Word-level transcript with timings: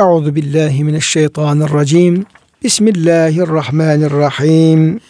Euzu 0.00 0.34
billahi 0.34 0.84
mineşşeytanirracim. 0.84 2.26
Bismillahirrahmanirrahim. 2.64 5.00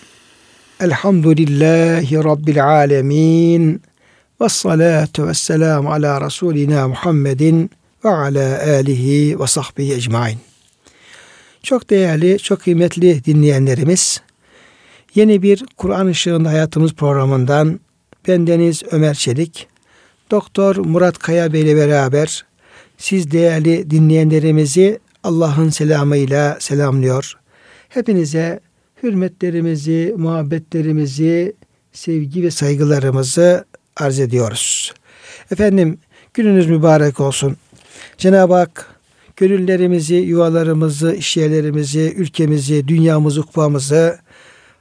Elhamdülillahi 0.80 2.24
rabbil 2.24 2.66
alamin. 2.66 3.82
Ves 4.40 4.52
salatu 4.52 5.26
vesselam 5.26 5.86
ala 5.86 6.20
rasulina 6.20 6.88
Muhammedin 6.88 7.70
ve 8.04 8.08
ala 8.08 8.62
alihi 8.62 9.40
ve 9.40 9.46
sahbihi 9.46 9.94
ecmaîn. 9.94 10.38
Çok 11.62 11.90
değerli, 11.90 12.38
çok 12.38 12.60
kıymetli 12.60 13.24
dinleyenlerimiz, 13.24 14.20
yeni 15.14 15.42
bir 15.42 15.64
Kur'an 15.76 16.08
Işığında 16.08 16.48
Hayatımız 16.48 16.92
programından 16.92 17.80
bendeniz 18.28 18.82
Ömer 18.90 19.14
Çelik, 19.14 19.66
Doktor 20.30 20.76
Murat 20.76 21.18
Kaya 21.18 21.52
Bey 21.52 21.62
ile 21.62 21.76
beraber 21.76 22.44
siz 23.00 23.30
değerli 23.30 23.90
dinleyenlerimizi 23.90 24.98
Allah'ın 25.24 25.70
selamıyla 25.70 26.56
selamlıyor. 26.60 27.34
Hepinize 27.88 28.60
hürmetlerimizi, 29.02 30.14
muhabbetlerimizi, 30.16 31.52
sevgi 31.92 32.42
ve 32.42 32.50
saygılarımızı 32.50 33.64
arz 33.96 34.20
ediyoruz. 34.20 34.94
Efendim 35.50 35.98
gününüz 36.34 36.66
mübarek 36.66 37.20
olsun. 37.20 37.56
Cenab-ı 38.18 38.54
Hak 38.54 38.94
gönüllerimizi, 39.36 40.14
yuvalarımızı, 40.14 41.14
işyerlerimizi, 41.14 42.14
ülkemizi, 42.16 42.88
dünyamızı, 42.88 43.42
kupamızı 43.42 44.18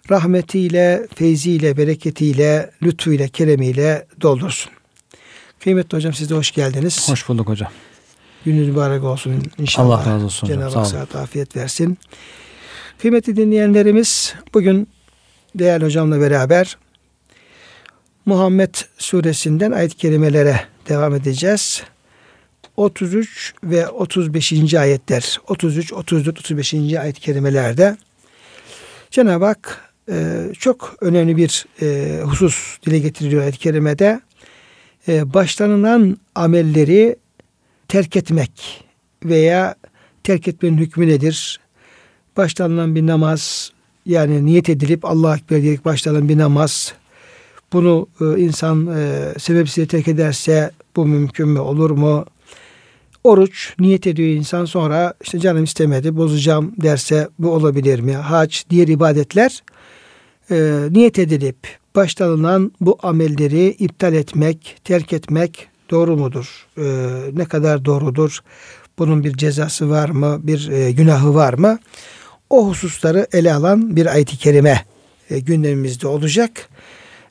rahmetiyle, 0.09 1.07
feyziyle, 1.15 1.77
bereketiyle, 1.77 2.71
lütfuyla, 2.83 3.27
keremiyle 3.27 4.05
doldursun. 4.21 4.71
Kıymetli 5.59 5.97
hocam 5.97 6.13
siz 6.13 6.29
de 6.29 6.35
hoş 6.35 6.51
geldiniz. 6.51 7.09
Hoş 7.09 7.29
bulduk 7.29 7.47
hocam. 7.47 7.71
Gününüz 8.45 8.69
mübarek 8.69 9.03
olsun 9.03 9.43
inşallah. 9.57 10.07
Allah 10.07 10.13
razı 10.13 10.25
olsun. 10.25 10.47
Cenab-ı 10.47 10.79
Hak 10.79 10.87
sıhhat 10.87 11.15
afiyet 11.15 11.55
versin. 11.55 11.97
Kıymetli 13.01 13.35
dinleyenlerimiz 13.35 14.35
bugün 14.53 14.87
değerli 15.55 15.85
hocamla 15.85 16.21
beraber 16.21 16.77
Muhammed 18.25 18.75
suresinden 18.97 19.71
ayet-i 19.71 19.97
kerimelere 19.97 20.59
devam 20.89 21.15
edeceğiz. 21.15 21.83
33 22.77 23.53
ve 23.63 23.87
35. 23.87 24.73
ayetler 24.73 25.39
33, 25.47 25.93
34, 25.93 26.39
35. 26.39 26.73
ayet-i 26.73 27.21
kerimelerde 27.21 27.97
Cenab-ı 29.11 29.45
Hak 29.45 29.91
e, 30.11 30.45
çok 30.59 30.95
önemli 31.01 31.37
bir 31.37 31.65
e, 31.81 32.19
husus 32.21 32.77
dile 32.85 32.99
getiriliyor 32.99 33.41
ayet-i 33.41 33.59
kerimede. 33.59 34.21
E, 35.07 35.33
başlanılan 35.33 36.17
amelleri 36.35 37.15
terk 37.89 38.15
etmek 38.15 38.83
veya 39.25 39.75
terk 40.23 40.47
etmenin 40.47 40.77
hükmü 40.77 41.07
nedir? 41.07 41.59
Başlanılan 42.37 42.95
bir 42.95 43.07
namaz 43.07 43.71
yani 44.05 44.45
niyet 44.45 44.69
edilip 44.69 45.05
Allah 45.05 45.37
Ekber 45.37 45.61
diyerek 45.61 45.85
başlanan 45.85 46.29
bir 46.29 46.37
namaz 46.37 46.93
bunu 47.73 48.07
e, 48.21 48.25
insan 48.39 48.87
e, 48.87 49.33
sebepsiz 49.39 49.87
terk 49.87 50.07
ederse 50.07 50.71
bu 50.95 51.05
mümkün 51.05 51.49
mü 51.49 51.59
olur 51.59 51.91
mu? 51.91 52.25
Oruç 53.23 53.73
niyet 53.79 54.07
ediyor 54.07 54.29
insan 54.29 54.65
sonra 54.65 55.13
işte 55.23 55.39
canım 55.39 55.63
istemedi 55.63 56.17
bozacağım 56.17 56.73
derse 56.81 57.29
bu 57.39 57.51
olabilir 57.51 57.99
mi? 57.99 58.15
Hac 58.15 58.57
diğer 58.69 58.87
ibadetler 58.87 59.63
e, 60.51 60.79
niyet 60.91 61.19
edilip 61.19 61.57
başlanılan 61.95 62.71
bu 62.81 62.97
amelleri 63.01 63.67
iptal 63.67 64.13
etmek, 64.13 64.77
terk 64.83 65.13
etmek 65.13 65.68
doğru 65.89 66.17
mudur? 66.17 66.67
E, 66.77 66.85
ne 67.33 67.45
kadar 67.45 67.85
doğrudur? 67.85 68.39
Bunun 68.99 69.23
bir 69.23 69.33
cezası 69.33 69.89
var 69.89 70.09
mı? 70.09 70.39
Bir 70.43 70.69
e, 70.69 70.91
günahı 70.91 71.35
var 71.35 71.53
mı? 71.53 71.79
O 72.49 72.67
hususları 72.67 73.27
ele 73.33 73.53
alan 73.53 73.95
bir 73.95 74.05
ayet-i 74.05 74.37
kerime 74.37 74.85
e, 75.29 75.39
gündemimizde 75.39 76.07
olacak. 76.07 76.69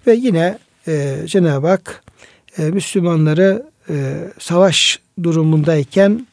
Ve 0.06 0.14
yine 0.14 0.58
e, 0.88 1.16
Cenab-ı 1.26 1.66
Hak 1.66 2.04
e, 2.58 2.62
Müslümanları 2.62 3.66
e, 3.90 4.14
savaş 4.38 5.00
durumundayken 5.22 6.26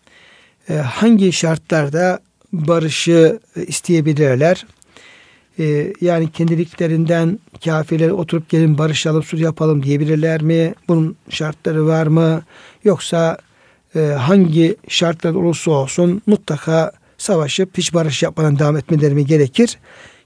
e, 0.70 0.74
hangi 0.74 1.32
şartlarda 1.32 2.20
barışı 2.54 3.40
e, 3.56 3.66
isteyebilirler? 3.66 4.66
E, 5.60 5.94
yani 6.02 6.32
kendiliklerinden 6.32 7.40
kafirler 7.66 8.10
oturup 8.10 8.50
gelin 8.50 8.78
barışalım, 8.78 9.24
sulh 9.24 9.40
yapalım 9.40 9.84
diyebilirler 9.84 10.42
mi? 10.42 10.74
Bunun 10.88 11.16
şartları 11.30 11.88
var 11.88 12.08
mı? 12.08 12.44
Yoksa 12.84 13.38
e, 13.96 14.00
hangi 14.00 14.76
şartlar 14.88 15.34
olursa 15.34 15.72
olsun 15.72 16.22
mutlaka 16.28 16.92
savaşıp 17.18 17.78
hiç 17.78 17.94
barış 17.94 18.24
yapmadan 18.24 18.60
devam 18.60 18.78
etmeleri 18.78 19.14
mi 19.14 19.26
gerekir? 19.26 19.78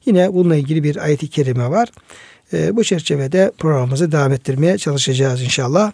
Yine 0.06 0.34
bununla 0.34 0.56
ilgili 0.56 0.84
bir 0.84 0.98
ayet-i 0.98 1.28
kerime 1.28 1.70
var. 1.70 1.90
E, 2.54 2.76
bu 2.76 2.84
çerçevede 2.84 3.52
programımızı 3.58 4.12
devam 4.12 4.34
ettirmeye 4.34 4.78
çalışacağız 4.78 5.42
inşallah. 5.42 5.92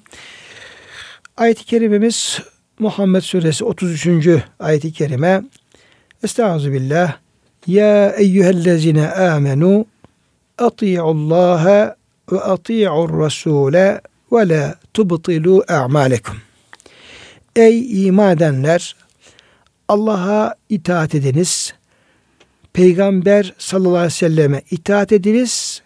Ayet-i 1.38 1.66
kerimemiz 1.66 2.40
Muhammed 2.79 3.22
Suresi 3.22 3.63
33. 3.63 4.07
ayet-i 4.59 4.94
kerime. 4.94 5.44
Estaizu 6.23 6.72
billah. 6.72 7.25
Ya 7.68 8.16
eyyühellezine 8.18 9.12
amenu 9.12 9.86
ati'ullaha 10.58 11.96
ve 12.31 12.40
ati'ur 12.40 13.20
rasule 13.20 14.02
ve 14.31 14.50
la 14.50 14.76
tubtilu 14.94 15.64
a'malekum. 15.68 16.38
Ey 17.56 18.08
iman 18.08 18.38
edenler 18.38 18.96
Allah'a 19.88 20.56
itaat 20.70 21.16
ediniz. 21.16 21.74
Peygamber 22.74 23.53
sallallahu 23.58 23.97
aleyhi 23.97 24.06
ve 24.06 24.09
selleme 24.09 24.62
itaat 24.72 25.12
ediniz 25.12 25.82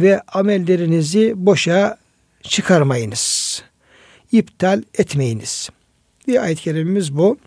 ve 0.00 0.20
amellerinizi 0.20 1.32
boşa 1.36 1.98
çıkarmayınız. 2.42 3.62
İptal 4.32 4.82
etmeyiniz. 4.98 5.70
Bir 6.28 6.42
ayet-i 6.42 6.62
kerimemiz 6.62 7.16
bu. 7.16 7.38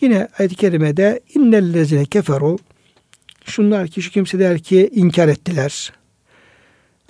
Yine 0.00 0.28
ayet-i 0.38 0.56
kerimede 0.56 1.20
innellezine 1.34 2.04
keferu 2.04 2.58
şunlar 3.44 3.88
ki 3.88 4.02
şu 4.02 4.10
kimseler 4.10 4.58
ki 4.58 4.90
inkar 4.92 5.28
ettiler. 5.28 5.92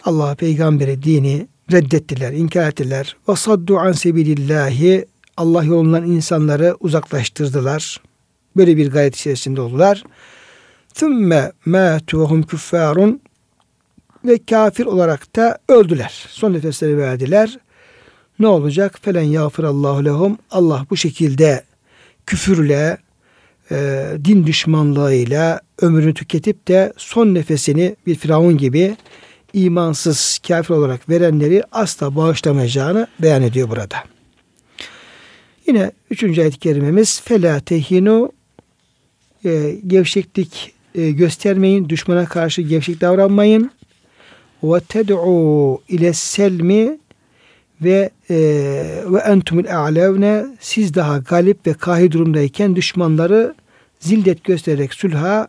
Allah 0.05 0.35
peygamberi 0.35 1.03
dini 1.03 1.47
reddettiler, 1.73 2.33
inkar 2.33 2.69
ettiler. 2.69 3.17
Ve 3.29 3.37
saddu 3.37 3.79
an 3.79 3.93
sebilillahi 3.93 5.07
Allah 5.37 5.65
yolundan 5.65 6.05
insanları 6.07 6.77
uzaklaştırdılar. 6.81 8.01
Böyle 8.57 8.77
bir 8.77 8.91
gayet 8.91 9.17
içerisinde 9.17 9.61
oldular. 9.61 10.05
Thümme 10.95 11.53
mâtu 11.67 12.21
ve 12.21 12.25
hum 12.25 12.43
küffârun 12.43 13.21
ve 14.25 14.39
kafir 14.45 14.87
olarak 14.87 15.37
da 15.37 15.59
öldüler. 15.69 16.27
Son 16.29 16.53
nefesleri 16.53 16.99
verdiler. 16.99 17.59
Ne 18.39 18.47
olacak? 18.47 18.99
Felen 19.03 19.23
yağfirallahu 19.23 20.05
lehum. 20.05 20.39
Allah 20.51 20.87
bu 20.91 20.97
şekilde 20.97 21.65
küfürle, 22.27 22.99
e, 23.71 24.07
din 24.25 24.47
düşmanlığıyla 24.47 25.61
ömrünü 25.83 26.15
tüketip 26.15 26.69
de 26.69 26.93
son 26.97 27.35
nefesini 27.35 27.97
bir 28.07 28.15
firavun 28.15 28.59
gibi 28.59 28.97
imansız 29.53 30.39
kafir 30.49 30.75
olarak 30.75 31.09
verenleri 31.09 31.63
asla 31.73 32.17
bağışlamayacağını 32.17 33.07
beyan 33.23 33.43
ediyor 33.43 33.71
burada. 33.71 33.97
Yine 35.67 35.93
üçüncü 36.11 36.41
ayet-i 36.41 36.59
kerimemiz 36.59 37.21
Fela 37.21 37.61
tehinu 37.61 38.33
e, 39.45 39.77
gevşeklik 39.87 40.75
e, 40.95 41.11
göstermeyin, 41.11 41.89
düşmana 41.89 42.27
karşı 42.27 42.63
gevşek 42.63 43.01
davranmayın. 43.01 43.71
Ve 44.63 44.81
ted'u 44.81 45.83
ile 45.89 46.13
selmi 46.13 46.99
ve 47.83 48.11
e, 48.31 48.37
ve 49.07 49.19
entumul 49.19 49.67
a'levne 49.67 50.47
siz 50.61 50.95
daha 50.95 51.19
galip 51.19 51.67
ve 51.67 51.75
kahi 51.75 52.13
durumdayken 52.13 52.77
düşmanları 52.77 53.55
zillet 54.01 54.45
göstererek 54.45 54.95
sulha 54.95 55.49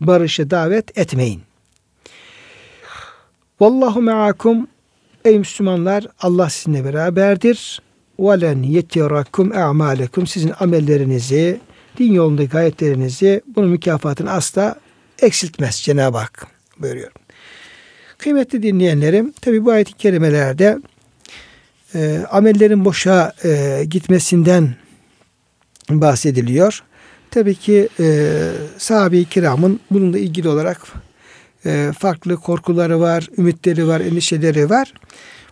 barışa 0.00 0.50
davet 0.50 0.98
etmeyin. 0.98 1.40
Vallahu 3.60 4.02
me'akum 4.02 4.66
ey 5.24 5.38
Müslümanlar 5.38 6.06
Allah 6.20 6.50
sizinle 6.50 6.84
beraberdir. 6.84 7.82
Ve 8.18 8.40
len 8.40 8.62
yetirakum 8.62 9.56
a'malekum 9.56 10.26
sizin 10.26 10.52
amellerinizi, 10.60 11.60
din 11.98 12.12
yolundaki 12.12 12.48
gayetlerinizi 12.48 13.42
bunun 13.56 13.68
mükafatını 13.68 14.30
asla 14.30 14.74
eksiltmez 15.22 15.76
Cenab-ı 15.76 16.18
Hak 16.18 16.46
buyuruyor. 16.78 17.12
Kıymetli 18.18 18.62
dinleyenlerim, 18.62 19.32
tabi 19.40 19.64
bu 19.64 19.70
ayet-i 19.70 19.92
kerimelerde 19.92 20.78
e, 21.94 22.26
amellerin 22.30 22.84
boşa 22.84 23.32
e, 23.44 23.84
gitmesinden 23.90 24.74
bahsediliyor. 25.90 26.82
Tabii 27.30 27.54
ki 27.54 27.88
e, 28.00 28.36
sahabe-i 28.78 29.24
kiramın 29.24 29.80
bununla 29.90 30.18
ilgili 30.18 30.48
olarak 30.48 30.80
e, 31.66 31.92
farklı 31.98 32.36
korkuları 32.36 33.00
var, 33.00 33.28
ümitleri 33.38 33.86
var, 33.86 34.00
endişeleri 34.00 34.70
var. 34.70 34.94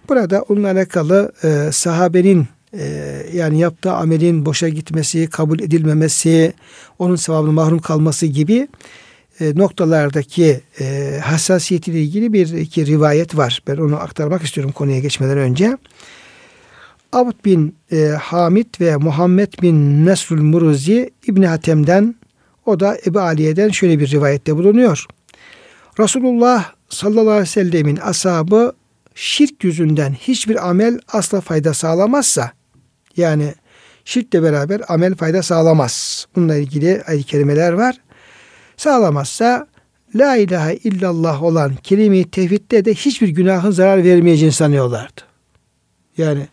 Burada 0.08 0.42
onunla 0.42 0.70
alakalı 0.70 1.32
e, 1.44 1.72
sahabenin 1.72 2.48
Ee, 2.78 3.26
yani 3.32 3.58
yaptığı 3.58 3.92
amelin 3.92 4.46
boşa 4.46 4.68
gitmesi, 4.68 5.30
kabul 5.30 5.60
edilmemesi, 5.60 6.52
onun 6.98 7.16
sevabını 7.16 7.52
mahrum 7.52 7.78
kalması 7.78 8.26
gibi 8.26 8.68
e, 9.40 9.54
noktalardaki 9.54 10.60
e, 10.80 11.18
hassasiyetiyle 11.24 12.02
ilgili 12.02 12.32
bir 12.32 12.52
iki 12.52 12.86
rivayet 12.86 13.36
var. 13.36 13.62
Ben 13.66 13.76
onu 13.76 13.96
aktarmak 13.96 14.42
istiyorum 14.42 14.72
konuya 14.72 14.98
geçmeden 14.98 15.38
önce. 15.38 15.76
Abd 17.16 17.44
bin 17.44 17.76
e, 17.92 18.06
Hamid 18.06 18.66
ve 18.80 18.96
Muhammed 18.96 19.52
bin 19.62 20.06
Nesrul 20.06 20.42
Muruzi 20.42 21.10
İbni 21.26 21.46
Hatem'den 21.46 22.14
o 22.66 22.80
da 22.80 22.98
Ebu 23.06 23.20
Aliye'den 23.20 23.68
şöyle 23.68 24.00
bir 24.00 24.10
rivayette 24.10 24.56
bulunuyor. 24.56 25.06
Resulullah 25.98 26.72
sallallahu 26.88 27.30
aleyhi 27.30 27.42
ve 27.42 27.46
sellemin 27.46 27.96
ashabı 27.96 28.72
şirk 29.14 29.64
yüzünden 29.64 30.12
hiçbir 30.12 30.68
amel 30.68 30.98
asla 31.12 31.40
fayda 31.40 31.74
sağlamazsa 31.74 32.52
yani 33.16 33.54
şirkle 34.04 34.42
beraber 34.42 34.80
amel 34.88 35.14
fayda 35.14 35.42
sağlamaz. 35.42 36.26
Bununla 36.36 36.56
ilgili 36.56 37.02
ayet 37.06 37.26
kelimeler 37.26 37.72
var. 37.72 37.96
Sağlamazsa 38.76 39.66
La 40.14 40.36
ilahe 40.36 40.76
illallah 40.76 41.42
olan 41.42 41.74
kelime-i 41.74 42.30
tevhidde 42.30 42.84
de 42.84 42.94
hiçbir 42.94 43.28
günahın 43.28 43.70
zarar 43.70 44.04
vermeyeceğini 44.04 44.52
sanıyorlardı. 44.52 45.20
Yani 46.18 46.48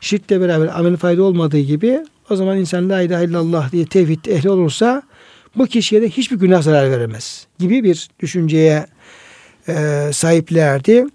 şirkle 0.00 0.40
beraber 0.40 0.78
amel 0.78 0.96
fayda 0.96 1.22
olmadığı 1.22 1.60
gibi 1.60 2.00
o 2.30 2.36
zaman 2.36 2.58
insan 2.58 2.88
la 2.88 3.02
ilahe 3.02 3.24
illallah 3.24 3.72
diye 3.72 3.86
tevhid 3.86 4.24
ehli 4.24 4.50
olursa 4.50 5.02
bu 5.56 5.66
kişiye 5.66 6.02
de 6.02 6.08
hiçbir 6.08 6.36
günah 6.36 6.62
zarar 6.62 6.90
veremez 6.90 7.46
gibi 7.58 7.84
bir 7.84 8.08
düşünceye 8.20 8.86
e, 9.68 10.08
sahiplerdi. 10.12 11.06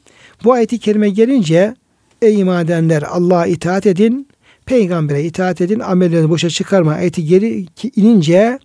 Bu 0.44 0.54
ayeti 0.54 0.80
kerime 0.80 1.10
gelince 1.10 1.76
ey 2.22 2.40
iman 2.40 2.66
edenler 2.66 3.02
Allah'a 3.02 3.48
itaat 3.48 3.86
edin, 3.86 4.28
peygambere 4.66 5.24
itaat 5.24 5.62
edin, 5.62 5.80
amellerini 5.80 6.30
boşa 6.30 6.50
çıkarma 6.50 6.92
ayeti 6.92 7.26
geri 7.26 7.66
inince 7.96 8.60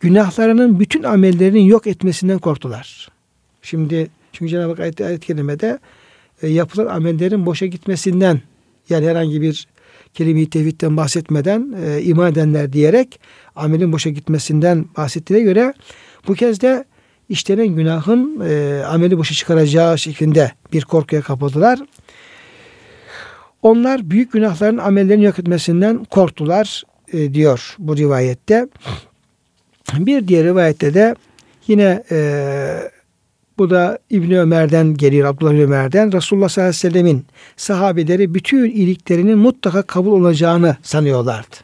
günahlarının 0.00 0.80
bütün 0.80 1.02
amellerinin 1.02 1.60
yok 1.60 1.86
etmesinden 1.86 2.38
korktular. 2.38 3.08
Şimdi 3.62 4.10
çünkü 4.32 4.50
Cenab-ı 4.50 4.70
Hak 4.70 4.80
ayet, 4.80 5.00
ayet 5.00 5.26
kelimede 5.26 5.78
e, 6.42 6.48
yapılan 6.48 6.86
amellerin 6.86 7.46
boşa 7.46 7.66
gitmesinden 7.66 8.40
yani 8.88 9.06
herhangi 9.06 9.42
bir 9.42 9.68
kelime-i 10.14 10.50
tevhidden 10.50 10.96
bahsetmeden 10.96 11.74
e, 11.84 12.02
iman 12.02 12.32
edenler 12.32 12.72
diyerek 12.72 13.20
amelin 13.56 13.92
boşa 13.92 14.10
gitmesinden 14.10 14.84
bahsettiğine 14.96 15.44
göre 15.44 15.74
bu 16.28 16.34
kez 16.34 16.60
de 16.60 16.84
işlenen 17.28 17.68
günahın 17.68 18.40
e, 18.48 18.82
ameli 18.84 19.18
boşa 19.18 19.34
çıkaracağı 19.34 19.98
şeklinde 19.98 20.52
bir 20.72 20.82
korkuya 20.82 21.22
kapıldılar. 21.22 21.78
Onlar 23.62 24.10
büyük 24.10 24.32
günahların 24.32 24.78
amellerini 24.78 25.24
yok 25.24 25.38
etmesinden 25.38 26.04
korktular 26.04 26.82
e, 27.12 27.34
diyor 27.34 27.76
bu 27.78 27.96
rivayette. 27.96 28.68
Bir 29.98 30.28
diğer 30.28 30.44
rivayette 30.44 30.94
de 30.94 31.14
yine 31.66 32.02
e, 32.10 32.90
bu 33.58 33.70
da 33.70 33.98
İbni 34.10 34.40
Ömer'den 34.40 34.94
geliyor, 34.94 35.28
Abdullah 35.28 35.52
Ömer'den. 35.52 36.12
Resulullah 36.12 36.48
sallallahu 36.48 36.70
aleyhi 36.70 36.86
ve 36.86 36.90
sellemin 36.90 37.26
sahabeleri 37.56 38.34
bütün 38.34 38.70
iyiliklerinin 38.70 39.38
mutlaka 39.38 39.82
kabul 39.82 40.12
olacağını 40.12 40.76
sanıyorlardı. 40.82 41.56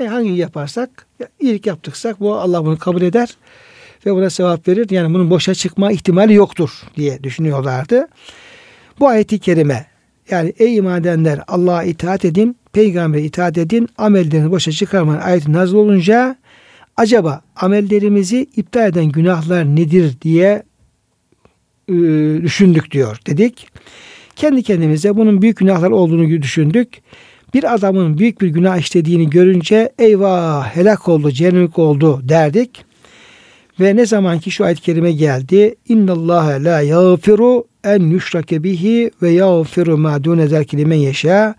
E 0.00 0.06
hangi 0.06 0.30
yaparsak, 0.30 1.06
iyilik 1.40 1.66
yaptıksak 1.66 2.20
bu 2.20 2.34
Allah 2.34 2.64
bunu 2.64 2.78
kabul 2.78 3.02
eder 3.02 3.36
ve 4.06 4.14
buna 4.14 4.30
sevap 4.30 4.68
verir. 4.68 4.90
Yani 4.90 5.14
bunun 5.14 5.30
boşa 5.30 5.54
çıkma 5.54 5.92
ihtimali 5.92 6.34
yoktur 6.34 6.70
diye 6.96 7.22
düşünüyorlardı. 7.22 8.08
Bu 9.00 9.08
ayeti 9.08 9.38
kerime 9.38 9.86
yani 10.30 10.52
ey 10.58 10.76
iman 10.76 11.00
edenler 11.00 11.40
Allah'a 11.48 11.82
itaat 11.84 12.24
edin, 12.24 12.56
peygambere 12.72 13.22
itaat 13.22 13.58
edin, 13.58 13.88
amellerini 13.98 14.50
boşa 14.50 14.72
çıkarmayın 14.72 15.20
ayeti 15.20 15.52
nazil 15.52 15.74
olunca 15.74 16.36
acaba 16.96 17.42
amellerimizi 17.56 18.46
iptal 18.56 18.88
eden 18.88 19.06
günahlar 19.06 19.76
nedir 19.76 20.20
diye 20.22 20.62
e, 21.88 21.94
düşündük 22.42 22.90
diyor 22.90 23.18
dedik. 23.26 23.68
Kendi 24.36 24.62
kendimize 24.62 25.16
bunun 25.16 25.42
büyük 25.42 25.56
günahlar 25.56 25.90
olduğunu 25.90 26.42
düşündük. 26.42 27.02
Bir 27.54 27.74
adamın 27.74 28.18
büyük 28.18 28.40
bir 28.40 28.48
günah 28.48 28.78
işlediğini 28.78 29.30
görünce 29.30 29.92
eyvah 29.98 30.76
helak 30.76 31.08
oldu, 31.08 31.30
cehennemlik 31.30 31.78
oldu 31.78 32.20
derdik. 32.22 32.84
Ve 33.80 33.96
ne 33.96 34.06
zaman 34.06 34.38
ki 34.38 34.50
şu 34.50 34.64
ayet-i 34.64 34.82
kerime 34.82 35.12
geldi. 35.12 35.74
İnnallâhe 35.88 36.64
la 36.64 36.80
yağfiru 36.80 37.64
en 37.84 38.00
yüşrake 38.00 38.62
bihi 38.62 39.10
ve 39.22 39.30
yağfiru 39.30 39.98
ma 39.98 40.24
dune 40.24 40.46
zelki 40.46 40.76
limen. 40.76 41.54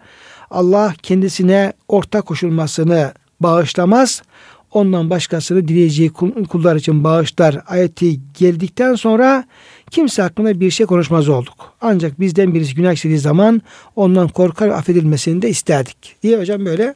Allah 0.51 0.94
kendisine 1.04 1.74
ortak 1.88 2.25
koşulmasını 2.25 3.13
bağışlamaz. 3.39 4.24
Ondan 4.71 5.09
başkasını 5.09 5.68
dileyeceği 5.68 6.09
kullar 6.50 6.75
için 6.75 7.03
bağışlar 7.03 7.57
ayeti 7.68 8.19
geldikten 8.39 8.95
sonra 8.95 9.45
kimse 9.91 10.21
hakkında 10.21 10.59
bir 10.59 10.71
şey 10.71 10.85
konuşmaz 10.85 11.29
olduk. 11.29 11.73
Ancak 11.81 12.19
bizden 12.19 12.53
birisi 12.53 12.75
günah 12.75 12.94
işlediği 12.94 13.19
zaman 13.19 13.62
ondan 13.95 14.27
korkar 14.27 14.69
affedilmesini 14.69 15.41
de 15.41 15.50
isterdik 15.50 16.15
diye 16.23 16.39
hocam 16.39 16.65
böyle 16.65 16.95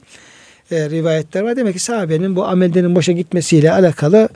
e, 0.72 0.90
rivayetler 0.90 1.42
var. 1.42 1.56
Demek 1.56 1.74
ki 1.74 1.80
sahabenin 1.80 2.36
bu 2.36 2.46
amellerin 2.46 2.96
boşa 2.96 3.12
gitmesiyle 3.12 3.72
alakalı 3.72 4.30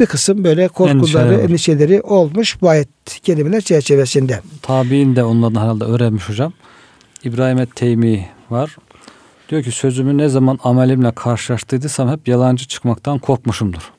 bir 0.00 0.06
kısım 0.06 0.44
böyle 0.44 0.68
korkuları, 0.68 0.98
Endişeler 0.98 1.38
endişeleri 1.38 2.00
olmuş 2.00 2.62
bu 2.62 2.68
ayet 2.68 2.88
kelimeler 3.22 3.60
çerçevesinde. 3.60 4.40
Tabi'in 4.62 5.16
de 5.16 5.24
onlardan 5.24 5.60
herhalde 5.60 5.84
öğrenmiş 5.84 6.28
hocam. 6.28 6.52
İbrahim 7.24 7.58
et-Teymi 7.58 8.28
var. 8.50 8.76
Diyor 9.48 9.62
ki 9.62 9.70
sözümü 9.70 10.18
ne 10.18 10.28
zaman 10.28 10.58
amelimle 10.64 11.12
karşılaştırdıysam 11.12 12.08
hep 12.08 12.28
yalancı 12.28 12.66
çıkmaktan 12.66 13.18
korkmuşumdur. 13.18 13.92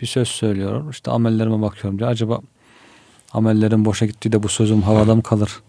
Bir 0.00 0.06
söz 0.06 0.28
söylüyor. 0.28 0.90
İşte 0.90 1.10
amellerime 1.10 1.62
bakıyorum 1.62 1.98
diyor. 1.98 2.10
Acaba 2.10 2.40
amellerim 3.32 3.84
boşa 3.84 4.06
gitti 4.06 4.32
de 4.32 4.42
bu 4.42 4.48
sözüm 4.48 4.82
havada 4.82 5.14
mı 5.14 5.22
kalır? 5.22 5.60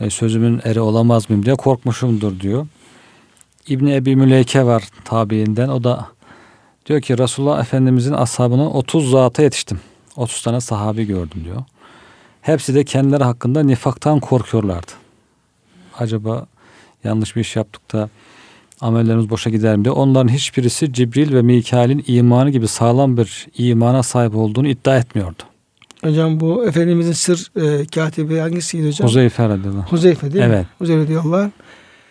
E, 0.00 0.10
sözümün 0.10 0.60
eri 0.64 0.80
olamaz 0.80 1.30
mıyım 1.30 1.44
diye 1.44 1.56
korkmuşumdur 1.56 2.40
diyor. 2.40 2.66
İbni 3.68 3.94
Ebi 3.94 4.16
Müleyke 4.16 4.64
var 4.64 4.88
tabiinden. 5.04 5.68
O 5.68 5.84
da 5.84 6.08
Diyor 6.86 7.00
ki 7.00 7.18
Resulullah 7.18 7.60
Efendimizin 7.60 8.12
ashabına 8.12 8.70
30 8.70 9.10
zata 9.10 9.42
yetiştim. 9.42 9.80
30 10.16 10.42
tane 10.42 10.60
sahabi 10.60 11.04
gördüm 11.04 11.44
diyor. 11.44 11.64
Hepsi 12.40 12.74
de 12.74 12.84
kendileri 12.84 13.24
hakkında 13.24 13.62
nifaktan 13.62 14.20
korkuyorlardı. 14.20 14.92
Acaba 15.98 16.46
yanlış 17.04 17.36
bir 17.36 17.40
iş 17.40 17.56
yaptık 17.56 17.92
da 17.92 18.08
amellerimiz 18.80 19.30
boşa 19.30 19.50
gider 19.50 19.76
mi 19.76 19.84
diye. 19.84 19.92
Onların 19.92 20.28
hiçbirisi 20.28 20.92
Cibril 20.92 21.34
ve 21.34 21.42
Mikail'in 21.42 22.04
imanı 22.06 22.50
gibi 22.50 22.68
sağlam 22.68 23.16
bir 23.16 23.46
imana 23.58 24.02
sahip 24.02 24.36
olduğunu 24.36 24.68
iddia 24.68 24.98
etmiyordu. 24.98 25.42
Hocam 26.04 26.40
bu 26.40 26.66
Efendimizin 26.66 27.12
sır 27.12 27.50
e, 27.56 27.86
katibi 27.86 28.38
hangisiydi 28.38 28.86
hocam? 28.86 29.08
Huzeyfe 29.08 29.48
radıyallahu 29.48 29.92
Huzeyfe 29.92 30.32
değil 30.32 30.44
evet. 30.44 30.60
mi? 30.60 30.66
Huzeyfe 30.78 31.08
diyorlar. 31.08 31.50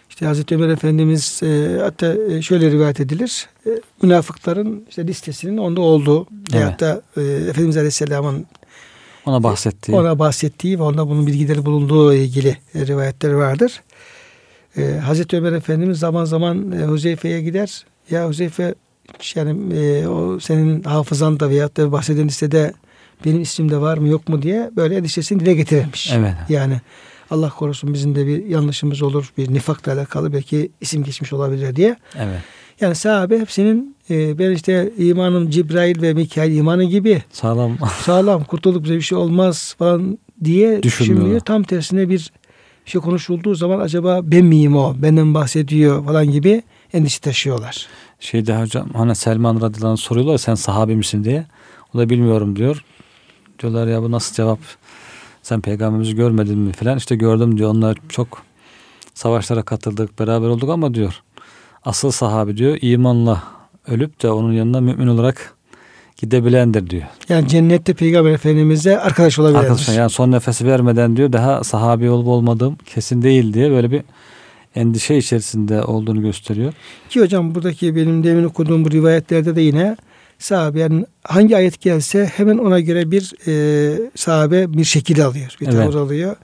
İşte 0.09 0.25
Hazreti 0.25 0.55
Ömer 0.55 0.69
Efendimiz 0.69 1.43
e, 1.43 1.79
hatta 1.81 2.15
e, 2.29 2.41
şöyle 2.41 2.71
rivayet 2.71 2.99
edilir. 2.99 3.47
E, 3.65 3.69
münafıkların 4.01 4.85
işte 4.89 5.07
listesinin 5.07 5.57
onda 5.57 5.81
olduğu 5.81 6.27
evet. 6.53 6.79
da 6.79 7.01
e, 7.17 7.21
Efendimiz 7.21 7.77
Aleyhisselam'ın 7.77 8.45
ona 9.25 9.43
bahsettiği 9.43 9.97
ona 9.97 10.19
bahsettiği 10.19 10.79
ve 10.79 10.83
onda 10.83 11.09
bunun 11.09 11.27
bilgileri 11.27 11.65
bulunduğu 11.65 12.13
ilgili 12.13 12.57
rivayetler 12.75 13.31
vardır. 13.33 13.81
E, 14.77 14.97
Hazreti 14.97 15.37
Ömer 15.37 15.53
Efendimiz 15.53 15.99
zaman 15.99 16.25
zaman 16.25 16.71
e, 16.71 16.85
Huzeyfe'ye 16.85 17.41
gider. 17.41 17.85
Ya 18.11 18.27
Huzeyfe 18.27 18.75
yani 19.35 19.75
e, 19.75 20.07
o 20.07 20.39
senin 20.39 20.83
hafızan 20.83 21.39
da 21.39 21.49
veyahut 21.49 21.77
da 21.77 21.91
bahseden 21.91 22.27
listede 22.27 22.73
benim 23.25 23.41
ismim 23.41 23.71
de 23.71 23.81
var 23.81 23.97
mı 23.97 24.07
yok 24.07 24.29
mu 24.29 24.41
diye 24.41 24.71
böyle 24.75 24.95
endişesini 24.95 25.39
dile 25.39 25.53
getirirmiş. 25.53 26.13
Evet. 26.13 26.33
Yani 26.49 26.81
Allah 27.31 27.49
korusun 27.49 27.93
bizim 27.93 28.15
de 28.15 28.27
bir 28.27 28.45
yanlışımız 28.45 29.01
olur. 29.01 29.33
Bir 29.37 29.53
nifakla 29.53 29.93
alakalı 29.93 30.33
belki 30.33 30.71
isim 30.81 31.03
geçmiş 31.03 31.33
olabilir 31.33 31.75
diye. 31.75 31.95
Evet. 32.15 32.39
Yani 32.81 32.95
sahabe 32.95 33.39
hepsinin 33.39 33.95
e, 34.09 34.39
ben 34.39 34.51
işte 34.51 34.91
imanım 34.97 35.49
Cibrail 35.49 36.01
ve 36.01 36.13
Mikail 36.13 36.55
imanı 36.55 36.83
gibi 36.83 37.23
sağlam 37.31 37.77
sağlam 38.03 38.43
kurtulduk 38.43 38.83
bize 38.83 38.95
bir 38.95 39.01
şey 39.01 39.17
olmaz 39.17 39.75
falan 39.79 40.17
diye 40.43 40.83
düşünmüyor. 40.83 41.39
Tam 41.39 41.63
tersine 41.63 42.09
bir 42.09 42.31
şey 42.89 43.01
konuşulduğu 43.01 43.55
zaman 43.55 43.79
acaba 43.79 44.19
ben 44.23 44.45
miyim 44.45 44.75
o? 44.75 44.95
Benden 44.97 45.33
bahsediyor 45.33 46.05
falan 46.05 46.31
gibi 46.31 46.63
endişe 46.93 47.19
taşıyorlar. 47.19 47.87
Şeyde 48.19 48.61
hocam 48.61 48.89
hani 48.93 49.15
Selman 49.15 49.61
radıyallahu 49.61 49.97
soruyorlar 49.97 50.37
sen 50.37 50.55
sahabe 50.55 50.95
misin 50.95 51.23
diye. 51.23 51.45
O 51.93 51.97
da 51.97 52.09
bilmiyorum 52.09 52.55
diyor. 52.55 52.83
Diyorlar 53.59 53.87
ya 53.87 54.01
bu 54.03 54.11
nasıl 54.11 54.35
cevap? 54.35 54.59
sen 55.43 55.61
peygamberimizi 55.61 56.15
görmedin 56.15 56.57
mi 56.57 56.71
filan 56.71 56.97
işte 56.97 57.15
gördüm 57.15 57.57
diyor 57.57 57.69
onlar 57.69 57.97
çok 58.09 58.43
savaşlara 59.13 59.63
katıldık 59.63 60.19
beraber 60.19 60.47
olduk 60.47 60.69
ama 60.69 60.93
diyor 60.93 61.21
asıl 61.85 62.11
sahabi 62.11 62.57
diyor 62.57 62.77
imanla 62.81 63.43
ölüp 63.87 64.21
de 64.23 64.31
onun 64.31 64.53
yanına 64.53 64.81
mümin 64.81 65.07
olarak 65.07 65.53
gidebilendir 66.21 66.89
diyor. 66.89 67.03
Yani 67.29 67.47
cennette 67.47 67.93
peygamber 67.93 68.31
efendimize 68.31 68.99
arkadaş 68.99 69.39
olabilir. 69.39 69.59
Arkadaş 69.59 69.89
yani 69.97 70.09
son 70.09 70.31
nefesi 70.31 70.65
vermeden 70.65 71.15
diyor 71.15 71.33
daha 71.33 71.63
sahabi 71.63 72.09
olup 72.09 72.27
olmadığım 72.27 72.75
kesin 72.75 73.21
değil 73.21 73.53
diye 73.53 73.71
böyle 73.71 73.91
bir 73.91 74.01
endişe 74.75 75.15
içerisinde 75.15 75.83
olduğunu 75.83 76.21
gösteriyor. 76.21 76.73
Ki 77.09 77.21
hocam 77.21 77.55
buradaki 77.55 77.95
benim 77.95 78.23
demin 78.23 78.43
okuduğum 78.43 78.85
bu 78.85 78.91
rivayetlerde 78.91 79.55
de 79.55 79.61
yine 79.61 79.97
sahabe 80.39 80.79
yani 80.79 81.05
hangi 81.23 81.57
ayet 81.57 81.81
gelse 81.81 82.25
hemen 82.25 82.57
ona 82.57 82.79
göre 82.79 83.11
bir 83.11 83.33
e, 83.47 84.11
sahabe 84.15 84.73
bir 84.73 84.83
şekil 84.83 85.25
alıyor. 85.25 85.55
Bir 85.61 85.65
tavır 85.65 85.95
alıyor. 85.95 86.35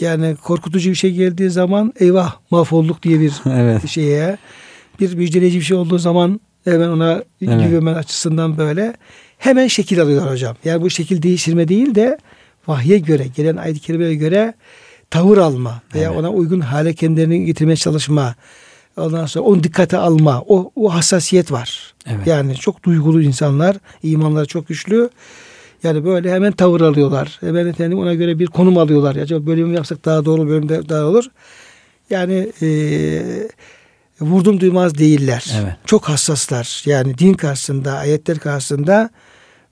Yani 0.00 0.36
korkutucu 0.42 0.90
bir 0.90 0.94
şey 0.94 1.12
geldiği 1.12 1.50
zaman 1.50 1.92
eyvah 2.00 2.36
mahvolduk 2.50 3.02
diye 3.02 3.20
bir 3.20 3.32
evet. 3.50 3.88
şeye 3.88 4.38
bir 5.00 5.14
müjdeleyici 5.14 5.58
bir 5.58 5.64
şey 5.64 5.76
olduğu 5.76 5.98
zaman 5.98 6.40
hemen 6.64 6.88
ona 6.88 7.22
evet. 7.42 7.68
güvenmen 7.68 7.94
açısından 7.94 8.58
böyle 8.58 8.94
hemen 9.38 9.66
şekil 9.66 10.02
alıyorlar 10.02 10.32
hocam. 10.32 10.56
Yani 10.64 10.82
bu 10.82 10.90
şekil 10.90 11.22
değiştirme 11.22 11.68
değil 11.68 11.94
de 11.94 12.18
vahye 12.66 12.98
göre 12.98 13.26
gelen 13.36 13.56
ayet-i 13.56 13.80
kerimeye 13.80 14.14
göre 14.14 14.54
tavır 15.10 15.38
alma 15.38 15.82
veya 15.94 16.08
evet. 16.08 16.18
ona 16.18 16.30
uygun 16.30 16.60
hale 16.60 16.94
kendilerini 16.94 17.44
getirmeye 17.44 17.76
çalışma. 17.76 18.34
Ondan 18.96 19.26
sonra 19.26 19.44
onu 19.44 19.64
dikkate 19.64 19.96
alma. 19.96 20.42
O, 20.46 20.72
o 20.76 20.94
hassasiyet 20.94 21.52
var. 21.52 21.94
Evet. 22.06 22.26
Yani 22.26 22.54
çok 22.54 22.84
duygulu 22.84 23.22
insanlar, 23.22 23.76
imanları 24.02 24.46
çok 24.46 24.68
güçlü. 24.68 25.10
Yani 25.82 26.04
böyle 26.04 26.32
hemen 26.32 26.52
tavır 26.52 26.80
alıyorlar. 26.80 27.38
Hemen 27.40 27.66
efendim 27.66 27.98
ona 27.98 28.14
göre 28.14 28.38
bir 28.38 28.46
konum 28.46 28.78
alıyorlar. 28.78 29.16
Acaba 29.16 29.46
böyle 29.46 29.64
mi 29.64 29.74
yapsak 29.74 30.04
daha 30.04 30.24
doğru, 30.24 30.44
mi 30.44 30.68
daha 30.68 31.04
olur? 31.04 31.24
Yani 32.10 32.52
e, 32.62 32.68
vurdum 34.24 34.60
duymaz 34.60 34.98
değiller. 34.98 35.52
Evet. 35.62 35.76
Çok 35.86 36.08
hassaslar. 36.08 36.82
Yani 36.86 37.18
din 37.18 37.34
karşısında, 37.34 37.92
ayetler 37.92 38.38
karşısında 38.38 39.10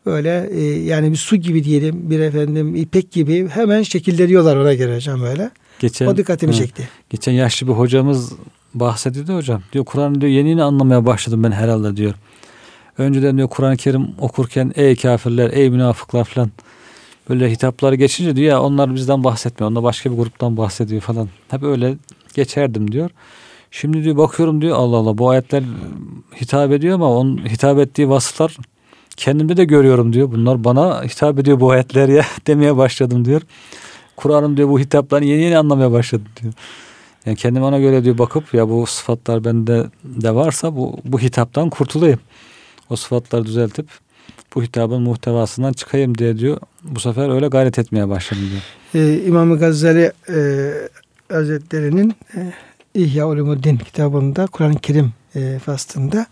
böyle 0.06 0.50
e, 0.52 0.61
yani 0.64 1.11
bir 1.11 1.16
su 1.16 1.37
gibi 1.37 1.64
diyelim, 1.64 2.11
bir 2.11 2.21
efendim 2.21 2.75
ipek 2.75 3.12
gibi 3.12 3.49
hemen 3.49 3.82
şekilleniyorlar 3.82 4.56
ona 4.56 4.75
göre 4.75 4.97
hocam 4.97 5.21
böyle. 5.21 5.50
Geçen, 5.78 6.06
o 6.06 6.16
dikkatimi 6.16 6.52
hı, 6.52 6.56
çekti. 6.56 6.88
Geçen 7.11 7.32
yaşlı 7.32 7.66
bir 7.68 7.73
hocamız 7.73 8.32
bahsediyordu 8.75 9.37
hocam. 9.37 9.62
Diyor 9.73 9.85
Kur'an'ı 9.85 10.21
diyor 10.21 10.32
yeni 10.32 10.49
yeni 10.49 10.62
anlamaya 10.62 11.06
başladım 11.06 11.44
ben 11.44 11.52
herhalde 11.52 11.97
diyor. 11.97 12.14
Önceden 12.99 13.37
diyor 13.37 13.49
Kur'an-ı 13.49 13.76
Kerim 13.76 14.09
okurken 14.18 14.73
ey 14.76 14.97
kafirler, 14.97 15.50
ey 15.52 15.71
münafıklar 15.71 16.25
falan 16.25 16.50
böyle 17.28 17.50
hitapları 17.50 17.94
geçince 17.94 18.37
diyor 18.37 18.49
ya 18.50 18.62
onlar 18.62 18.94
bizden 18.94 19.25
bahsetmiyor. 19.25 19.71
Onlar 19.71 19.82
başka 19.82 20.12
bir 20.12 20.16
gruptan 20.16 20.56
bahsediyor 20.56 21.00
falan. 21.00 21.28
Hep 21.49 21.62
öyle 21.62 21.94
geçerdim 22.35 22.92
diyor. 22.92 23.11
Şimdi 23.75 24.05
diyor 24.05 24.17
bakıyorum 24.17 24.62
diyor 24.62 24.76
Allah 24.76 24.97
Allah 24.97 25.19
bu 25.19 25.31
ayetler 25.31 25.62
hitap 26.41 26.73
ediyor 26.73 26.95
ama 26.95 27.11
onun 27.11 27.47
hitap 27.47 27.79
ettiği 27.79 28.09
vasıflar 28.09 28.57
kendimde 29.17 29.57
de 29.57 29.64
görüyorum 29.64 30.12
diyor. 30.12 30.33
Bunlar 30.33 30.64
bana 30.64 31.05
hitap 31.05 31.38
ediyor 31.38 31.61
bu 31.61 31.71
ayetler 31.71 32.09
ya 32.09 32.25
demeye 32.47 32.76
başladım 32.76 33.25
diyor. 33.25 33.43
Kur'an'ın 34.17 34.57
diyor 34.57 34.69
bu 34.69 34.79
hitaplarını 34.81 35.26
yeni 35.26 35.43
yeni 35.43 35.59
anlamaya 35.59 35.93
başladım 35.93 36.26
diyor. 36.43 36.52
Yani 37.26 37.37
kendim 37.37 37.62
ona 37.62 37.79
göre 37.79 38.05
diyor 38.05 38.19
bakıp 38.19 38.55
ya 38.55 38.69
bu 38.69 38.87
sıfatlar 38.87 39.45
bende 39.45 39.85
de 40.05 40.35
varsa 40.35 40.76
bu, 40.76 40.99
bu 41.05 41.21
hitaptan 41.21 41.71
kurtulayım. 41.71 42.21
O 42.91 42.97
sıfatları 42.97 43.45
düzeltip 43.45 43.87
bu 44.55 44.62
hitabın 44.62 45.02
muhtevasından 45.02 45.73
çıkayım 45.73 46.19
diye 46.19 46.38
diyor. 46.38 46.59
Bu 46.83 47.00
sefer 47.00 47.35
öyle 47.35 47.49
gayret 47.49 47.79
etmeye 47.79 48.09
başladım 48.09 48.45
diyor. 48.50 48.62
Ee, 49.07 49.23
İmam 49.25 49.59
Gazali 49.59 50.12
e, 50.29 50.37
Hazretleri'nin 51.29 52.14
e, 52.37 52.52
İhya 52.94 53.28
Ulumuddin 53.28 53.76
kitabında 53.76 54.46
Kur'an-ı 54.46 54.78
Kerim 54.78 55.12
e, 55.37 55.58
faslında 55.64 56.26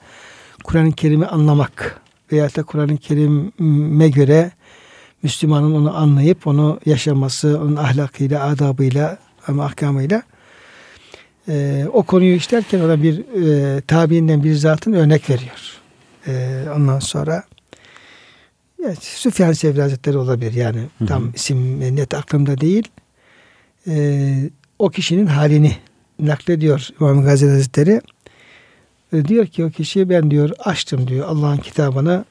Kur'an-ı 0.65 0.93
Kerim'i 0.93 1.27
anlamak 1.27 2.01
veya 2.33 2.55
da 2.55 2.63
Kur'an-ı 2.63 2.97
Kerim'e 2.97 4.09
göre 4.09 4.51
Müslümanın 5.23 5.75
onu 5.75 5.97
anlayıp 5.97 6.47
onu 6.47 6.81
yaşaması, 6.87 7.61
onun 7.63 7.77
ahlakıyla, 7.77 8.45
adabıyla 8.45 9.19
ama 9.47 9.65
ahkamıyla 9.65 10.23
e, 11.49 11.85
o 11.93 12.03
konuyu 12.03 12.35
işlerken 12.35 12.81
ona 12.81 13.03
bir 13.03 13.19
e, 13.19 13.81
tabiinden 13.81 14.45
bir 14.45 14.55
zatın 14.55 14.93
örnek 14.93 15.31
veriyor. 15.31 15.81
E, 16.27 16.65
ondan 16.77 16.99
sonra 16.99 17.45
evet, 18.85 19.03
Süfyan 19.03 19.53
Sevri 19.53 19.81
Hazretleri 19.81 20.19
olabilir 20.19 20.53
yani 20.53 20.79
hı 20.79 21.05
hı. 21.05 21.07
tam 21.07 21.33
isim 21.35 21.81
net 21.97 22.15
aklımda 22.15 22.61
değil. 22.61 22.89
E, 23.87 24.51
o 24.79 24.89
kişinin 24.89 25.27
halini 25.27 25.77
naklediyor 26.27 26.89
İmam 27.01 27.25
Gazali 27.25 27.51
Hazretleri. 27.51 28.01
E, 29.13 29.25
diyor 29.25 29.47
ki 29.47 29.65
o 29.65 29.71
kişi 29.71 30.09
ben 30.09 30.31
diyor 30.31 30.51
açtım 30.59 31.09
diyor 31.09 31.29
Allah'ın 31.29 31.57
kitabına 31.57 32.25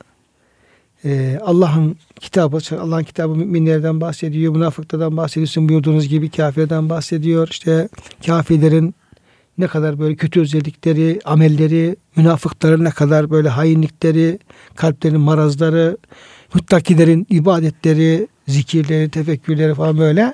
e, 1.05 1.39
Allah'ın 1.41 1.97
kitabı 2.19 2.57
Allah'ın 2.81 3.03
kitabı 3.03 3.35
müminlerden 3.35 4.01
bahsediyor, 4.01 4.53
münafıklardan 4.53 5.17
bahsediyorsun 5.17 5.69
buyurduğunuz 5.69 6.07
gibi 6.07 6.29
kafirden 6.29 6.89
bahsediyor. 6.89 7.47
İşte 7.51 7.89
kafirlerin 8.25 8.95
ne 9.57 9.67
kadar 9.67 9.99
böyle 9.99 10.15
kötü 10.15 10.41
özellikleri, 10.41 11.19
amelleri, 11.25 11.95
münafıkların 12.15 12.83
ne 12.83 12.89
kadar 12.89 13.29
böyle 13.29 13.49
hainlikleri, 13.49 14.39
kalplerin 14.75 15.21
marazları, 15.21 15.97
muttakilerin 16.53 17.27
ibadetleri, 17.29 18.27
zikirleri, 18.47 19.09
tefekkürleri 19.09 19.75
falan 19.75 19.97
böyle. 19.97 20.33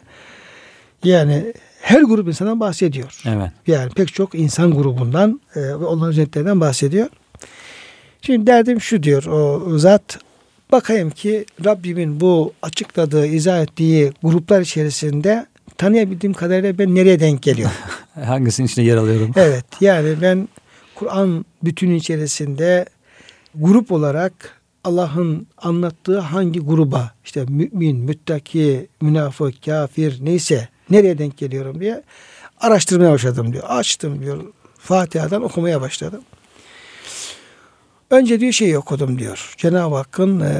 Yani 1.03 1.53
her 1.85 2.01
grup 2.01 2.27
insandan 2.27 2.59
bahsediyor. 2.59 3.21
Evet. 3.25 3.51
Yani 3.67 3.89
pek 3.89 4.13
çok 4.13 4.35
insan 4.35 4.71
grubundan 4.71 5.41
e, 5.55 5.61
ve 5.61 5.75
onların 5.75 6.09
özelliklerinden 6.09 6.59
bahsediyor. 6.59 7.07
Şimdi 8.21 8.47
derdim 8.47 8.81
şu 8.81 9.03
diyor 9.03 9.23
o 9.23 9.77
zat 9.77 10.19
bakayım 10.71 11.09
ki 11.09 11.45
Rabbimin 11.65 12.19
bu 12.19 12.53
açıkladığı, 12.61 13.25
izah 13.27 13.61
ettiği 13.61 14.11
gruplar 14.23 14.61
içerisinde 14.61 15.45
tanıyabildiğim 15.77 16.33
kadarıyla 16.33 16.77
ben 16.77 16.95
nereye 16.95 17.19
denk 17.19 17.41
geliyorum? 17.41 17.75
Hangisinin 18.25 18.67
içinde 18.67 18.85
yer 18.85 18.97
alıyorum? 18.97 19.31
Evet 19.35 19.65
yani 19.81 20.15
ben 20.21 20.47
Kur'an 20.95 21.45
bütünü 21.63 21.95
içerisinde 21.95 22.85
grup 23.55 23.91
olarak 23.91 24.61
Allah'ın 24.83 25.47
anlattığı 25.57 26.19
hangi 26.19 26.59
gruba 26.59 27.11
işte 27.25 27.45
mümin, 27.49 27.97
müttaki, 27.97 28.87
münafık, 29.01 29.65
kafir 29.65 30.25
neyse 30.25 30.69
nereye 30.89 31.17
denk 31.17 31.37
geliyorum 31.37 31.79
diye 31.79 32.03
araştırmaya 32.59 33.11
başladım 33.11 33.53
diyor. 33.53 33.63
Açtım 33.67 34.21
diyor. 34.21 34.43
Fatiha'dan 34.77 35.43
okumaya 35.43 35.81
başladım. 35.81 36.21
Önce 38.09 38.39
diyor 38.39 38.51
şey 38.51 38.77
okudum 38.77 39.19
diyor. 39.19 39.53
Cenab-ı 39.57 39.95
Hakk'ın 39.95 40.39
e, 40.39 40.53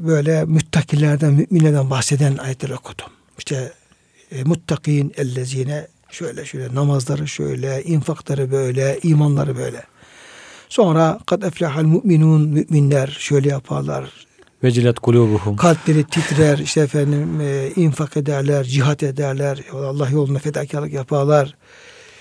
böyle 0.00 0.44
müttakilerden, 0.44 1.32
müminlerden 1.32 1.90
bahseden 1.90 2.36
ayetleri 2.36 2.74
okudum. 2.74 3.06
İşte 3.38 3.72
e, 4.32 4.44
muttakin 4.44 5.12
ellezine 5.16 5.86
şöyle 6.10 6.44
şöyle 6.44 6.74
namazları 6.74 7.28
şöyle, 7.28 7.82
infakları 7.82 8.52
böyle, 8.52 8.98
imanları 9.02 9.56
böyle. 9.56 9.82
Sonra 10.68 11.18
kad 11.26 11.42
eflahal 11.42 11.82
müminun 11.82 12.48
müminler 12.48 13.16
şöyle 13.18 13.48
yaparlar. 13.48 14.10
Vecilet 14.64 14.98
kulubuhum. 14.98 15.56
Kalpleri 15.56 16.04
titrer, 16.04 16.58
işte 16.58 16.80
efendim 16.80 17.40
e, 17.40 17.70
infak 17.76 18.16
ederler, 18.16 18.64
cihat 18.64 19.02
ederler, 19.02 19.58
Allah 19.72 20.08
yolunda 20.10 20.38
fedakarlık 20.38 20.92
yaparlar. 20.92 21.54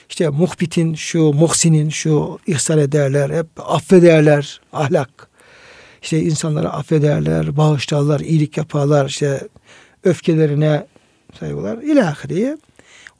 İşte 0.09 0.29
muhbitin 0.29 0.95
şu, 0.95 1.19
muhsinin 1.19 1.89
şu 1.89 2.39
ihsan 2.47 2.79
ederler, 2.79 3.29
hep 3.29 3.47
affederler, 3.57 4.61
ahlak. 4.73 5.27
İşte 6.01 6.19
insanları 6.19 6.69
affederler, 6.69 7.57
bağışlarlar, 7.57 8.19
iyilik 8.19 8.57
yaparlar, 8.57 9.05
işte 9.05 9.47
öfkelerine 10.03 10.87
sayıyorlar. 11.39 11.77
İlahiriye. 11.77 12.57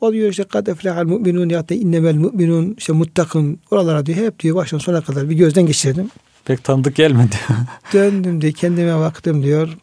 O 0.01 0.13
diyor 0.13 0.29
işte 0.29 0.43
kad 0.43 0.67
eflehal 0.67 1.05
mu'minun 1.05 1.49
ya 1.49 1.69
da 1.69 1.73
innemel 1.73 2.15
mu'minun 2.15 2.75
işte 2.77 2.93
muttakın 2.93 3.59
oralara 3.71 4.05
diyor 4.05 4.17
hep 4.17 4.39
diyor 4.39 4.55
baştan 4.55 4.77
sona 4.77 5.01
kadar 5.01 5.29
bir 5.29 5.35
gözden 5.35 5.65
geçirdim. 5.65 6.09
Pek 6.49 6.63
tanıdık 6.63 6.95
gelmedi. 6.95 7.35
Döndüm 7.93 8.41
diye 8.41 8.51
kendime 8.51 8.99
baktım 8.99 9.43
diyor. 9.43 9.77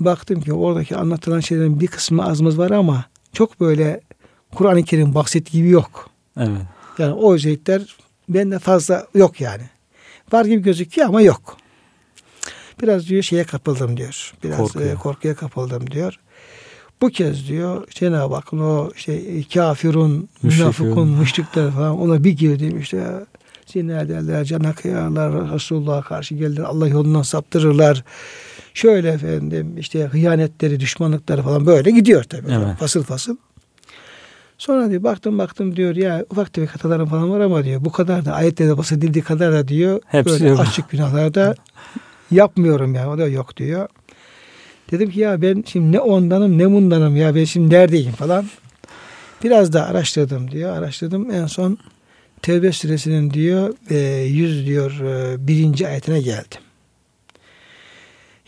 Baktım 0.00 0.40
ki 0.40 0.52
oradaki 0.52 0.96
anlatılan 0.96 1.40
şeylerin 1.40 1.80
bir 1.80 1.86
kısmı 1.86 2.26
azımız 2.26 2.58
var 2.58 2.70
ama 2.70 3.04
çok 3.32 3.60
böyle 3.60 4.00
Kur'an-ı 4.54 4.82
Kerim 4.82 5.14
bahsettiği 5.14 5.62
gibi 5.62 5.72
yok. 5.72 6.10
Evet. 6.36 6.62
Yani 6.98 7.12
o 7.12 7.34
özellikler 7.34 7.96
bende 8.28 8.58
fazla 8.58 9.06
yok 9.14 9.40
yani. 9.40 9.62
Var 10.32 10.44
gibi 10.44 10.62
gözüküyor 10.62 11.08
ama 11.08 11.22
yok. 11.22 11.56
Biraz 12.82 13.08
diyor 13.08 13.22
şeye 13.22 13.44
kapıldım 13.44 13.96
diyor. 13.96 14.34
Biraz 14.44 14.58
korkuya, 14.58 14.92
e, 14.92 14.94
korkuya 14.94 15.34
kapıldım 15.34 15.90
diyor. 15.90 16.20
Bu 17.00 17.08
kez 17.08 17.48
diyor 17.48 17.88
Cenab-ı 17.90 18.34
Hakk'ın 18.34 18.58
o 18.58 18.90
işte 18.96 19.42
kafirun, 19.54 20.28
münafıkun, 20.42 21.08
müşrikler 21.08 21.70
falan 21.70 22.00
ona 22.00 22.24
bir 22.24 22.32
girdim 22.32 22.80
işte 22.80 23.06
zina 23.66 24.00
ederler, 24.00 24.44
cana 24.44 24.72
kıyarlar, 24.72 25.52
Resulullah'a 25.54 26.02
karşı 26.02 26.34
gelirler, 26.34 26.62
Allah 26.62 26.88
yolundan 26.88 27.22
saptırırlar. 27.22 28.04
Şöyle 28.74 29.08
efendim 29.08 29.78
işte 29.78 30.04
hıyanetleri, 30.04 30.80
düşmanlıkları 30.80 31.42
falan 31.42 31.66
böyle 31.66 31.90
gidiyor 31.90 32.22
tabii. 32.24 32.50
Evet. 32.52 32.76
Fasıl 32.78 33.02
fasıl. 33.02 33.36
Sonra 34.58 34.90
diyor 34.90 35.02
baktım 35.02 35.38
baktım 35.38 35.76
diyor 35.76 35.96
ya 35.96 36.24
ufak 36.30 36.52
tefek 36.52 36.70
hatalarım 36.74 37.08
falan 37.08 37.30
var 37.30 37.40
ama 37.40 37.64
diyor 37.64 37.84
bu 37.84 37.92
kadar 37.92 38.24
da 38.24 38.32
ayetlerde 38.32 38.78
bahsedildiği 38.78 39.24
kadar 39.24 39.52
da 39.52 39.68
diyor 39.68 40.00
Hepsi 40.06 40.32
böyle 40.32 40.48
yok. 40.48 40.60
açık 40.60 40.90
günahlarda 40.90 41.54
yapmıyorum 42.30 42.94
yani 42.94 43.08
o 43.08 43.18
da 43.18 43.28
yok 43.28 43.56
diyor. 43.56 43.88
Dedim 44.90 45.10
ki 45.10 45.20
ya 45.20 45.42
ben 45.42 45.64
şimdi 45.66 45.92
ne 45.96 46.00
ondanım 46.00 46.58
ne 46.58 46.70
bundanım 46.70 47.16
ya 47.16 47.34
ben 47.34 47.44
şimdi 47.44 47.74
neredeyim 47.74 48.12
falan. 48.12 48.46
Biraz 49.44 49.72
da 49.72 49.86
araştırdım 49.86 50.50
diyor. 50.50 50.76
Araştırdım 50.76 51.30
en 51.30 51.46
son 51.46 51.78
Tevbe 52.42 52.72
suresinin 52.72 53.30
diyor 53.30 53.74
e, 53.90 53.96
100 54.22 54.66
diyor 54.66 55.00
e, 55.00 55.46
birinci 55.46 55.88
ayetine 55.88 56.20
geldim. 56.20 56.60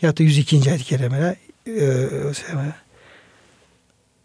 Ya 0.01 0.17
da 0.17 0.23
102. 0.23 0.69
ayet-i 0.69 0.83
kerimene 0.83 1.35
e, 1.67 2.09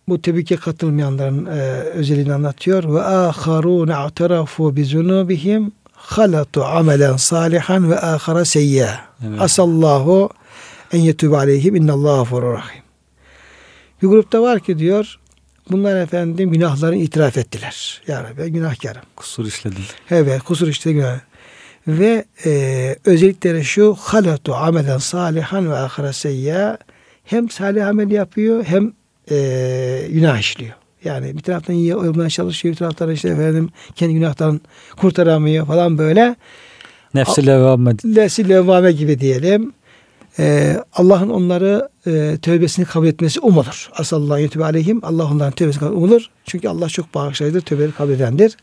bu 0.09 0.23
tebike 0.23 0.57
katılmayanların 0.57 1.47
e, 1.47 1.61
özelliğini 1.73 2.33
anlatıyor. 2.33 2.95
Ve 2.95 3.03
aharun 3.03 3.89
a'tarafu 3.89 4.77
bi 4.77 4.85
zunubihim 4.85 5.73
halatu 5.93 6.65
amelen 6.65 7.17
salihan 7.17 7.91
ve 7.91 8.01
ahara 8.01 8.45
seyya. 8.45 9.05
Evet. 9.29 9.41
Asallahu 9.41 10.31
en 10.93 10.99
yetübe 10.99 11.37
aleyhim 11.37 11.77
innallahu 11.77 12.43
rahim. 12.43 12.83
Bir 14.03 14.09
grupta 14.09 14.43
var 14.43 14.61
ki 14.61 14.79
diyor 14.79 15.20
bunlar 15.71 15.97
efendim 15.97 16.51
günahlarını 16.51 16.97
itiraf 16.97 17.37
ettiler. 17.37 18.03
Ya 18.07 18.25
Rabbi 18.25 18.51
günahkarım. 18.51 19.03
Kusur 19.17 19.47
işledim. 19.47 19.85
Evet 20.11 20.43
kusur 20.43 20.69
işledim. 20.69 20.99
Günah. 20.99 21.21
Ve 21.89 22.25
e, 22.47 22.97
özellikleri 23.05 23.65
şu 23.65 23.97
halatu 24.01 24.55
amelen 24.55 24.99
salihan 24.99 25.71
ve 25.71 25.77
ahara 25.77 26.13
seyya 26.13 26.79
hem 27.25 27.51
salih 27.51 27.89
amel 27.89 28.11
yapıyor 28.11 28.65
hem 28.65 28.93
e, 29.31 30.07
günah 30.11 30.39
işliyor. 30.39 30.75
Yani 31.05 31.37
bir 31.37 31.43
taraftan 31.43 31.75
iyi 31.75 31.97
olmaya 31.97 32.31
çalışıyor, 32.31 32.73
bir 32.73 32.79
taraftan 32.79 33.11
işte 33.11 33.29
efendim 33.29 33.71
kendi 33.95 34.15
günahtan 34.15 34.61
kurtaramıyor 34.97 35.67
falan 35.67 35.99
böyle. 35.99 36.37
Nefsi 37.15 37.47
levvame. 37.47 37.93
Nefsi 38.05 38.49
levvame 38.49 38.93
gibi 38.93 39.21
diyelim. 39.21 39.73
Ee, 40.39 40.77
Allah'ın 40.93 41.29
onları 41.29 41.89
e, 42.07 42.39
tövbesini 42.43 42.85
kabul 42.85 43.07
etmesi 43.07 43.41
umulur. 43.41 43.91
Asallallahu 43.93 44.39
yetübe 44.39 44.65
aleyhim. 44.65 45.01
Allah 45.03 45.25
onların 45.25 45.53
tövbesini 45.53 45.81
kabul 45.81 45.97
umulur. 45.97 46.31
Çünkü 46.45 46.69
Allah 46.69 46.89
çok 46.89 47.15
bağışlayıcıdır, 47.15 47.65
tövbeleri 47.65 47.93
kabul 47.93 48.13
edendir. 48.13 48.57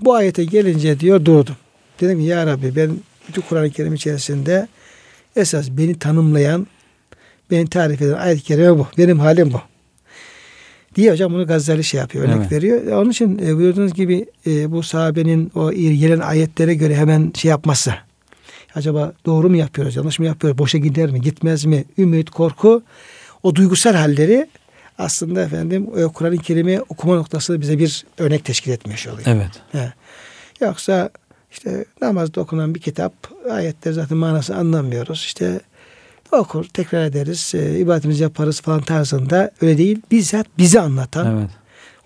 Bu 0.00 0.14
ayete 0.14 0.44
gelince 0.44 1.00
diyor 1.00 1.24
durdum. 1.24 1.56
Dedim 2.00 2.18
ki 2.18 2.24
ya 2.24 2.46
Rabbi 2.46 2.76
ben 2.76 2.90
bütün 3.28 3.42
Kur'an-ı 3.42 3.70
Kerim 3.70 3.94
içerisinde 3.94 4.68
esas 5.36 5.70
beni 5.70 5.98
tanımlayan, 5.98 6.66
beni 7.50 7.66
tarif 7.66 8.02
eden 8.02 8.18
ayet-i 8.18 8.42
kerime 8.42 8.78
bu. 8.78 8.86
Benim 8.98 9.18
halim 9.18 9.52
bu 9.52 9.60
diye 10.94 11.12
hocam 11.12 11.32
bunu 11.32 11.46
Gazali 11.46 11.84
şey 11.84 12.00
yapıyor, 12.00 12.24
örnek 12.24 12.36
evet. 12.36 12.52
veriyor. 12.52 12.86
Onun 12.86 13.10
için 13.10 13.38
e, 13.38 13.56
buyurduğunuz 13.56 13.94
gibi 13.94 14.26
e, 14.46 14.70
bu 14.70 14.82
sahabenin 14.82 15.52
o 15.54 15.72
gelen 15.72 16.20
ayetlere 16.20 16.74
göre 16.74 16.96
hemen 16.96 17.32
şey 17.34 17.48
yapması. 17.48 17.94
Acaba 18.74 19.12
doğru 19.26 19.50
mu 19.50 19.56
yapıyoruz, 19.56 19.96
yanlış 19.96 20.18
mı 20.18 20.26
yapıyoruz, 20.26 20.58
boşa 20.58 20.78
gider 20.78 21.10
mi, 21.10 21.20
gitmez 21.20 21.64
mi? 21.64 21.84
Ümit, 21.98 22.30
korku, 22.30 22.82
o 23.42 23.54
duygusal 23.54 23.94
halleri 23.94 24.48
aslında 24.98 25.42
efendim 25.42 25.90
Kur'an-ı 26.14 26.38
Kerim'i 26.38 26.80
okuma 26.80 27.14
noktasında 27.14 27.60
bize 27.60 27.78
bir 27.78 28.04
örnek 28.18 28.44
teşkil 28.44 28.72
etmiş 28.72 29.06
oluyor. 29.06 29.26
Evet. 29.26 29.50
He. 29.72 29.92
Yoksa 30.60 31.10
işte 31.50 31.84
namazda 32.00 32.40
okunan 32.40 32.74
bir 32.74 32.80
kitap 32.80 33.12
ayetler 33.50 33.92
zaten 33.92 34.18
manası 34.18 34.56
anlamıyoruz. 34.56 35.22
İşte 35.26 35.60
okur, 36.32 36.64
tekrar 36.64 37.04
ederiz, 37.04 37.52
e, 37.54 37.78
ibadetimizi 37.78 38.22
yaparız 38.22 38.60
falan 38.60 38.80
tarzında 38.80 39.50
öyle 39.60 39.78
değil. 39.78 40.00
Bizzat 40.10 40.46
bizi 40.58 40.80
anlatan, 40.80 41.38
evet. 41.38 41.50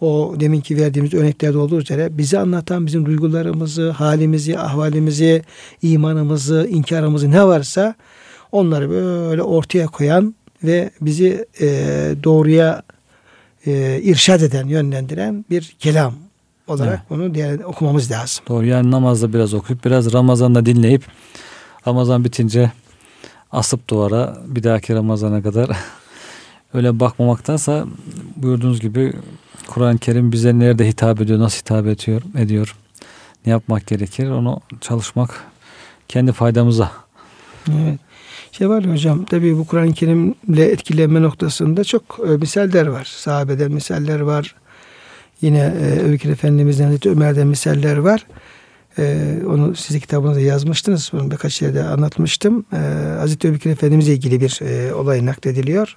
O 0.00 0.34
deminki 0.40 0.76
verdiğimiz 0.76 1.14
örneklerde 1.14 1.58
olduğu 1.58 1.80
üzere 1.80 2.18
bizi 2.18 2.38
anlatan 2.38 2.86
bizim 2.86 3.06
duygularımızı, 3.06 3.90
halimizi, 3.90 4.58
ahvalimizi, 4.58 5.42
imanımızı, 5.82 6.68
inkarımızı 6.70 7.30
ne 7.30 7.46
varsa 7.46 7.94
onları 8.52 8.90
böyle 8.90 9.42
ortaya 9.42 9.86
koyan 9.86 10.34
ve 10.64 10.90
bizi 11.00 11.46
e, 11.60 11.66
doğruya 12.24 12.82
e, 13.66 14.00
irşad 14.02 14.40
eden, 14.40 14.66
yönlendiren 14.66 15.44
bir 15.50 15.76
kelam 15.78 16.14
olarak 16.66 16.98
evet. 16.98 17.10
bunu 17.10 17.34
diğer 17.34 17.58
okumamız 17.58 18.10
lazım. 18.10 18.44
Doğru 18.48 18.66
yani 18.66 18.90
namazda 18.90 19.32
biraz 19.32 19.54
okuyup 19.54 19.84
biraz 19.84 20.12
Ramazan'da 20.12 20.66
dinleyip 20.66 21.02
Ramazan 21.86 22.24
bitince 22.24 22.72
asıp 23.52 23.88
duvara 23.88 24.36
bir 24.46 24.62
dahaki 24.62 24.94
Ramazan'a 24.94 25.42
kadar 25.42 25.70
öyle 26.74 27.00
bakmamaktansa 27.00 27.86
buyurduğunuz 28.36 28.80
gibi 28.80 29.12
Kur'an-ı 29.68 29.98
Kerim 29.98 30.32
bize 30.32 30.58
nerede 30.58 30.88
hitap 30.88 31.20
ediyor, 31.20 31.38
nasıl 31.38 31.58
hitap 31.58 31.86
ediyor, 31.86 32.22
ediyor, 32.38 32.76
ne 33.46 33.52
yapmak 33.52 33.86
gerekir 33.86 34.30
onu 34.30 34.60
çalışmak 34.80 35.44
kendi 36.08 36.32
faydamıza. 36.32 36.92
Evet. 37.68 37.98
Şey 38.52 38.66
ya 38.66 38.92
hocam 38.92 39.24
tabii 39.24 39.58
bu 39.58 39.66
Kur'an-ı 39.66 39.92
Kerim'le 39.92 40.58
etkilenme 40.58 41.22
noktasında 41.22 41.84
çok 41.84 42.20
e, 42.28 42.36
misaller 42.36 42.86
var. 42.86 43.04
Sahabeden 43.04 43.72
misaller 43.72 44.20
var. 44.20 44.54
Yine 45.40 45.74
e, 45.80 46.02
Öykü 46.02 46.30
Efendimiz'den 46.30 46.84
Hazreti 46.84 47.10
Ömer'den 47.10 47.46
misaller 47.46 47.96
var. 47.96 48.26
Ee, 48.98 49.38
onu 49.46 49.74
size 49.74 50.00
kitabınızda 50.00 50.40
yazmıştınız. 50.40 51.10
Bunu 51.12 51.30
birkaç 51.30 51.62
yerde 51.62 51.84
anlatmıştım. 51.84 52.64
Ee, 52.72 52.76
Hazreti 53.18 53.48
Ebubekir 53.48 53.70
Efendimiz'e 53.70 54.12
ilgili 54.12 54.40
bir 54.40 54.60
e, 54.62 54.94
olay 54.94 55.26
naklediliyor. 55.26 55.96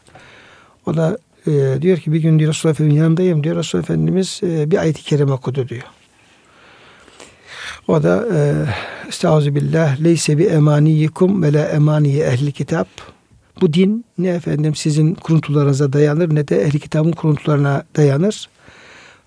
O 0.85 0.97
da 0.97 1.17
e, 1.49 1.81
diyor 1.81 1.97
ki 1.97 2.13
bir 2.13 2.21
gün 2.21 2.39
diyor 2.39 2.49
Resulullah 2.49 2.73
Efendimiz'in 2.73 3.03
yanındayım 3.03 3.43
diyor. 3.43 3.55
Resulullah 3.55 3.83
Efendimiz 3.83 4.41
e, 4.43 4.71
bir 4.71 4.77
ayet-i 4.77 5.03
kerime 5.03 5.31
okudu 5.31 5.69
diyor. 5.69 5.83
O 7.87 8.03
da 8.03 8.27
e, 8.33 8.53
Estağfirullah 9.07 10.03
leyse 10.03 10.37
bi 10.37 10.43
emaniyikum 10.43 11.43
ve 11.43 11.53
la 11.53 11.65
emaniye 11.65 12.25
ehli 12.25 12.51
kitap. 12.51 12.87
Bu 13.61 13.73
din 13.73 14.05
ne 14.17 14.27
efendim 14.27 14.75
sizin 14.75 15.13
kuruntularınıza 15.15 15.93
dayanır 15.93 16.35
ne 16.35 16.47
de 16.47 16.61
ehli 16.61 16.79
kitabın 16.79 17.11
kuruntularına 17.11 17.83
dayanır. 17.95 18.49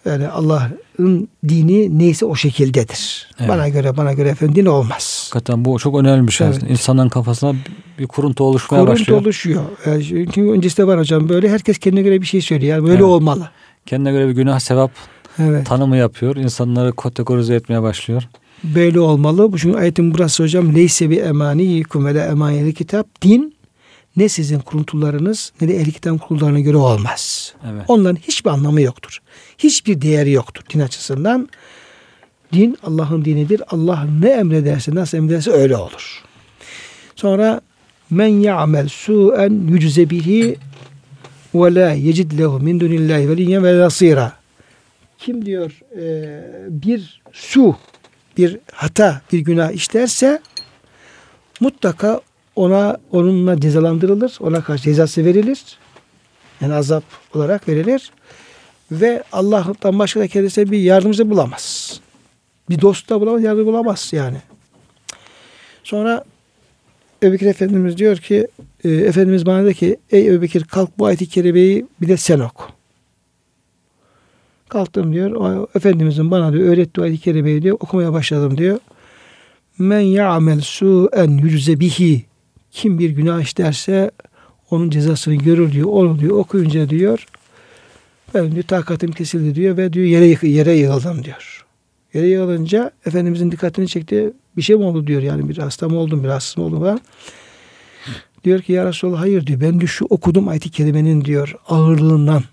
Yani 0.05 0.29
Allah'ın 0.29 1.29
dini 1.49 1.99
neyse 1.99 2.27
o 2.27 2.35
şekildedir. 2.35 3.29
Evet. 3.39 3.49
Bana 3.49 3.69
göre 3.69 3.97
bana 3.97 4.13
göre 4.13 4.29
efendim 4.29 4.55
din 4.55 4.67
olmaz. 4.67 5.31
Hakikaten 5.33 5.65
bu 5.65 5.79
çok 5.79 6.01
önemli 6.01 6.27
bir 6.27 6.33
şey. 6.33 6.47
Evet. 6.47 6.63
İnsanların 6.69 7.09
kafasına 7.09 7.55
bir 7.99 8.07
kuruntu 8.07 8.45
oluşmaya 8.45 8.77
kuruntu 8.77 8.93
başlıyor. 8.93 9.07
Kuruntu 9.07 9.29
oluşuyor. 9.29 9.63
Yani 9.87 10.05
çünkü 10.05 10.51
öncesinde 10.51 10.87
var 10.87 10.99
hocam 10.99 11.29
böyle 11.29 11.49
herkes 11.49 11.79
kendine 11.79 12.03
göre 12.03 12.21
bir 12.21 12.27
şey 12.27 12.41
söylüyor. 12.41 12.77
Yani 12.77 12.83
böyle 12.83 12.95
evet. 12.95 13.05
olmalı. 13.05 13.49
Kendine 13.87 14.13
göre 14.13 14.29
bir 14.29 14.33
günah 14.33 14.61
sevap 14.61 14.91
evet. 15.39 15.67
tanımı 15.67 15.97
yapıyor. 15.97 16.37
İnsanları 16.37 16.93
kategorize 16.93 17.55
etmeye 17.55 17.83
başlıyor. 17.83 18.29
Böyle 18.65 19.01
olmalı. 19.01 19.51
Çünkü 19.57 19.79
ayetin 19.79 20.15
burası 20.15 20.43
hocam 20.43 20.75
leyse 20.75 21.11
bi 21.11 21.17
emaniyikum 21.17 22.07
ve 22.07 22.15
la 22.15 22.25
emaniyeli 22.27 22.75
kitap. 22.75 23.23
Din 23.23 23.55
ne 24.17 24.29
sizin 24.29 24.59
kuruntularınız 24.59 25.53
ne 25.61 25.69
de 25.69 25.77
ehli 25.77 25.93
kitap 25.93 26.29
kuruntularına 26.29 26.61
göre 26.61 26.77
olmaz. 26.77 27.55
Evet. 27.73 27.85
Onların 27.89 28.17
hiçbir 28.17 28.51
anlamı 28.51 28.81
yoktur. 28.81 29.19
Hiçbir 29.59 30.03
değeri 30.03 30.31
yoktur 30.31 30.65
din 30.75 30.81
açısından. 30.81 31.49
Din 32.53 32.79
Allah'ın 32.83 33.25
dinidir. 33.25 33.63
Allah 33.69 34.07
ne 34.21 34.29
emrederse 34.29 34.95
nasıl 34.95 35.19
emrederse 35.19 35.51
öyle 35.51 35.77
olur. 35.77 36.23
Sonra 37.17 37.61
men 38.11 38.27
ya'mel 38.27 38.89
su'en 38.89 39.69
yücze 39.69 40.11
bihi 40.11 40.57
ve 41.55 41.75
la 41.75 41.93
yecid 41.93 42.39
lehu 42.39 42.61
min 42.61 42.81
dunillahi 42.81 43.29
veliyyen 43.29 43.65
ve 43.65 43.79
nasira. 43.79 44.33
Kim 45.19 45.47
diyor 45.47 45.81
e, 45.97 46.05
bir 46.69 47.23
su, 47.33 47.77
bir 48.37 48.59
hata, 48.73 49.23
bir 49.33 49.39
günah 49.39 49.73
işlerse 49.73 50.41
mutlaka 51.61 52.21
ona 52.57 52.97
onunla 53.11 53.61
cezalandırılır. 53.61 54.37
Ona 54.41 54.65
karşı 54.65 54.83
cezası 54.83 55.25
verilir. 55.25 55.79
Yani 56.61 56.75
azap 56.75 57.05
olarak 57.35 57.69
verilir. 57.69 58.11
Ve 58.91 59.23
Allah'tan 59.33 59.99
başka 59.99 60.21
da 60.21 60.29
kendisine 60.29 60.71
bir 60.71 60.79
yardımcı 60.79 61.31
bulamaz. 61.31 62.01
Bir 62.71 62.81
dost 62.81 63.11
da 63.11 63.21
bulamaz, 63.21 63.43
yardım 63.43 63.67
bulamaz 63.67 64.11
yani. 64.13 64.37
Sonra 65.85 66.25
Ebubekir 67.23 67.47
Efendimiz 67.47 67.97
diyor 67.97 68.17
ki 68.17 68.47
e, 68.85 68.91
Efendimiz 68.91 69.47
bana 69.47 69.65
dedi 69.65 69.75
ki 69.75 69.97
ey 70.11 70.29
Ebubekir 70.29 70.65
kalk 70.65 70.99
bu 70.99 71.07
ayet-i 71.07 71.29
kerimeyi 71.29 71.87
bir 72.01 72.09
de 72.09 72.17
sen 72.17 72.41
oku. 72.41 72.65
Kalktım 74.69 75.13
diyor. 75.13 75.31
O, 75.31 75.67
Efendimizin 75.75 76.31
bana 76.31 76.53
diyor 76.53 76.69
öğrettiği 76.69 77.05
ayet-i 77.05 77.21
kerimeyi 77.23 77.63
diyor 77.63 77.77
okumaya 77.81 78.13
başladım 78.13 78.59
diyor. 78.59 78.79
Men 79.79 80.01
ya'mel 80.01 80.61
su'en 80.61 81.29
yüce 81.29 81.81
bihi 81.81 82.25
kim 82.73 82.99
bir 82.99 83.11
günah 83.11 83.41
işlerse 83.41 84.11
onun 84.71 84.91
cezasını 84.91 85.35
görür 85.35 85.73
diyor. 85.73 85.89
Onu 85.89 86.19
diyor 86.19 86.39
okuyunca 86.39 86.89
diyor 86.89 87.27
ben 88.35 88.53
diyor 88.53 88.63
takatim 88.63 89.13
kesildi 89.13 89.55
diyor 89.55 89.77
ve 89.77 89.93
diyor 89.93 90.07
yere 90.07 90.49
yere 90.49 90.73
yığıldım 90.73 91.25
diyor. 91.25 91.65
Yere 92.15 92.27
yığılınca 92.27 92.91
Efendimizin 93.07 93.53
dikkatini 93.53 93.89
çekti. 93.89 94.33
Bir 94.57 94.63
şey 94.63 94.77
mi 94.77 94.85
oldu 94.85 95.07
diyor 95.07 95.23
yani 95.23 95.49
bir 95.49 95.59
hasta 95.59 95.89
mı 95.89 95.99
oldum 95.99 96.23
bir 96.23 96.29
rahatsız 96.29 96.57
mı 96.57 96.65
oldum 96.65 96.81
falan. 96.81 97.01
Diyor 98.45 98.61
ki 98.63 98.73
ya 98.73 98.87
Resulallah 98.87 99.21
hayır 99.21 99.47
diyor. 99.47 99.61
Ben 99.61 99.81
diyor 99.81 99.89
şu 99.89 100.07
okudum 100.11 100.49
ayet-i 100.49 100.71
kerimenin 100.71 101.25
diyor 101.25 101.55
ağırlığından 101.69 102.45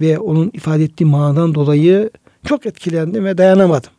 ve 0.00 0.18
onun 0.18 0.50
ifade 0.54 0.84
ettiği 0.84 1.04
manadan 1.04 1.54
dolayı 1.54 2.10
çok 2.46 2.66
etkilendim 2.66 3.24
ve 3.24 3.38
dayanamadım. 3.38 3.90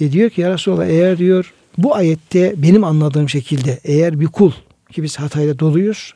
E 0.00 0.12
diyor 0.12 0.30
ki 0.30 0.40
ya 0.40 0.52
Resulallah 0.52 0.86
eğer 0.86 1.18
diyor 1.18 1.52
bu 1.78 1.94
ayette 1.94 2.54
benim 2.56 2.84
anladığım 2.84 3.28
şekilde 3.28 3.80
eğer 3.84 4.20
bir 4.20 4.26
kul 4.26 4.52
ki 4.92 5.02
biz 5.02 5.18
hatayla 5.18 5.58
doluyuz. 5.58 6.14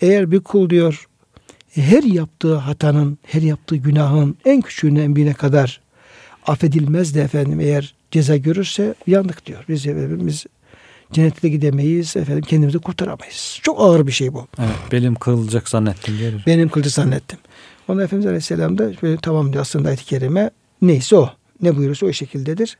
Eğer 0.00 0.30
bir 0.30 0.40
kul 0.40 0.70
diyor 0.70 1.06
her 1.74 2.02
yaptığı 2.02 2.56
hatanın, 2.56 3.18
her 3.22 3.42
yaptığı 3.42 3.76
günahın 3.76 4.36
en 4.44 4.60
küçüğüne 4.60 5.02
en 5.02 5.16
büyüğüne 5.16 5.34
kadar 5.34 5.80
affedilmez 6.46 7.14
de 7.14 7.20
efendim 7.20 7.60
eğer 7.60 7.94
ceza 8.10 8.36
görürse 8.36 8.94
yandık 9.06 9.46
diyor. 9.46 9.64
Biz 9.68 9.86
efendim, 9.86 10.26
biz 10.26 10.46
cennete 11.12 11.48
gidemeyiz 11.48 12.16
efendim 12.16 12.44
kendimizi 12.48 12.78
kurtaramayız. 12.78 13.58
Çok 13.62 13.80
ağır 13.80 14.06
bir 14.06 14.12
şey 14.12 14.32
bu. 14.32 14.46
Evet, 14.58 14.92
belim 14.92 15.14
kırılacak 15.14 15.68
zannettim 15.68 16.18
diyor. 16.18 16.32
Benim 16.46 16.68
kılıcı 16.68 16.90
zannettim. 16.90 17.38
Ona 17.88 18.02
Efendimiz 18.02 18.26
Aleyhisselam 18.26 18.78
da 18.78 18.92
böyle, 19.02 19.16
tamam 19.16 19.52
diyor 19.52 19.62
aslında 19.62 19.88
ayet-i 19.88 20.04
kerime 20.04 20.50
neyse 20.82 21.16
o. 21.16 21.30
Ne 21.62 21.76
buyurursa 21.76 22.06
o 22.06 22.12
şekildedir. 22.12 22.78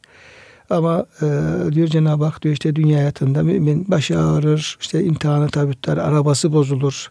Ama 0.70 1.06
e, 1.22 1.26
diyor 1.72 1.88
Cenab-ı 1.88 2.24
Hak 2.24 2.42
diyor 2.42 2.52
işte 2.52 2.76
dünya 2.76 2.98
hayatında 2.98 3.42
mümin 3.42 3.90
başı 3.90 4.20
ağrır, 4.20 4.78
işte 4.80 5.04
imtihanı 5.04 5.48
tabi 5.48 5.72
tutar, 5.72 5.98
arabası 5.98 6.52
bozulur. 6.52 7.08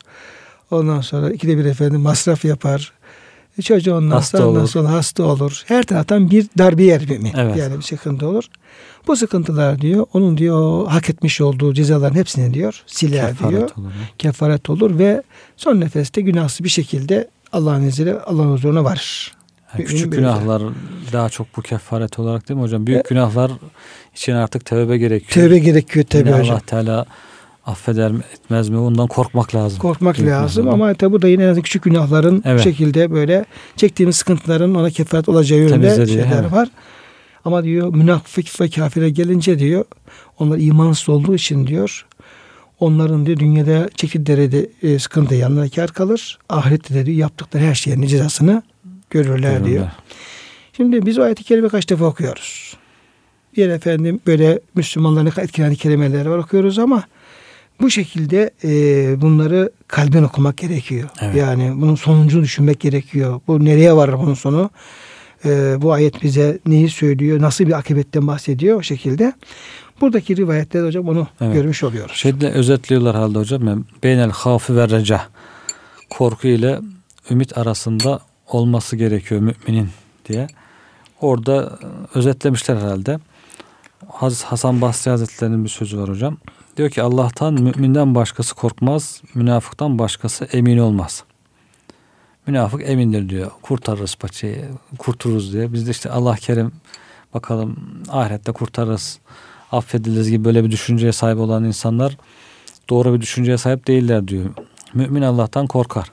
Ondan 0.72 1.02
sonra 1.02 1.32
ikide 1.32 1.58
bir 1.58 1.66
efendim 1.66 2.02
masraf 2.02 2.46
yapar. 2.46 2.92
E, 3.58 3.62
çocuğu 3.62 3.96
ondan 3.96 4.16
hasta 4.16 4.38
sonra, 4.38 4.50
ondan 4.50 4.62
olur. 4.62 4.70
sonra 4.70 4.92
hasta 4.92 5.24
olur. 5.24 5.64
Her 5.66 5.84
taraftan 5.84 6.32
bir 6.32 6.48
darbe 6.58 6.84
yer 6.84 7.10
mümin. 7.10 7.34
Evet. 7.38 7.58
Yani 7.58 7.78
bir 7.78 7.82
sıkıntı 7.82 8.28
olur. 8.28 8.44
Bu 9.08 9.16
sıkıntılar 9.16 9.82
diyor 9.82 10.06
onun 10.14 10.38
diyor 10.38 10.88
hak 10.88 11.10
etmiş 11.10 11.42
olduğu 11.42 11.74
cezaların 11.74 12.16
hepsini 12.16 12.54
diyor 12.54 12.84
siler 12.88 13.28
Kefaret 13.28 13.52
diyor. 13.52 13.70
olur. 13.78 13.92
Kefaret 14.18 14.70
olur 14.70 15.00
ve 15.00 15.24
son 15.58 15.80
nefeste 15.80 16.22
günahsız 16.22 16.64
bir 16.64 16.70
şekilde 16.70 17.30
Allah'ın 17.54 17.84
izniyle 17.84 18.20
Allah'ın 18.20 18.52
huzuruna 18.52 18.84
varır. 18.84 19.39
Yani 19.74 19.86
küçük 19.86 20.12
günahlar 20.12 20.64
daha 21.14 21.30
çok 21.30 21.48
bu 21.58 21.62
kefaret 21.62 22.20
olarak 22.20 22.50
değil 22.50 22.58
mi 22.58 22.64
hocam? 22.64 22.88
Büyük 22.88 23.06
E- 23.06 23.10
günahlar 23.10 23.52
için 24.16 24.34
artık 24.34 24.66
tevbe 24.66 24.98
gerekiyor. 24.98 25.32
Tövbe 25.32 25.60
gerekiyor 25.60 26.06
tabi 26.06 26.28
Yine 26.28 26.40
hocam. 26.40 26.56
Allah 26.56 26.62
Teala 26.66 27.06
affeder 27.66 28.12
mi 28.12 28.22
etmez 28.34 28.70
mi 28.70 28.78
ondan 28.78 29.08
korkmak 29.08 29.56
lazım. 29.56 29.80
Korkmak 29.80 30.18
Büyük 30.18 30.30
lazım 30.30 30.70
ama 30.70 30.94
tabi 30.94 31.12
bu 31.12 31.22
da 31.22 31.28
yine 31.28 31.62
küçük 31.62 31.84
günahların 31.84 32.44
Evet. 32.46 32.60
bu 32.60 32.64
şekilde 32.64 33.12
böyle 33.12 33.46
çektiğimiz 33.76 34.16
sıkıntıların 34.16 34.76
ona 34.76 34.90
kefaret 34.90 35.30
olacağı 35.30 35.60
yönünde 35.60 36.08
şeyler 36.08 36.40
evet. 36.42 36.52
var. 36.52 36.70
Ama 37.46 37.64
diyor 37.64 37.94
münafık 37.94 38.62
ve 38.62 38.70
kafire 38.70 39.10
gelince 39.10 39.60
diyor 39.60 39.86
onlar 40.40 40.58
imansız 40.58 41.10
olduğu 41.10 41.36
için 41.36 41.68
diyor 41.68 42.06
onların 42.80 43.26
diyor 43.26 43.38
dünyada 43.38 43.90
çekildiği 43.96 44.70
e, 44.84 45.00
sıkıntı 45.00 45.36
yanına 45.36 45.70
kar 45.70 45.94
kalır. 45.94 46.40
Ahirette 46.50 46.94
de 46.94 47.06
diyor 47.06 47.18
yaptıkları 47.18 47.64
her 47.64 47.76
şeyin 47.76 48.02
cezasını 48.02 48.64
görürler 49.10 49.66
diyor. 49.66 49.66
Görürler. 49.66 49.92
Şimdi 50.74 51.06
biz 51.06 51.20
o 51.20 51.24
ayet-i 51.24 51.44
kerime 51.44 51.70
kaç 51.70 51.90
defa 51.90 52.06
okuyoruz. 52.06 52.78
Bir 53.58 53.70
efendim 53.70 54.20
böyle 54.28 54.60
Müslümanların 54.76 55.32
etkileyen 55.38 55.76
kelimeler 55.76 56.26
var 56.26 56.38
okuyoruz 56.38 56.80
ama 56.80 57.04
bu 57.82 57.90
şekilde 57.90 58.52
e, 58.64 59.22
bunları 59.22 59.72
kalben 59.88 60.24
okumak 60.24 60.58
gerekiyor. 60.58 61.10
Evet. 61.22 61.36
Yani 61.36 61.82
bunun 61.82 61.96
sonucunu 61.96 62.44
düşünmek 62.44 62.80
gerekiyor. 62.80 63.42
Bu 63.48 63.66
nereye 63.66 63.96
varır 63.96 64.14
bunun 64.20 64.34
sonu? 64.34 64.70
E, 65.46 65.82
bu 65.82 65.94
ayet 65.94 66.24
bize 66.24 66.60
neyi 66.66 66.90
söylüyor? 66.90 67.42
Nasıl 67.42 67.68
bir 67.68 67.78
akıbetten 67.78 68.28
bahsediyor 68.28 68.78
o 68.78 68.82
şekilde. 68.82 69.34
Buradaki 70.02 70.38
rivayetlerde 70.38 70.88
hocam 70.88 71.08
onu 71.08 71.28
Evet. 71.42 71.54
görmüş 71.54 71.84
oluyoruz. 71.84 72.16
Şeyde 72.16 72.52
özetliyorlar 72.52 73.16
halde 73.16 73.40
hocam. 73.40 73.86
Beynel 74.04 74.32
hafi 74.32 74.76
ve 74.76 74.90
reca. 74.90 75.22
Korku 76.10 76.48
ile 76.48 76.80
ümit 77.30 77.58
arasında 77.58 78.20
olması 78.50 78.96
gerekiyor 78.96 79.42
müminin 79.42 79.90
diye. 80.26 80.48
Orada 81.22 81.80
e, 81.84 82.18
özetlemişler 82.18 82.76
herhalde. 82.76 83.20
Hasan 84.44 84.82
Basri 84.82 85.12
Hazretleri'nin 85.12 85.64
bir 85.64 85.70
sözü 85.70 86.00
var 86.00 86.10
hocam. 86.10 86.38
Diyor 86.78 86.90
ki 86.90 87.02
Allah'tan 87.02 87.54
müminden 87.54 88.16
başkası 88.16 88.56
korkmaz, 88.56 89.22
münafıktan 89.34 90.00
başkası 90.00 90.46
emin 90.46 90.78
olmaz. 90.78 91.24
Münafık 92.48 92.90
emindir 92.90 93.30
diyor. 93.30 93.52
Kurtarırız 93.62 94.16
paçayı, 94.16 94.66
kurtuluruz 94.98 95.54
diye. 95.54 95.74
Biz 95.74 95.88
de 95.88 95.92
işte 95.92 96.10
Allah 96.10 96.36
kerim 96.36 96.72
bakalım 97.34 97.78
ahirette 98.10 98.52
kurtarırız, 98.52 99.20
affediliriz 99.72 100.30
gibi 100.30 100.46
böyle 100.46 100.64
bir 100.64 100.72
düşünceye 100.72 101.12
sahip 101.12 101.40
olan 101.40 101.64
insanlar 101.64 102.18
doğru 102.90 103.14
bir 103.14 103.22
düşünceye 103.22 103.58
sahip 103.58 103.88
değiller 103.88 104.28
diyor. 104.28 104.46
Mümin 104.94 105.22
Allah'tan 105.22 105.68
korkar. 105.68 106.12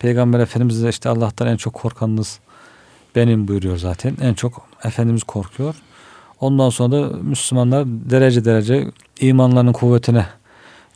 Peygamber 0.00 0.40
Efendimiz 0.40 0.82
de 0.82 0.88
işte 0.88 1.08
Allah'tan 1.08 1.48
en 1.48 1.56
çok 1.56 1.74
korkanınız 1.74 2.40
benim 3.16 3.48
buyuruyor 3.48 3.76
zaten. 3.76 4.16
En 4.20 4.34
çok 4.34 4.68
Efendimiz 4.84 5.22
korkuyor. 5.22 5.74
Ondan 6.40 6.70
sonra 6.70 6.92
da 6.92 7.16
Müslümanlar 7.16 7.86
derece 7.86 8.44
derece 8.44 8.90
imanlarının 9.20 9.72
kuvvetine 9.72 10.26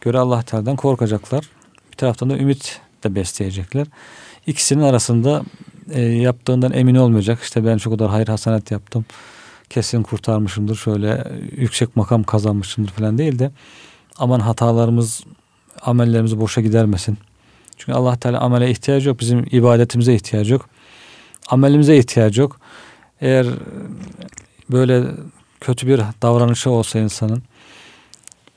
göre 0.01 0.19
Allah 0.19 0.43
Teala'dan 0.43 0.77
korkacaklar. 0.77 1.45
Bir 1.93 1.97
taraftan 1.97 2.31
da 2.31 2.39
ümit 2.39 2.81
de 3.05 3.15
besleyecekler. 3.15 3.87
İkisinin 4.47 4.83
arasında 4.83 5.43
e, 5.91 6.03
yaptığından 6.03 6.73
emin 6.73 6.95
olmayacak. 6.95 7.41
İşte 7.43 7.65
ben 7.65 7.77
şu 7.77 7.91
kadar 7.91 8.11
hayır 8.11 8.29
hasanet 8.29 8.71
yaptım. 8.71 9.05
Kesin 9.71 10.03
kurtarmışımdır. 10.03 10.77
Şöyle 10.77 11.25
yüksek 11.57 11.97
makam 11.97 12.23
kazanmışımdır 12.23 12.93
falan 12.93 13.19
değil 13.19 13.39
de 13.39 13.51
aman 14.19 14.41
hatalarımız 14.41 15.25
amellerimizi 15.83 16.41
boşa 16.41 16.61
gidermesin. 16.61 17.19
Çünkü 17.79 17.93
Allah 17.93 18.17
Teala 18.17 18.41
amele 18.41 18.71
ihtiyacı 18.71 19.09
yok. 19.09 19.21
Bizim 19.21 19.47
ibadetimize 19.51 20.15
ihtiyacı 20.15 20.53
yok. 20.53 20.69
Amelimize 21.49 21.97
ihtiyacı 21.97 22.41
yok. 22.41 22.57
Eğer 23.21 23.47
böyle 24.71 25.03
kötü 25.61 25.87
bir 25.87 26.01
davranışı 26.23 26.71
olsa 26.71 26.99
insanın 26.99 27.43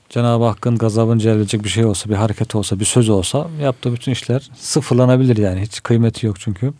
Cenab-ı 0.10 0.46
Hakk'ın 0.46 0.78
gazabını 0.78 1.20
celbedecek 1.20 1.64
bir 1.64 1.70
şey 1.70 1.86
olsa, 1.86 2.10
bir 2.10 2.16
hareket 2.16 2.56
olsa, 2.56 2.80
bir 2.80 2.86
söz 2.86 3.10
olsa 3.10 3.48
yaptığı 3.62 3.94
bütün 3.94 4.12
işler 4.12 4.50
sıfırlanabilir 4.56 5.38
yani. 5.38 5.62
Hiç 5.62 5.84
kıymeti 5.84 6.26
yok 6.26 6.40
çünkü. 6.40 6.74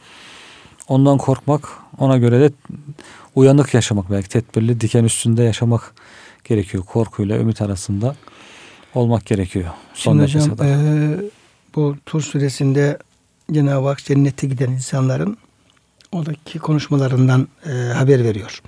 Ondan 0.88 1.18
korkmak, 1.18 1.70
ona 1.98 2.18
göre 2.18 2.40
de 2.40 2.52
uyanık 3.36 3.74
yaşamak 3.74 4.12
belki 4.12 4.30
tedbirli 4.30 4.82
diken 4.82 5.04
üstünde 5.04 5.44
yaşamak 5.44 5.94
gerekiyor. 6.44 6.84
Korkuyla 6.84 7.38
ümit 7.38 7.62
arasında 7.62 8.16
olmak 8.96 9.26
gerekiyor. 9.26 9.70
Son 9.94 10.12
Şimdi 10.12 10.24
hocam 10.24 10.68
e, 10.68 11.18
bu 11.78 11.96
Tur 12.06 12.22
suresinde 12.22 12.98
Cenab-ı 13.52 13.88
Hak 13.88 14.04
cennete 14.04 14.48
giden 14.48 14.72
insanların 14.72 15.38
oradaki 16.12 16.60
konuşmalarından 16.60 17.48
e, 17.66 17.70
haber 17.72 18.24
veriyor. 18.24 18.62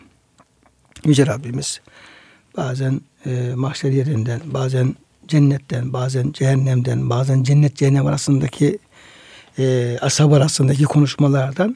Yüce 1.05 1.27
Rabbimiz 1.27 1.81
bazen 2.57 3.01
e, 3.25 3.51
mahşer 3.55 3.91
yerinden, 3.91 4.41
bazen 4.45 4.95
cennetten, 5.27 5.93
bazen 5.93 6.31
cehennemden, 6.31 7.09
bazen 7.09 7.43
cennet 7.43 7.75
cehennem 7.75 8.07
arasındaki 8.07 8.79
e, 9.59 9.97
ashab 10.01 10.31
arasındaki 10.31 10.83
konuşmalardan 10.83 11.75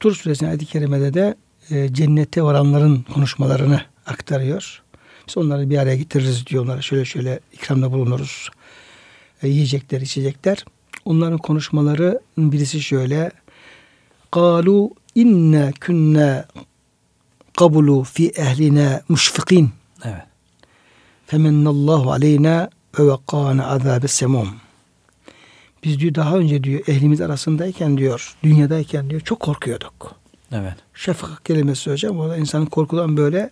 Tur 0.00 0.14
suresinin 0.14 0.50
ayet-i 0.50 0.66
kerimede 0.66 1.14
de 1.14 1.36
e, 1.70 1.94
cennete 1.94 2.42
varanların 2.42 3.06
konuşmalarını 3.14 3.80
aktarıyor. 4.06 4.82
Biz 5.28 5.36
onları 5.36 5.70
bir 5.70 5.78
araya 5.78 5.96
getiririz 5.96 6.46
diyor. 6.46 6.64
Onlara 6.64 6.82
şöyle 6.82 7.04
şöyle 7.04 7.40
ikramda 7.52 7.92
bulunuruz. 7.92 8.50
E, 9.42 9.48
yiyecekler, 9.48 10.00
içecekler. 10.00 10.64
Onların 11.04 11.38
konuşmaları 11.38 12.20
birisi 12.38 12.80
şöyle. 12.80 13.30
Kalu 14.30 14.90
inne 15.14 15.72
künne 15.80 16.44
kabulu 17.58 18.04
fi 18.04 18.28
ehline 18.28 19.02
müşfikin. 19.08 19.70
Evet. 20.04 20.22
Femennallahu 21.26 22.12
aleyna 22.12 22.70
ve 22.98 23.12
vekkâne 23.12 23.62
azâbe 23.62 24.08
semum. 24.08 24.48
Biz 25.84 25.98
diyor 25.98 26.14
daha 26.14 26.36
önce 26.36 26.64
diyor 26.64 26.80
ehlimiz 26.86 27.20
arasındayken 27.20 27.98
diyor, 27.98 28.36
dünyadayken 28.42 29.10
diyor 29.10 29.20
çok 29.20 29.40
korkuyorduk. 29.40 30.14
Evet. 30.52 30.74
Şefak 30.94 31.44
kelimesi 31.44 31.90
hocam 31.90 32.18
orada 32.18 32.36
insanın 32.36 32.66
korkudan 32.66 33.16
böyle 33.16 33.50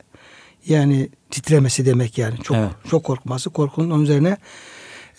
yani 0.66 1.09
titremesi 1.31 1.87
demek 1.87 2.18
yani. 2.18 2.38
Çok 2.42 2.57
evet. 2.57 2.70
çok 2.90 3.05
korkması, 3.05 3.51
korkunun 3.51 4.03
üzerine 4.03 4.37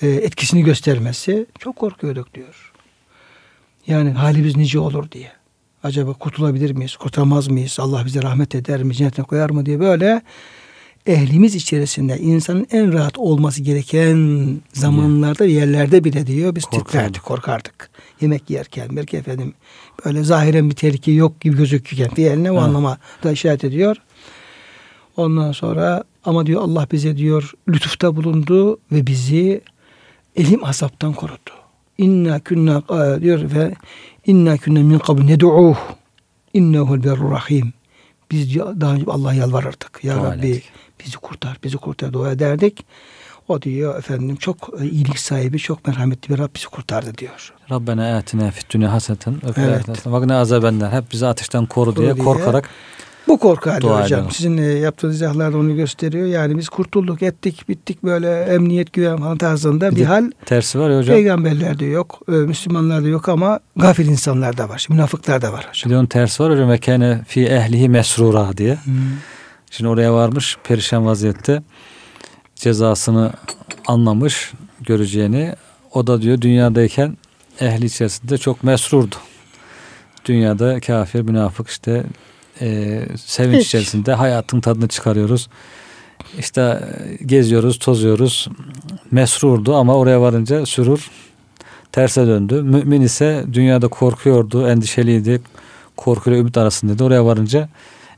etkisini 0.02 0.64
göstermesi. 0.64 1.46
Çok 1.60 1.76
korkuyorduk 1.76 2.34
diyor. 2.34 2.74
Yani 3.88 4.12
halimiz 4.12 4.58
nice 4.58 4.80
olur 4.80 5.12
diye. 5.12 5.32
Acaba 5.84 6.14
kurtulabilir 6.14 6.72
miyiz? 6.72 6.96
Kurtulamaz 6.96 7.48
mıyız? 7.48 7.78
Allah 7.80 8.06
bize 8.06 8.22
rahmet 8.22 8.56
eder 8.56 8.84
mi? 8.84 8.96
Cennetine 8.96 9.26
koyar 9.26 9.50
mı 9.50 9.66
diye 9.66 9.80
böyle 9.80 10.22
ehlimiz 11.06 11.56
içerisinde 11.56 12.18
insanın 12.18 12.68
en 12.72 12.94
rahat 12.94 13.18
olması 13.18 13.62
gereken 13.64 14.50
zamanlarda 14.74 15.46
yerlerde 15.46 16.04
bile 16.04 16.28
diyor 16.28 16.56
biz 16.56 16.66
Korkardık. 16.66 16.88
titrerdik, 16.88 17.24
korkardık. 17.24 17.90
Yemek 18.22 18.50
yerken 18.50 18.88
belki 18.92 19.18
efendim 19.18 19.54
böyle 20.06 20.24
zahiren 20.24 20.70
bir 20.70 20.76
tehlike 20.76 21.12
yok 21.12 21.42
gibi 21.42 21.58
gözükürken 21.58 22.10
diğerine 22.16 22.52
o 22.52 22.58
anlama 22.58 22.98
da 23.24 23.32
işaret 23.32 23.64
ediyor. 23.64 23.96
Ondan 25.18 25.52
sonra 25.52 26.04
ama 26.26 26.46
diyor 26.46 26.62
Allah 26.62 26.88
bize 26.92 27.18
diyor 27.18 27.52
lütufta 27.70 28.16
bulundu 28.16 28.80
ve 28.92 29.08
bizi 29.08 29.62
elim 30.38 30.64
azaptan 30.66 31.14
korudu. 31.14 31.52
İnna 31.98 32.40
kunna 32.40 32.84
e, 32.90 33.22
diyor 33.22 33.52
ve 33.56 33.74
inna 34.26 34.58
kunna 34.58 34.80
min 34.80 35.00
qabl 35.00 35.22
ned'uh 35.22 35.78
innehu'l 36.54 37.04
berrur 37.04 37.32
rahim. 37.32 37.74
Biz 38.32 38.56
daha 38.56 38.94
önce 38.94 39.06
Allah'a 39.08 39.34
yalvarırdık. 39.34 40.00
Ya 40.04 40.16
Dua 40.16 40.24
Rabbi 40.24 40.48
ederdik. 40.48 40.64
bizi 41.06 41.18
kurtar, 41.18 41.58
bizi 41.64 41.78
kurtar 41.78 42.14
dua 42.14 42.32
ederdik. 42.32 42.86
O 43.48 43.62
diyor 43.62 44.00
efendim 44.00 44.36
çok 44.36 44.70
e, 44.82 44.86
iyilik 44.86 45.20
sahibi, 45.20 45.60
çok 45.60 45.88
merhametli 45.88 46.34
bir 46.34 46.40
Rab 46.40 46.50
bizi 46.56 46.66
kurtardı 46.68 47.18
diyor. 47.18 47.54
Rabbena 47.72 48.18
atina 48.18 48.52
fid 48.52 48.66
dünya 48.70 48.94
haseten 48.94 49.36
ve 49.44 49.54
fil 49.54 49.62
Evet. 49.62 50.06
ne 50.28 50.34
azabenler. 50.34 50.92
Hep 50.92 51.12
bizi 51.12 51.28
ateşten 51.28 51.66
koru 51.66 51.96
diye 51.96 52.16
diye. 52.16 52.26
korkarak 52.26 52.70
Bu 53.28 53.38
korku 53.38 53.70
hali 53.70 53.82
Dua 53.82 54.04
hocam. 54.04 54.32
Sizin 54.32 54.58
e, 54.58 54.62
yaptığınız 54.62 55.16
izahlar 55.16 55.54
onu 55.54 55.76
gösteriyor. 55.76 56.28
Yani 56.28 56.58
biz 56.58 56.70
kurtulduk, 56.70 57.22
ettik, 57.22 57.70
bittik 57.70 58.04
böyle 58.04 58.42
emniyet 58.42 58.94
güven 58.94 59.18
falan 59.18 59.38
tarzında 59.38 59.92
Bir 59.92 59.96
bir 59.96 60.06
hal 60.06 60.32
tersi 60.46 60.80
var 60.80 60.90
ya 60.90 60.98
hocam. 60.98 61.16
peygamberlerde 61.16 61.86
yok, 61.86 62.20
e, 62.28 62.32
Müslümanlarda 62.32 63.08
yok 63.08 63.30
ama 63.30 63.60
gafil 63.76 64.08
insanlar 64.08 64.58
da 64.58 64.70
var. 64.70 64.88
Münafıklar 64.90 65.42
da 65.42 65.54
var 65.54 65.68
hocam. 65.70 65.90
Bir 65.90 65.90
de 65.90 65.98
onun 65.98 66.06
tersi 66.06 66.44
var 66.44 66.52
hocam. 66.52 66.70
Ve 66.70 66.78
kene 66.78 67.22
fi 67.28 67.46
ehlihi 67.46 67.90
mesrura 67.90 68.58
diye. 68.58 68.76
Hmm. 68.76 68.94
Şimdi 69.72 69.90
oraya 69.90 70.14
varmış 70.14 70.58
perişan 70.64 71.06
vaziyette 71.06 71.64
cezasını 72.56 73.34
anlamış 73.88 74.52
göreceğini. 74.82 75.56
O 75.94 76.08
da 76.08 76.22
diyor 76.22 76.42
dünyadayken 76.42 77.18
ehli 77.60 77.86
içerisinde 77.86 78.38
çok 78.38 78.64
mesrurdu. 78.64 79.16
Dünyada 80.26 80.80
kafir, 80.80 81.22
münafık 81.22 81.68
işte 81.68 82.04
e, 82.62 83.02
sevinç 83.26 83.60
Hiç. 83.60 83.68
içerisinde 83.68 84.14
hayatın 84.14 84.60
tadını 84.62 84.88
çıkarıyoruz. 84.88 85.50
İşte 86.40 86.62
e, 86.62 87.24
geziyoruz, 87.26 87.80
tozuyoruz. 87.80 88.48
Mesrurdu 89.12 89.76
ama 89.76 89.96
oraya 89.96 90.22
varınca 90.22 90.66
sürur 90.66 91.12
terse 91.92 92.28
döndü. 92.28 92.62
Mümin 92.62 93.02
ise 93.02 93.46
dünyada 93.54 93.88
korkuyordu, 93.88 94.68
endişeliydi. 94.68 95.42
Korkuyla 95.98 96.40
ümit 96.40 96.58
arasındaydı. 96.58 97.04
Oraya 97.04 97.26
varınca 97.26 97.70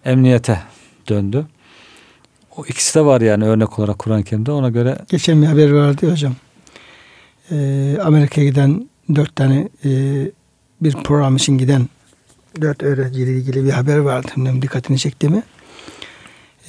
emniyete 0.06 0.60
döndü. 1.10 1.46
O 2.58 2.66
ikisi 2.66 2.96
de 2.96 3.06
var 3.06 3.22
yani 3.22 3.46
örnek 3.46 3.80
olarak 3.80 4.00
Kur'an-ı 4.00 4.24
Kerim'de. 4.24 4.52
Ona 4.52 4.70
göre 4.70 4.98
Geçen 5.10 5.42
bir 5.42 5.48
haber 5.48 5.72
vardı 5.72 6.12
hocam. 6.12 6.36
Ee, 7.52 7.98
Amerika'ya 8.04 8.48
giden 8.48 8.90
dört 9.16 9.36
tane 9.36 9.70
e, 9.86 9.90
bir 10.82 10.94
program 10.94 11.36
için 11.36 11.58
giden 11.58 11.90
dört 12.62 12.84
öğrenciyle 12.84 13.32
ilgili 13.32 13.66
bir 13.66 13.70
haber 13.70 13.98
vardı. 13.98 14.32
Bilmiyorum 14.36 14.62
dikkatini 14.62 15.00
çekti 15.00 15.30
mi? 15.30 15.44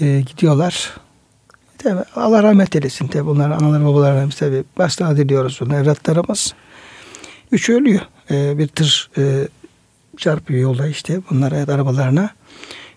Ee, 0.01 0.21
gidiyorlar. 0.27 0.97
Tabii, 1.79 2.05
Allah 2.15 2.43
rahmet 2.43 2.77
eylesin 2.77 3.07
tabi 3.07 3.27
bunlar 3.27 3.51
anaları 3.51 3.85
babalarına 3.85 4.29
biz 4.29 4.35
tabi 4.35 4.65
başta 4.79 5.17
diliyoruz 5.17 5.59
bunu 5.61 5.77
evlatlarımız. 5.77 6.55
Üçü 7.53 7.75
ölüyor. 7.75 8.01
Ee, 8.31 8.59
bir 8.59 8.69
tır 8.69 9.11
e, 9.19 9.49
çarpıyor 10.17 10.61
yolda 10.61 10.87
işte 10.87 11.21
bunlar 11.31 11.53
evet, 11.53 11.69
arabalarına. 11.69 12.31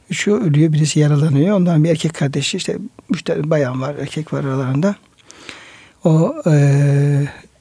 Üçü 0.09 0.31
ölüyor 0.31 0.73
birisi 0.73 0.99
yaralanıyor. 0.99 1.57
Ondan 1.57 1.83
bir 1.83 1.89
erkek 1.89 2.13
kardeşi 2.13 2.57
işte 2.57 2.77
üç 3.09 3.23
tane 3.23 3.49
bayan 3.49 3.81
var 3.81 3.95
erkek 3.95 4.33
var 4.33 4.43
aralarında. 4.43 4.95
O 6.03 6.35
e, 6.45 6.53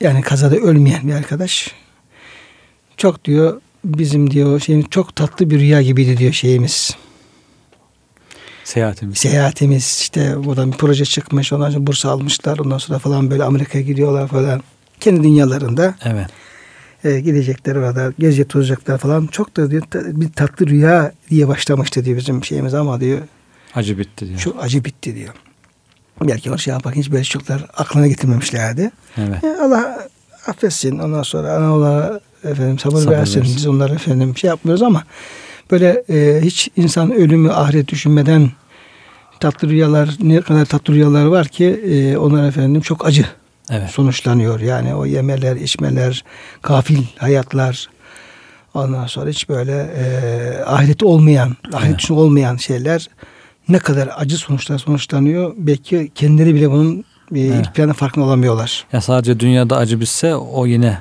yani 0.00 0.22
kazada 0.22 0.56
ölmeyen 0.56 1.08
bir 1.08 1.12
arkadaş. 1.12 1.74
Çok 2.96 3.24
diyor 3.24 3.60
bizim 3.84 4.30
diyor 4.30 4.60
şeyin 4.60 4.82
çok 4.82 5.16
tatlı 5.16 5.50
bir 5.50 5.60
rüya 5.60 5.82
gibiydi 5.82 6.16
diyor 6.18 6.32
şeyimiz. 6.32 6.96
seyahatimiz. 8.64 9.18
Seyahatimiz 9.18 9.98
işte 10.00 10.44
buradan 10.44 10.72
bir 10.72 10.76
proje 10.76 11.04
çıkmış. 11.04 11.52
Ondan 11.52 11.70
sonra 11.70 11.86
burs 11.86 12.04
almışlar. 12.04 12.58
Ondan 12.58 12.78
sonra 12.78 12.98
falan 12.98 13.30
böyle 13.30 13.44
Amerika'ya 13.44 13.84
gidiyorlar 13.84 14.28
falan. 14.28 14.62
Kendi 15.00 15.22
dünyalarında 15.22 15.94
Evet. 16.04 16.26
e, 17.04 17.20
gidecekler 17.20 17.76
orada 17.76 18.12
gezecek 18.18 18.48
tozacaklar 18.48 18.98
falan. 18.98 19.26
Çok 19.26 19.56
da 19.56 19.70
diyor 19.70 19.82
bir 19.94 20.32
tatlı 20.32 20.66
rüya 20.66 21.12
diye 21.30 21.48
başlamıştı 21.48 22.04
diyor 22.04 22.16
bizim 22.18 22.44
şeyimiz 22.44 22.74
ama 22.74 23.00
diyor 23.00 23.18
Acı 23.74 23.98
bitti 23.98 24.28
diyor. 24.28 24.38
çok 24.38 24.62
acı 24.64 24.84
bitti 24.84 25.14
diyor. 25.16 25.34
Belki 26.22 26.50
o 26.50 26.58
şey 26.58 26.72
yaparken 26.74 27.00
hiç 27.00 27.10
böyle 27.12 27.24
çocuklar 27.24 27.66
aklına 27.76 28.06
getirmemişlerdi. 28.06 28.90
Evet. 29.18 29.42
Ya 29.42 29.64
Allah 29.64 30.08
affetsin. 30.46 30.98
Ondan 30.98 31.22
sonra 31.22 31.52
analara 31.52 32.20
efendim 32.44 32.78
sabır, 32.78 33.00
Sabır 33.00 33.12
versin. 33.12 33.40
versin. 33.40 33.56
Biz 33.56 33.66
onlara 33.66 33.94
efendim 33.94 34.36
şey 34.36 34.48
yapmıyoruz 34.48 34.82
ama 34.82 35.02
böyle 35.70 36.04
e, 36.10 36.40
hiç 36.42 36.68
insan 36.76 37.12
ölümü 37.12 37.50
ahiret 37.52 37.88
düşünmeden 37.88 38.50
tatlı 39.40 39.68
rüyalar 39.68 40.10
ne 40.22 40.40
kadar 40.40 40.64
tatlı 40.64 40.94
rüyalar 40.94 41.24
var 41.24 41.48
ki 41.48 41.64
e, 41.66 42.16
onlar 42.16 42.48
efendim 42.48 42.80
çok 42.80 43.06
acı 43.06 43.26
Evet. 43.70 43.90
sonuçlanıyor. 43.90 44.60
Yani 44.60 44.94
o 44.94 45.06
yemeler, 45.06 45.56
içmeler, 45.56 46.24
gafil 46.62 47.02
hayatlar 47.18 47.88
ondan 48.74 49.06
sonra 49.06 49.30
hiç 49.30 49.48
böyle 49.48 49.72
e, 49.96 50.04
ahireti 50.66 51.04
olmayan, 51.04 51.56
ahiret 51.72 51.90
Evet. 52.00 52.10
olmayan 52.10 52.56
şeyler 52.56 53.08
ne 53.68 53.78
kadar 53.78 54.08
acı 54.16 54.36
sonuçlar 54.36 54.78
sonuçlanıyor. 54.78 55.54
Belki 55.56 56.10
kendileri 56.14 56.54
bile 56.54 56.70
bunun 56.70 57.04
e, 57.34 57.40
Evet. 57.40 57.66
ilk 57.66 57.74
planda 57.74 57.92
farkında 57.92 58.24
olamıyorlar. 58.24 58.84
Ya 58.92 59.00
sadece 59.00 59.40
dünyada 59.40 59.76
acı 59.76 60.00
bitse 60.00 60.34
o 60.36 60.66
yine 60.66 60.98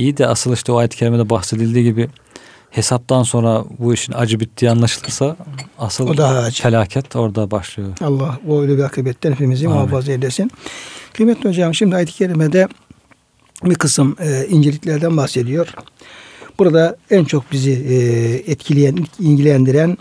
iyi 0.00 0.16
de 0.16 0.26
asıl 0.26 0.52
işte 0.52 0.72
o 0.72 0.76
ayet-i 0.76 0.96
kerimede 0.96 1.30
bahsedildiği 1.30 1.84
gibi 1.84 2.08
hesaptan 2.70 3.22
sonra 3.22 3.64
bu 3.78 3.94
işin 3.94 4.12
acı 4.12 4.40
bittiği 4.40 4.70
anlaşılırsa 4.70 5.36
asıl 5.78 6.08
O 6.08 6.16
daha 6.16 6.38
acı. 6.38 6.62
felaket 6.62 7.16
orada 7.16 7.50
başlıyor. 7.50 7.88
Allah 8.00 8.38
bu 8.44 8.62
öyle 8.62 8.78
bir 8.78 8.82
akıbetten 8.82 9.32
hepimizi 9.32 9.66
Amin. 9.66 9.78
muhafaza 9.78 10.12
eylesin. 10.12 10.50
Kıymetli 11.12 11.48
hocam 11.48 11.74
şimdi 11.74 11.96
ayet-i 11.96 12.12
kerimede 12.12 12.68
bir 13.64 13.74
kısım 13.74 14.16
e, 14.20 14.46
inceliklerden 14.46 15.16
bahsediyor. 15.16 15.74
Burada 16.58 16.96
en 17.10 17.24
çok 17.24 17.52
bizi 17.52 17.70
e, 17.72 17.94
etkileyen, 18.52 18.96
ilgilendiren 19.18 19.98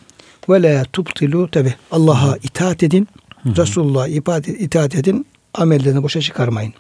ve 0.49 0.61
la 0.61 0.83
tubtilu 0.93 1.51
tabi 1.51 1.73
Allah'a 1.91 2.37
itaat 2.37 2.83
edin, 2.83 3.07
Resulullah'a 3.45 4.07
itaat 4.59 4.95
edin, 4.95 5.25
amellerini 5.53 6.03
boşa 6.03 6.21
çıkarmayın. 6.21 6.73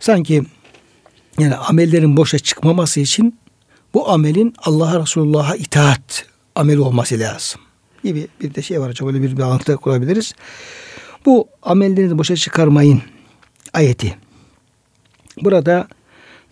Sanki 0.00 0.44
yani 1.38 1.54
amellerin 1.56 2.16
boşa 2.16 2.38
çıkmaması 2.38 3.00
için 3.00 3.38
bu 3.94 4.10
amelin 4.10 4.54
Allah'a 4.58 5.02
Resulullah'a 5.02 5.56
itaat 5.56 6.26
ameli 6.54 6.80
olması 6.80 7.18
lazım. 7.18 7.60
Gibi 8.04 8.28
bir 8.40 8.54
de 8.54 8.62
şey 8.62 8.80
var 8.80 8.88
hocam 8.88 9.08
böyle 9.08 9.22
bir 9.22 9.38
bağlantı 9.38 9.76
kurabiliriz. 9.76 10.32
Bu 11.26 11.48
amellerinizi 11.62 12.18
boşa 12.18 12.36
çıkarmayın 12.36 13.02
ayeti. 13.72 14.16
Burada 15.42 15.88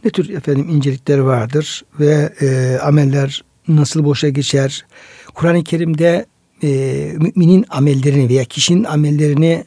ne 0.05 0.11
tür 0.11 0.29
efendim 0.29 0.69
incelikleri 0.69 1.25
vardır 1.25 1.85
ve 2.01 2.33
e, 2.41 2.79
ameller 2.83 3.45
nasıl 3.69 4.05
boşa 4.05 4.29
geçer? 4.29 4.87
Kur'an-ı 5.35 5.65
Kerim'de 5.65 6.27
e, 6.63 6.69
müminin 7.17 7.65
amellerini 7.71 8.29
veya 8.29 8.45
kişinin 8.45 8.85
amellerini 8.85 9.65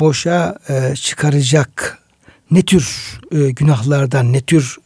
boşa 0.00 0.58
e, 0.68 0.94
çıkaracak 0.94 1.98
ne 2.50 2.62
tür 2.62 3.18
e, 3.32 3.50
günahlardan, 3.50 4.32
ne 4.32 4.40
tür 4.40 4.76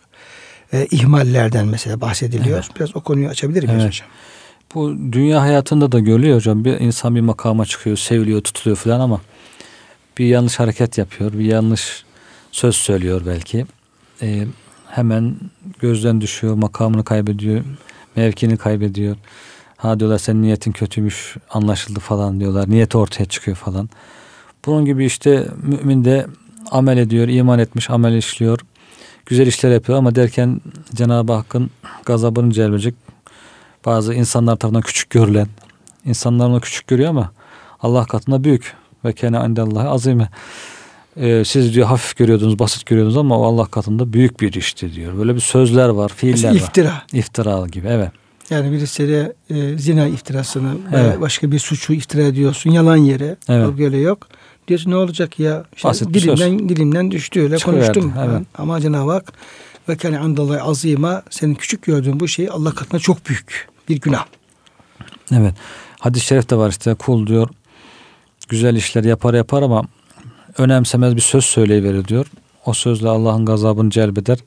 e, 0.73 0.87
ihmallerden 0.91 1.67
mesela 1.67 2.01
bahsediliyor. 2.01 2.59
Evet. 2.59 2.77
Biraz 2.77 2.97
o 2.97 3.01
konuyu 3.01 3.29
açabilir 3.29 3.63
miyiz 3.63 3.83
Evet. 3.83 3.87
hocam? 3.87 4.09
Bu 4.75 5.13
dünya 5.13 5.41
hayatında 5.41 5.93
da 5.93 5.99
görülüyor 5.99 6.37
hocam. 6.37 6.65
Bir 6.65 6.81
insan 6.81 7.15
bir 7.15 7.21
makama 7.21 7.67
çıkıyor, 7.67 7.97
seviliyor, 7.97 8.41
tutuluyor 8.41 8.77
falan 8.77 9.01
ama 9.01 9.21
bir 10.19 10.27
yanlış 10.27 10.61
hareket 10.61 10.99
yapıyor, 10.99 11.33
bir 11.33 11.45
yanlış 11.45 12.05
söz 12.53 12.75
söylüyor 12.77 13.23
belki. 13.27 13.67
Ee, 14.23 14.47
hemen 14.91 15.37
gözden 15.79 16.21
düşüyor, 16.21 16.55
makamını 16.55 17.05
kaybediyor, 17.05 17.65
mevkini 18.17 18.57
kaybediyor. 18.57 19.17
Ha 19.77 20.01
diyorlar 20.01 20.19
senin 20.19 20.43
niyetin 20.43 20.73
kötüymüş, 20.73 21.37
anlaşıldı 21.51 22.01
falan 22.01 22.41
diyorlar. 22.41 22.71
Niyeti 22.71 22.99
ortaya 22.99 23.25
çıkıyor 23.25 23.57
falan. 23.57 23.89
Bunun 24.67 24.85
gibi 24.85 25.05
işte 25.05 25.47
mümin 25.63 26.05
de 26.05 26.27
amel 26.71 26.97
ediyor, 26.99 27.29
iman 27.29 27.59
etmiş, 27.59 27.91
amel 27.91 28.15
işliyor. 28.17 28.59
Güzel 29.27 29.47
işler 29.47 29.71
yapıyor 29.71 29.99
ama 29.99 30.15
derken 30.15 30.61
Cenab-ı 30.95 31.33
Hakk'ın 31.33 31.71
gazabını 32.07 32.53
celbedecek 32.53 32.95
bazı 33.87 34.15
insanlar 34.15 34.57
tarafından 34.57 34.83
küçük 34.83 35.11
görülen 35.11 35.47
insanlar 36.05 36.47
onu 36.49 36.61
küçük 36.61 36.87
görüyor 36.87 37.09
ama 37.11 37.31
Allah 37.81 38.05
katında 38.05 38.45
büyük 38.45 38.75
ve 39.05 39.13
kene 39.13 39.37
indallahi 39.47 39.89
azime. 39.89 40.29
Ee, 41.17 41.43
siz 41.47 41.75
diyor 41.75 41.87
hafif 41.87 42.17
görüyordunuz, 42.17 42.59
basit 42.59 42.87
görüyordunuz 42.87 43.17
ama 43.17 43.39
o 43.39 43.45
Allah 43.45 43.67
katında 43.67 44.13
büyük 44.13 44.41
bir 44.41 44.53
işti 44.53 44.95
diyor. 44.95 45.19
Böyle 45.19 45.35
bir 45.35 45.41
sözler 45.41 45.89
var, 45.89 46.09
fiiller 46.09 46.33
Mesela 46.35 46.55
var. 46.55 46.59
iftira. 46.61 47.03
İftira 47.13 47.67
gibi 47.67 47.89
evet. 47.89 48.11
Yani 48.51 48.73
birisiyle 48.73 49.33
e, 49.51 49.79
zina 49.79 50.07
iftirasını 50.07 50.73
Evet. 50.95 51.21
başka 51.21 51.53
bir 51.53 51.59
suçu 51.59 51.93
iftira 51.93 52.23
ediyorsun 52.23 52.71
yalan 52.71 52.97
yere. 52.97 53.37
Evet. 53.49 53.67
Yok 53.67 53.81
öyle 53.81 53.97
yok. 53.99 54.29
Diyorsun 54.71 54.91
ne 54.91 54.97
olacak 54.97 55.39
ya? 55.39 55.65
İşte 55.77 55.89
Basit 55.89 56.09
bir 56.09 56.23
dilimden 56.23 56.69
dilimden 56.69 57.11
düştü 57.11 57.41
öyle 57.41 57.59
Çıkıverdi, 57.59 58.01
konuştum. 58.01 58.15
evet. 58.25 58.43
Ama 58.59 58.81
Cenab-ı 58.81 59.13
Hak 59.13 59.33
ve 59.89 59.97
kâne 59.97 60.19
andallâhi 60.19 60.63
azîmâ 60.63 61.23
senin 61.31 61.55
küçük 61.55 61.83
gördüğün 61.83 62.21
bu 62.21 62.29
şey 62.29 62.49
Allah 62.53 62.75
katında 62.75 62.99
çok 62.99 63.27
büyük 63.27 63.69
bir 63.89 64.01
günah. 64.01 64.25
Evet. 65.33 65.55
Hadis-i 66.01 66.27
şerifte 66.27 66.57
var 66.57 66.71
işte 66.71 66.95
kul 66.95 67.27
diyor 67.27 67.49
güzel 68.49 68.77
işler 68.77 69.05
yapar 69.05 69.35
yapar 69.35 69.63
ama 69.63 69.85
önemsemez 70.59 71.17
bir 71.17 71.21
söz 71.21 71.45
söyleyiverir 71.45 72.05
diyor. 72.09 72.27
O 72.67 72.73
sözle 72.73 73.09
Allah'ın 73.09 73.47
gazabını 73.47 73.91
celbeder. 73.91 74.39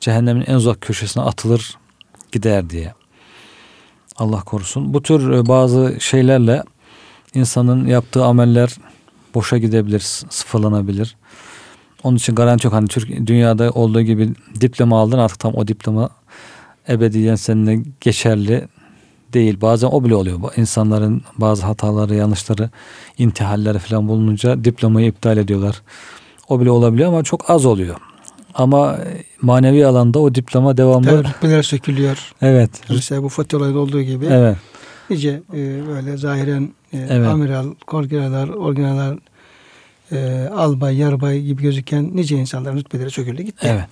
Cehennemin 0.00 0.44
en 0.46 0.54
uzak 0.54 0.80
köşesine 0.80 1.22
atılır 1.22 1.76
gider 2.32 2.70
diye. 2.70 2.94
Allah 4.16 4.40
korusun. 4.40 4.94
Bu 4.94 5.02
tür 5.02 5.30
e, 5.30 5.48
bazı 5.48 5.96
şeylerle 6.00 6.62
insanın 7.34 7.86
yaptığı 7.86 8.24
ameller 8.24 8.70
boşa 9.34 9.58
gidebilir, 9.58 10.00
sıfırlanabilir. 10.30 11.16
Onun 12.02 12.16
için 12.16 12.34
garanti 12.34 12.66
yok. 12.66 12.74
Hani 12.74 12.88
Türk 12.88 13.26
dünyada 13.26 13.70
olduğu 13.70 14.00
gibi 14.02 14.30
diploma 14.60 15.00
aldın 15.00 15.18
artık 15.18 15.38
tam 15.38 15.54
o 15.54 15.68
diploma 15.68 16.10
ebediyen 16.88 17.34
seninle 17.34 17.82
geçerli 18.00 18.68
değil. 19.32 19.60
Bazen 19.60 19.88
o 19.88 20.04
bile 20.04 20.14
oluyor. 20.14 20.40
İnsanların 20.56 21.22
bazı 21.38 21.66
hataları, 21.66 22.14
yanlışları, 22.14 22.70
intihalleri 23.18 23.78
falan 23.78 24.08
bulununca 24.08 24.64
diplomayı 24.64 25.06
iptal 25.06 25.36
ediyorlar. 25.36 25.82
O 26.48 26.60
bile 26.60 26.70
olabiliyor 26.70 27.08
ama 27.08 27.22
çok 27.22 27.50
az 27.50 27.66
oluyor. 27.66 27.96
Ama 28.54 28.98
manevi 29.42 29.86
alanda 29.86 30.18
o 30.18 30.34
diploma 30.34 30.76
devamlı. 30.76 31.24
Rütbeler 31.24 31.62
sökülüyor. 31.62 32.32
Evet. 32.42 32.70
Mesela 32.90 33.22
bu 33.22 33.28
Fatih 33.28 33.58
olayında 33.58 33.78
olduğu 33.78 34.02
gibi. 34.02 34.26
Evet. 34.26 34.56
Nice 35.12 35.42
e, 35.54 35.88
böyle 35.88 36.16
zahiren 36.16 36.62
e, 36.92 36.98
evet. 36.98 37.26
amiral, 37.26 37.66
korgiralar, 37.86 38.48
orginalar, 38.48 39.18
e, 40.12 40.48
albay, 40.56 40.96
yarbay 40.96 41.42
gibi 41.42 41.62
gözüken 41.62 42.10
nice 42.14 42.36
insanların 42.36 42.76
rütbeleri 42.76 43.10
söküldü 43.10 43.42
gitti. 43.42 43.66
Evet. 43.70 43.84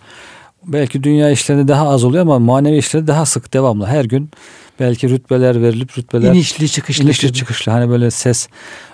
Belki 0.65 1.03
dünya 1.03 1.31
işlerinde 1.31 1.69
daha 1.69 1.89
az 1.89 2.05
oluyor 2.05 2.23
ama 2.23 2.39
manevi 2.39 2.77
işleri 2.77 3.07
daha 3.07 3.27
sık 3.27 3.53
devamlı. 3.53 3.87
Her 3.87 4.05
gün 4.05 4.31
belki 4.81 5.11
rütbeler 5.11 5.63
verilip 5.63 5.99
rütbeler 5.99 6.35
inişli 6.35 6.69
çıkışlı 6.69 7.05
inişli 7.05 7.29
gibi. 7.29 7.39
çıkışlı 7.39 7.73
hani 7.73 7.91
böyle 7.91 8.11
ses 8.11 8.49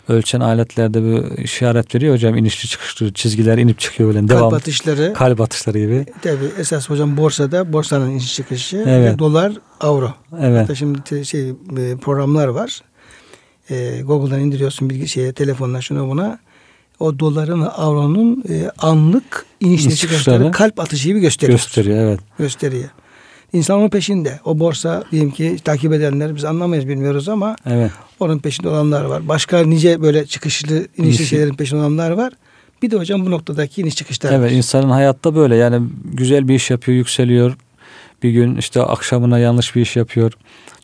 ölçen 0.08 0.40
aletlerde 0.40 1.02
bir 1.02 1.38
işaret 1.38 1.94
veriyor 1.94 2.14
hocam 2.14 2.36
inişli 2.36 2.68
çıkışlı 2.68 3.12
çizgiler 3.12 3.58
inip 3.58 3.78
çıkıyor 3.78 4.14
böyle 4.14 4.28
devam. 4.28 4.40
Kalp 4.40 4.52
atışları. 4.52 5.12
Kalp 5.16 5.40
atışları 5.40 5.78
gibi. 5.78 6.06
Tabi 6.22 6.44
esas 6.58 6.90
hocam 6.90 7.16
borsada 7.16 7.72
borsanın 7.72 8.10
iniş 8.10 8.34
çıkışı 8.34 8.84
evet. 8.86 9.18
dolar 9.18 9.52
avro. 9.80 10.14
Evet. 10.40 10.62
Hatta 10.62 10.74
şimdi 10.74 11.26
şey 11.26 11.48
e, 11.48 11.96
programlar 11.96 12.48
var. 12.48 12.80
Ee, 13.70 14.00
Google'dan 14.02 14.40
indiriyorsun 14.40 14.90
bilgi 14.90 15.08
şeye 15.08 15.32
telefonla 15.32 15.80
şuna 15.80 16.08
buna 16.08 16.38
o 17.00 17.18
doların 17.18 17.62
ve 17.62 17.68
avronun 17.68 18.44
e, 18.48 18.70
anlık 18.78 19.46
inişli 19.60 19.96
çıkışları 19.96 20.50
kalp 20.50 20.80
atışı 20.80 21.08
gibi 21.08 21.20
gösteriyor. 21.20 21.58
Gösteriyor 21.58 21.98
evet. 21.98 22.20
Gösteriyor. 22.38 22.88
İnsan 23.52 23.78
onun 23.78 23.88
peşinde. 23.88 24.40
O 24.44 24.58
borsa 24.58 25.04
diyelim 25.12 25.30
ki 25.30 25.56
takip 25.64 25.92
edenler 25.92 26.36
biz 26.36 26.44
anlamayız 26.44 26.88
bilmiyoruz 26.88 27.28
ama 27.28 27.56
evet. 27.66 27.90
onun 28.20 28.38
peşinde 28.38 28.68
olanlar 28.68 29.04
var. 29.04 29.28
Başka 29.28 29.58
nice 29.58 30.02
böyle 30.02 30.26
çıkışlı 30.26 30.86
inişli 30.96 31.26
şeylerin 31.26 31.54
peşinde 31.54 31.80
olanlar 31.80 32.10
var. 32.10 32.32
Bir 32.82 32.90
de 32.90 32.96
hocam 32.96 33.26
bu 33.26 33.30
noktadaki 33.30 33.80
iniş 33.80 33.96
çıkışlar 33.96 34.32
Evet 34.32 34.50
var. 34.50 34.56
insanın 34.56 34.90
hayatta 34.90 35.34
böyle 35.34 35.56
yani 35.56 35.88
güzel 36.04 36.48
bir 36.48 36.54
iş 36.54 36.70
yapıyor 36.70 36.98
yükseliyor. 36.98 37.56
Bir 38.22 38.30
gün 38.30 38.56
işte 38.56 38.82
akşamına 38.82 39.38
yanlış 39.38 39.76
bir 39.76 39.80
iş 39.80 39.96
yapıyor 39.96 40.32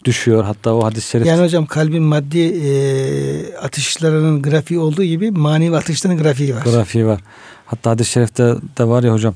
düşüyor. 0.04 0.44
Hatta 0.44 0.74
o 0.74 0.84
hadis-i 0.84 1.10
şerif. 1.10 1.26
Yani 1.26 1.44
hocam 1.44 1.66
kalbin 1.66 2.02
maddi 2.02 2.38
e, 2.38 3.56
atışlarının 3.56 4.42
grafiği 4.42 4.80
olduğu 4.80 5.04
gibi 5.04 5.30
manevi 5.30 5.76
atışların 5.76 6.18
grafiği 6.18 6.54
var. 6.54 6.62
Grafiği 6.64 7.06
var. 7.06 7.20
Hatta 7.66 7.90
hadis-i 7.90 8.10
şerifte 8.10 8.54
de 8.78 8.84
var 8.84 9.02
ya 9.02 9.12
hocam. 9.12 9.34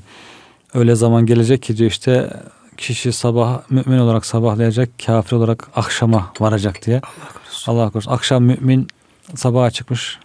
Öyle 0.73 0.95
zaman 0.95 1.25
gelecek 1.25 1.61
ki 1.63 1.77
diyor 1.77 1.91
işte 1.91 2.29
kişi 2.77 3.11
sabah 3.13 3.61
mümin 3.69 3.97
olarak 3.97 4.25
sabahlayacak, 4.25 4.89
kafir 5.05 5.35
olarak 5.35 5.67
akşama 5.75 6.33
varacak 6.39 6.85
diye. 6.85 7.01
Allah 7.03 7.33
korusun. 7.33 7.71
Allah 7.71 7.89
korusun. 7.89 8.11
Akşam 8.11 8.43
mümin 8.43 8.87
sabaha 9.35 9.71
çıkmış 9.71 10.19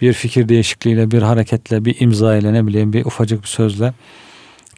bir 0.00 0.12
fikir 0.12 0.48
değişikliğiyle, 0.48 1.10
bir 1.10 1.22
hareketle, 1.22 1.84
bir 1.84 2.00
imza 2.00 2.36
ile 2.36 2.52
ne 2.52 2.66
bileyim 2.66 2.92
bir 2.92 3.04
ufacık 3.04 3.42
bir 3.42 3.48
sözle 3.48 3.94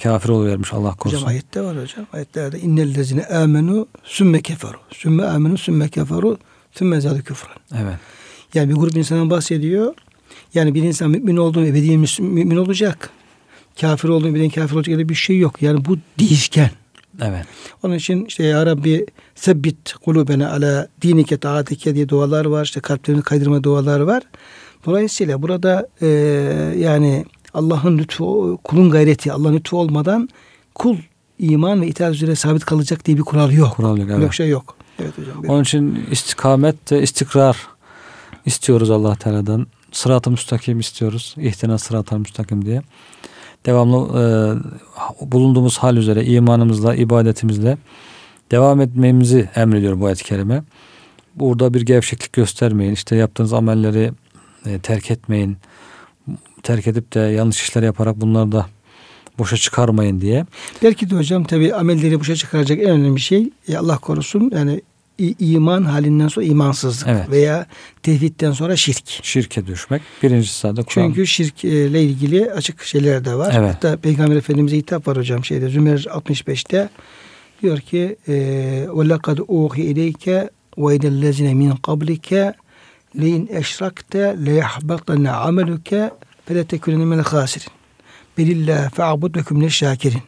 kafir 0.03 0.29
oluvermiş 0.29 0.73
Allah 0.73 0.95
korusun. 0.95 1.19
Hocam 1.19 1.29
ayette 1.29 1.63
var 1.63 1.83
hocam. 1.83 2.07
Ayetlerde 2.13 2.61
innellezine 2.61 3.27
amenu 3.27 3.89
sümme 4.05 4.43
keferu. 4.43 4.77
Sümme 4.91 5.25
amenu 5.25 5.59
sümme 5.59 5.89
keferu 5.89 6.39
sümme 6.73 7.01
zâdü 7.01 7.23
küfran. 7.23 7.57
Evet. 7.75 7.99
Yani 8.55 8.71
bir 8.71 8.75
grup 8.75 8.97
insandan 8.97 9.31
bahsediyor. 9.31 9.95
Yani 10.55 10.75
bir 10.75 10.83
insan 10.83 11.11
mümin 11.11 11.37
olduğunu 11.37 11.67
ebediyen 11.67 12.07
mümin 12.19 12.57
olacak. 12.57 13.11
Kafir 13.81 14.09
olduğunu 14.09 14.31
ebediyen 14.31 14.51
kafir 14.51 14.77
olacak 14.77 14.93
öyle 14.93 15.09
bir 15.09 15.15
şey 15.15 15.39
yok. 15.39 15.63
Yani 15.63 15.85
bu 15.85 15.99
değişken. 16.19 16.71
Evet. 17.23 17.47
Onun 17.83 17.95
için 17.95 18.25
işte 18.25 18.45
ya 18.45 18.67
Rabbi 18.67 19.07
sebbit 19.35 19.93
kulubene 19.93 20.47
ala 20.47 20.89
dinike 21.03 21.37
taatike 21.37 21.95
diye 21.95 22.09
dualar 22.09 22.45
var. 22.45 22.65
İşte 22.65 22.81
kalplerini 22.81 23.23
kaydırma 23.23 23.63
dualar 23.63 24.01
var. 24.01 24.23
Dolayısıyla 24.87 25.43
burada 25.43 25.89
e, 26.03 26.07
yani 26.79 27.25
Allah'ın 27.55 27.99
lütfu, 27.99 28.59
kulun 28.65 28.91
gayreti, 28.91 29.33
Allah'ın 29.33 29.55
lütfu 29.55 29.79
olmadan 29.79 30.29
kul 30.75 30.97
iman 31.39 31.81
ve 31.81 31.87
itaat 31.87 32.15
üzere 32.15 32.35
sabit 32.35 32.65
kalacak 32.65 33.05
diye 33.05 33.17
bir 33.17 33.23
kural 33.23 33.53
yok. 33.53 33.77
Kural 33.77 33.99
yok. 33.99 34.09
Evet. 34.11 34.23
Yok 34.23 34.35
şey 34.35 34.49
yok. 34.49 34.77
Evet 34.99 35.19
hocam. 35.19 35.45
Onun 35.49 35.63
için 35.63 36.07
istikamet 36.11 36.93
ve 36.93 37.03
istikrar 37.03 37.57
istiyoruz 38.47 38.91
Allah 38.91 39.17
Teala'dan. 39.17 39.67
Sırat-ı 39.93 40.31
müstakim 40.31 40.81
istiyoruz. 40.81 41.35
İhtina 41.39 41.79
sırat-ı 41.79 42.19
müstakim 42.19 42.65
diye. 42.65 42.83
Devamlı 43.67 43.97
e, 44.21 44.25
bulunduğumuz 45.33 45.79
hal 45.79 45.97
üzere 45.97 46.25
imanımızla, 46.25 46.95
ibadetimizle 46.95 47.79
devam 48.51 48.81
etmemizi 48.81 49.49
emrediyor 49.55 50.01
bu 50.01 50.07
ayet-i 50.07 50.25
kerime. 50.25 50.63
Burada 51.35 51.75
bir 51.75 51.81
gevşeklik 51.81 52.33
göstermeyin. 52.33 52.93
İşte 52.93 53.17
yaptığınız 53.17 53.53
amelleri 53.53 54.13
e, 54.67 54.79
terk 54.79 55.11
etmeyin 55.11 55.57
terk 56.65 56.87
edip 56.87 57.15
de 57.15 57.21
yanlış 57.21 57.63
işler 57.63 57.83
yaparak 57.83 58.21
bunları 58.21 58.53
da 58.53 58.67
boşa 59.39 59.57
çıkarmayın 59.57 60.21
diye. 60.21 60.47
Belki 60.83 61.11
de 61.11 61.17
hocam 61.17 61.45
tabi 61.45 61.75
amelleri 61.75 62.21
boşa 62.21 62.37
çıkaracak 62.37 62.79
en 62.79 62.91
önemli 62.91 63.21
şey 63.21 63.51
e, 63.69 63.77
Allah 63.77 63.99
korusun 63.99 64.51
yani 64.55 64.81
iman 65.40 65.84
halinden 65.84 66.28
sonra 66.28 66.46
imansızlık 66.46 67.08
evet. 67.08 67.30
veya 67.30 67.66
tevhidden 68.04 68.52
sonra 68.52 68.76
şirk. 68.76 69.08
Şirke 69.08 69.68
düşmek. 69.68 70.02
Birincisi 70.24 70.54
sırada 70.54 70.84
Kur'an. 70.84 71.08
Çünkü 71.08 71.28
şirkle 71.28 72.04
ilgili 72.04 72.52
açık 72.52 72.84
şeyler 72.84 73.26
de 73.26 73.36
var. 73.36 73.54
Evet. 73.58 73.76
Hatta 73.76 73.98
Peygamber 73.98 74.36
Efendimiz'e 74.36 74.78
hitap 74.78 75.08
var 75.08 75.18
hocam 75.18 75.46
şeyde 75.46 75.70
Zümer 75.70 75.98
65'te 75.98 76.90
diyor 77.62 77.80
ki 77.80 78.18
وَلَقَدْ 78.88 79.40
اُوْهِ 79.40 79.76
اِلَيْكَ 79.76 80.50
وَاِلَى 80.78 81.08
الَّذِينَ 81.16 81.50
مِنْ 81.62 81.72
قَبْلِكَ 81.88 82.30
لَاِنْ 83.22 83.42
اَشْرَكْتَ 83.62 84.14
لَيَحْبَطَنَّ 84.48 85.26
عَمَلُكَ 85.44 85.90
فَلَا 86.46 86.64
تَكُنَنَ 86.72 87.04
مِنَ 87.12 87.20
الْخَاسِرِينَ 87.24 87.70
Belillah 88.38 88.90
fe'abud 88.90 89.36
ve 89.36 89.44
kümle 89.44 89.70
şakirin. 89.70 90.22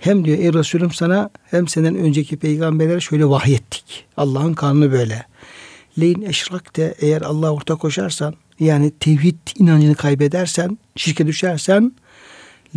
hem 0.00 0.24
diyor 0.24 0.38
ey 0.38 0.52
Resulüm 0.52 0.90
sana 0.90 1.30
hem 1.50 1.68
senden 1.68 1.94
önceki 1.94 2.36
peygamberlere 2.36 3.00
şöyle 3.00 3.26
vahyettik. 3.26 4.04
Allah'ın 4.16 4.54
kanunu 4.54 4.92
böyle. 4.92 5.26
Leyin 6.00 6.22
eşrakte 6.22 6.94
eğer 7.00 7.22
Allah 7.22 7.52
ortak 7.52 7.80
koşarsan 7.80 8.34
yani 8.60 8.90
tevhid 9.00 9.38
inancını 9.58 9.94
kaybedersen, 9.94 10.78
şirke 10.96 11.26
düşersen 11.26 11.92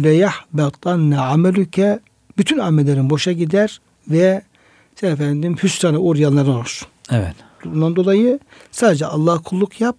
leyah 0.04 0.34
betanne 0.54 1.20
amelüke 1.20 2.00
bütün 2.38 2.58
amellerin 2.58 3.10
boşa 3.10 3.32
gider 3.32 3.82
ve 4.08 4.42
sen 4.96 5.12
efendim 5.12 5.56
hüsrana 5.64 5.98
uğrayanlardan 5.98 6.56
olursun. 6.56 6.88
Evet. 7.12 7.36
Bundan 7.66 7.96
dolayı 7.96 8.40
sadece 8.72 9.06
Allah 9.06 9.38
kulluk 9.38 9.82
yap 9.82 9.98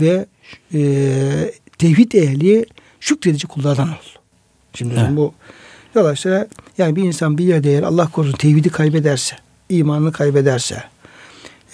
ve 0.00 0.26
e, 0.74 0.80
tevhid 1.78 2.12
ehli 2.12 2.66
şükredici 3.00 3.46
kullardan 3.46 3.88
ol. 3.88 3.94
Şimdi 4.74 4.94
evet. 4.98 5.16
bu 5.16 5.34
dolayısıyla 6.00 6.46
yani 6.78 6.96
bir 6.96 7.02
insan 7.02 7.38
bir 7.38 7.44
yerde 7.44 7.70
eğer 7.70 7.82
Allah 7.82 8.06
korusun 8.06 8.36
tevhidi 8.36 8.70
kaybederse, 8.70 9.36
imanını 9.68 10.12
kaybederse, 10.12 10.82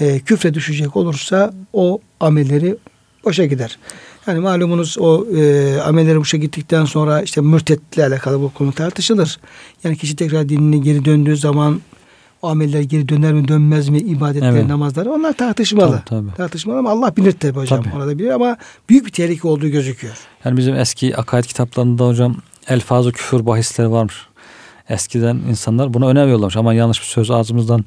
e, 0.00 0.20
küfre 0.20 0.54
düşecek 0.54 0.96
olursa 0.96 1.54
o 1.72 2.00
amelleri 2.20 2.76
boşa 3.24 3.44
gider. 3.44 3.78
Yani 4.26 4.38
malumunuz 4.38 4.96
o 4.98 5.26
e, 5.36 5.80
amelleri 5.80 6.20
boşa 6.20 6.36
gittikten 6.36 6.84
sonra 6.84 7.22
işte 7.22 7.40
mürtetle 7.40 8.06
alakalı 8.06 8.40
bu 8.40 8.52
konu 8.54 8.72
tartışılır. 8.72 9.38
Yani 9.84 9.96
kişi 9.96 10.16
tekrar 10.16 10.48
dinine 10.48 10.78
geri 10.78 11.04
döndüğü 11.04 11.36
zaman 11.36 11.80
o 12.42 12.48
ameller 12.48 12.80
geri 12.80 13.08
döner 13.08 13.32
mi 13.32 13.48
dönmez 13.48 13.88
mi 13.88 13.98
ibadetler 13.98 14.50
evet. 14.50 14.66
namazları 14.66 15.10
onlar 15.12 15.32
tartışmalı. 15.32 16.02
Tabii, 16.06 16.26
tabii. 16.26 16.36
Tartışmalı 16.36 16.78
ama 16.78 16.90
Allah 16.90 17.16
bilir 17.16 17.32
tabii 17.32 17.58
hocam. 17.58 17.82
Tabii. 17.82 17.94
Orada 17.96 18.18
bilir 18.18 18.30
ama 18.30 18.56
büyük 18.88 19.06
bir 19.06 19.12
tehlike 19.12 19.48
olduğu 19.48 19.68
gözüküyor. 19.68 20.14
Yani 20.44 20.56
bizim 20.56 20.74
eski 20.74 21.16
akaid 21.16 21.44
kitaplarında 21.44 22.06
hocam 22.06 22.36
elfazı 22.68 23.12
küfür 23.12 23.46
bahisleri 23.46 23.90
varmış. 23.90 24.14
Eskiden 24.88 25.36
insanlar 25.36 25.94
buna 25.94 26.08
önem 26.08 26.28
yollamış 26.28 26.56
ama 26.56 26.74
yanlış 26.74 27.00
bir 27.00 27.06
söz 27.06 27.30
ağzımızdan 27.30 27.84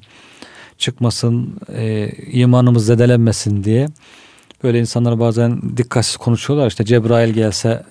çıkmasın, 0.77 1.59
e, 1.73 2.09
imanımız 2.31 2.85
zedelenmesin 2.85 3.63
diye 3.63 3.87
böyle 4.63 4.79
insanlar 4.79 5.19
bazen 5.19 5.77
dikkatsiz 5.77 6.17
konuşuyorlar. 6.17 6.67
İşte 6.67 6.85
Cebrail 6.85 7.33
gelse 7.33 7.83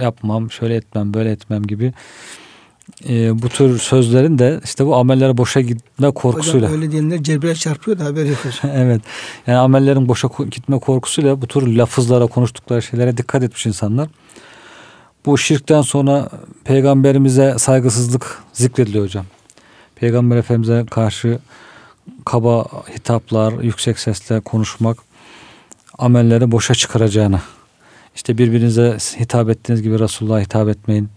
yapmam, 0.00 0.50
şöyle 0.50 0.74
etmem, 0.74 1.14
böyle 1.14 1.30
etmem 1.30 1.62
gibi 1.62 1.92
e, 3.08 3.42
bu 3.42 3.48
tür 3.48 3.78
sözlerin 3.78 4.38
de 4.38 4.60
işte 4.64 4.86
bu 4.86 4.96
amellere 4.96 5.36
boşa 5.36 5.60
gitme 5.60 6.10
korkusuyla. 6.10 6.68
Hocam 6.68 6.82
öyle 6.82 6.92
diyenler 6.92 7.22
Cebrail 7.22 7.54
çarpıyor 7.54 7.98
da 7.98 8.04
haber 8.04 8.24
yok 8.24 8.38
evet. 8.74 9.00
Yani 9.46 9.58
amellerin 9.58 10.08
boşa 10.08 10.28
gitme 10.50 10.78
korkusuyla 10.78 11.42
bu 11.42 11.46
tür 11.46 11.66
lafızlara 11.66 12.26
konuştukları 12.26 12.82
şeylere 12.82 13.16
dikkat 13.16 13.42
etmiş 13.42 13.66
insanlar. 13.66 14.08
Bu 15.26 15.38
şirkten 15.38 15.82
sonra 15.82 16.28
peygamberimize 16.64 17.54
saygısızlık 17.58 18.42
zikrediliyor 18.52 19.04
hocam. 19.04 19.24
Peygamber 19.96 20.36
Efendimiz'e 20.36 20.86
karşı 20.90 21.38
kaba 22.24 22.64
hitaplar, 22.94 23.52
yüksek 23.62 23.98
sesle 23.98 24.40
konuşmak 24.40 24.98
amelleri 25.98 26.52
boşa 26.52 26.74
çıkaracağını 26.74 27.40
İşte 28.14 28.38
birbirinize 28.38 28.96
hitap 29.20 29.48
ettiğiniz 29.48 29.82
gibi 29.82 29.98
Resulullah'a 29.98 30.40
hitap 30.40 30.68
etmeyin. 30.68 31.08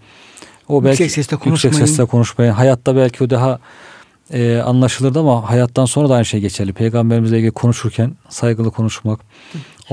O 0.68 0.84
belki 0.84 1.04
yüksek 1.04 1.12
sesle 1.12 1.38
konuşmayın. 1.38 1.74
Yüksek 1.74 1.88
sesle 1.88 2.06
konuşmayın. 2.06 2.52
Hayatta 2.52 2.96
belki 2.96 3.24
o 3.24 3.30
daha 3.30 3.60
e, 4.34 4.58
anlaşılırdı 4.58 5.20
ama 5.20 5.50
hayattan 5.50 5.86
sonra 5.86 6.10
da 6.10 6.16
aynı 6.16 6.26
şey 6.26 6.40
geçerli. 6.40 6.74
Peygamberimizle 6.74 7.38
ilgili 7.38 7.52
konuşurken 7.52 8.12
saygılı 8.30 8.72
konuşmak, 8.72 9.20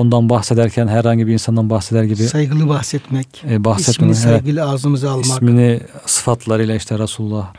ondan 0.01 0.29
bahsederken 0.29 0.89
herhangi 0.89 1.27
bir 1.27 1.33
insandan 1.33 1.71
bahseder 1.71 2.05
gibi 2.05 2.23
saygılı 2.23 2.69
bahsetmek, 2.69 3.45
e, 3.51 3.65
bahsetmek 3.65 4.11
ismini 4.11 4.15
saygılı 4.15 4.61
evet, 4.61 4.69
ağzımıza 4.69 5.11
almak, 5.11 5.27
ismini 5.27 5.81
sıfatlarıyla 6.07 6.75
işte 6.75 6.99
Resulullah, 6.99 7.53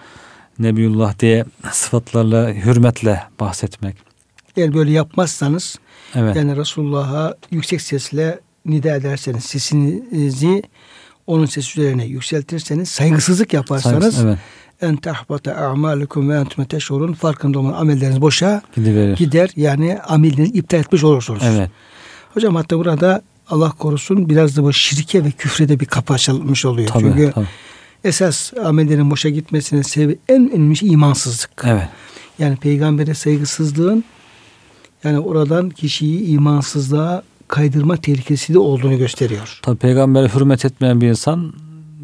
Nebiyullah 0.59 1.19
diye 1.19 1.45
sıfatlarla 1.71 2.49
hürmetle 2.49 3.23
bahsetmek. 3.39 3.95
Eğer 4.57 4.73
böyle 4.73 4.91
yapmazsanız 4.91 5.75
evet. 6.15 6.35
yani 6.35 6.57
Resulullah'a 6.57 7.35
yüksek 7.51 7.81
sesle 7.81 8.39
nida 8.65 8.95
ederseniz 8.95 9.43
sesinizi 9.43 10.63
onun 11.27 11.45
sesi 11.45 11.81
üzerine 11.81 12.05
yükseltirseniz 12.05 12.89
saygısızlık 12.89 13.53
yaparsanız 13.53 14.01
Saygısız, 14.01 14.25
evet 14.25 14.37
en 14.81 14.95
tahbata 14.95 15.55
a'malukum 15.55 16.29
ve 16.29 16.35
entum 16.35 16.65
teşurun 16.65 17.13
farkında 17.13 17.59
olmadan 17.59 17.77
amelleriniz 17.77 18.21
boşa 18.21 18.61
gider. 19.17 19.49
Yani 19.55 19.99
amellerinizi 20.07 20.53
iptal 20.53 20.79
etmiş 20.79 21.03
olursunuz. 21.03 21.43
Evet. 21.45 21.71
Hocam 22.33 22.55
hatta 22.55 22.79
burada 22.79 23.21
Allah 23.49 23.71
korusun 23.71 24.29
biraz 24.29 24.57
da 24.57 24.63
bu 24.63 24.73
şirke 24.73 25.25
ve 25.25 25.31
küfre 25.31 25.69
de 25.69 25.79
bir 25.79 25.85
kapı 25.85 26.13
açılmış 26.13 26.65
oluyor. 26.65 26.87
Tabii, 26.87 27.03
Çünkü 27.03 27.31
tabii. 27.35 27.47
esas 28.03 28.53
amellerin 28.65 29.11
boşa 29.11 29.29
gitmesinin 29.29 29.81
sebebi 29.81 30.19
en 30.29 30.51
önemli 30.51 30.75
şey 30.75 30.91
imansızlık. 30.91 31.63
Evet. 31.63 31.87
Yani 32.39 32.55
peygambere 32.55 33.13
saygısızlığın 33.13 34.03
yani 35.03 35.19
oradan 35.19 35.69
kişiyi 35.69 36.25
imansızlığa 36.25 37.23
kaydırma 37.47 37.97
tehlikesi 37.97 38.53
de 38.53 38.59
olduğunu 38.59 38.97
gösteriyor. 38.97 39.59
Tabi 39.61 39.77
peygambere 39.77 40.27
hürmet 40.27 40.65
etmeyen 40.65 41.01
bir 41.01 41.07
insan 41.07 41.53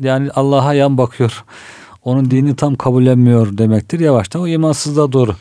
yani 0.01 0.31
Allah'a 0.31 0.73
yan 0.73 0.97
bakıyor 0.97 1.43
onun 2.03 2.31
dini 2.31 2.55
tam 2.55 2.75
kabullenmiyor 2.75 3.57
demektir. 3.57 3.99
Yavaştan 3.99 4.41
o 4.41 4.47
imansızlığa 4.47 5.11
doğru 5.11 5.35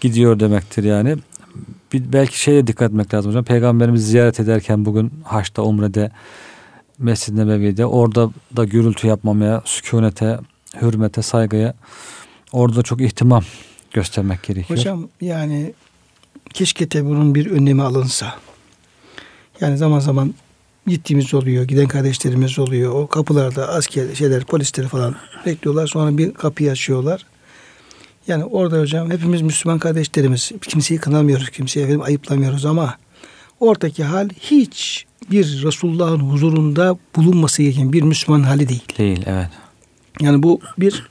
gidiyor 0.00 0.40
demektir 0.40 0.84
yani. 0.84 1.16
Bir, 1.94 2.12
belki 2.12 2.40
şeye 2.40 2.66
dikkat 2.66 2.90
etmek 2.90 3.14
lazım 3.14 3.30
hocam. 3.30 3.44
Peygamberimizi 3.44 4.06
ziyaret 4.06 4.40
ederken 4.40 4.84
bugün 4.84 5.12
Haç'ta, 5.24 5.62
Umre'de, 5.62 6.10
Mescid-i 6.98 7.36
Nebevi'de 7.36 7.86
orada 7.86 8.30
da 8.56 8.64
gürültü 8.64 9.06
yapmamaya, 9.06 9.62
sükunete, 9.64 10.38
hürmete, 10.82 11.22
saygıya 11.22 11.74
orada 12.52 12.82
çok 12.82 13.00
ihtimam 13.00 13.44
göstermek 13.92 14.42
gerekiyor. 14.42 14.78
Hocam 14.78 15.08
yani 15.20 15.72
keşke 16.54 16.90
de 16.90 17.04
bunun 17.04 17.34
bir 17.34 17.50
önlemi 17.50 17.82
alınsa. 17.82 18.34
Yani 19.60 19.76
zaman 19.76 19.98
zaman 19.98 20.34
gittiğimiz 20.86 21.34
oluyor. 21.34 21.64
Giden 21.64 21.88
kardeşlerimiz 21.88 22.58
oluyor. 22.58 22.92
O 22.92 23.06
kapılarda 23.06 23.68
asker 23.68 24.14
şeyler, 24.14 24.44
polisleri 24.44 24.88
falan 24.88 25.16
bekliyorlar. 25.46 25.86
Sonra 25.86 26.18
bir 26.18 26.34
kapıyı 26.34 26.70
açıyorlar. 26.70 27.26
Yani 28.28 28.44
orada 28.44 28.80
hocam 28.80 29.10
hepimiz 29.10 29.42
Müslüman 29.42 29.78
kardeşlerimiz. 29.78 30.52
Kimseyi 30.62 31.00
kınamıyoruz, 31.00 31.50
kimseyi 31.50 31.82
efendim 31.82 32.02
ayıplamıyoruz 32.02 32.66
ama 32.66 32.94
oradaki 33.60 34.04
hal 34.04 34.28
hiç 34.40 35.06
bir 35.30 35.62
Resulullah'ın 35.64 36.20
huzurunda 36.20 36.98
bulunması 37.16 37.62
gereken 37.62 37.92
bir 37.92 38.02
Müslüman 38.02 38.42
hali 38.42 38.68
değil. 38.68 38.84
Değil, 38.98 39.22
evet. 39.26 39.48
Yani 40.20 40.42
bu 40.42 40.60
bir 40.78 41.08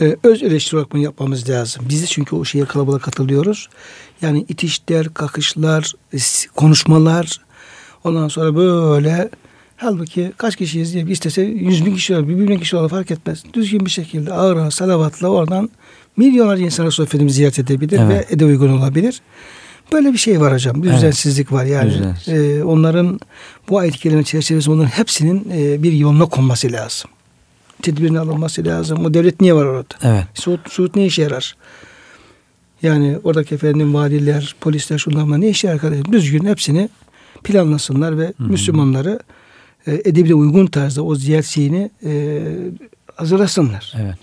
e, 0.00 0.16
öz 0.22 0.42
eleştiri 0.42 0.76
olarak 0.76 0.92
bunu 0.92 1.02
yapmamız 1.02 1.50
lazım. 1.50 1.84
Biz 1.88 2.02
de 2.02 2.06
çünkü 2.06 2.36
o 2.36 2.44
şeye 2.44 2.64
kalabalığa 2.64 2.98
katılıyoruz. 2.98 3.68
Yani 4.22 4.44
itişler, 4.48 5.14
kakışlar, 5.14 5.92
konuşmalar, 6.56 7.40
Ondan 8.04 8.28
sonra 8.28 8.56
böyle 8.56 9.30
halbuki 9.76 10.32
kaç 10.36 10.56
kişiyiz 10.56 10.94
diye 10.94 11.06
bir 11.06 11.12
istese 11.12 11.42
yüz 11.42 11.86
bin 11.86 11.94
kişi 11.94 12.16
olur, 12.16 12.28
bir 12.28 12.48
bin 12.48 12.58
kişi 12.58 12.76
olur 12.76 12.90
fark 12.90 13.10
etmez. 13.10 13.44
Düzgün 13.54 13.86
bir 13.86 13.90
şekilde 13.90 14.32
ağır 14.32 14.70
salavatla 14.70 15.28
oradan 15.28 15.70
milyonlarca 16.16 16.64
insan 16.64 16.86
Resulullah 16.86 17.08
Efendimiz 17.08 17.34
ziyaret 17.34 17.58
edebilir 17.58 18.00
evet. 18.02 18.30
ve 18.30 18.34
ede 18.34 18.44
uygun 18.44 18.68
olabilir. 18.68 19.20
Böyle 19.92 20.12
bir 20.12 20.18
şey 20.18 20.40
var 20.40 20.52
hocam. 20.52 20.82
Bir 20.82 20.88
evet. 20.88 20.96
düzensizlik 20.96 21.52
var 21.52 21.64
yani. 21.64 21.94
E, 22.26 22.62
onların 22.62 23.20
bu 23.68 23.78
ayet 23.78 23.96
kelime 23.96 24.24
çerçevesinde 24.24 24.74
onların 24.74 24.88
hepsinin 24.88 25.48
e, 25.52 25.82
bir 25.82 25.92
yoluna 25.92 26.26
konması 26.26 26.72
lazım. 26.72 27.10
Tedbirini 27.82 28.20
alınması 28.20 28.64
lazım. 28.64 29.04
O 29.04 29.14
devlet 29.14 29.40
niye 29.40 29.54
var 29.54 29.64
orada? 29.64 29.94
Evet. 30.02 30.24
Suud, 30.34 30.58
Suud 30.68 30.90
ne 30.94 31.06
işe 31.06 31.22
yarar? 31.22 31.56
Yani 32.82 33.18
oradaki 33.24 33.54
efendim 33.54 33.94
valiler, 33.94 34.54
polisler 34.60 34.98
şunlar 34.98 35.40
ne 35.40 35.48
işe 35.48 35.68
yarar? 35.68 36.12
Düzgün 36.12 36.44
hepsini 36.44 36.88
planlasınlar 37.44 38.18
ve 38.18 38.26
Hı-hı. 38.26 38.48
Müslümanları 38.48 39.20
e, 39.86 39.94
edebine 40.04 40.34
uygun 40.34 40.66
tarzda 40.66 41.02
o 41.02 41.14
ziyaret 41.14 41.46
şeyini 41.46 41.90
e, 42.04 42.42
hazırlasınlar. 43.14 43.94
Evet. 44.00 44.18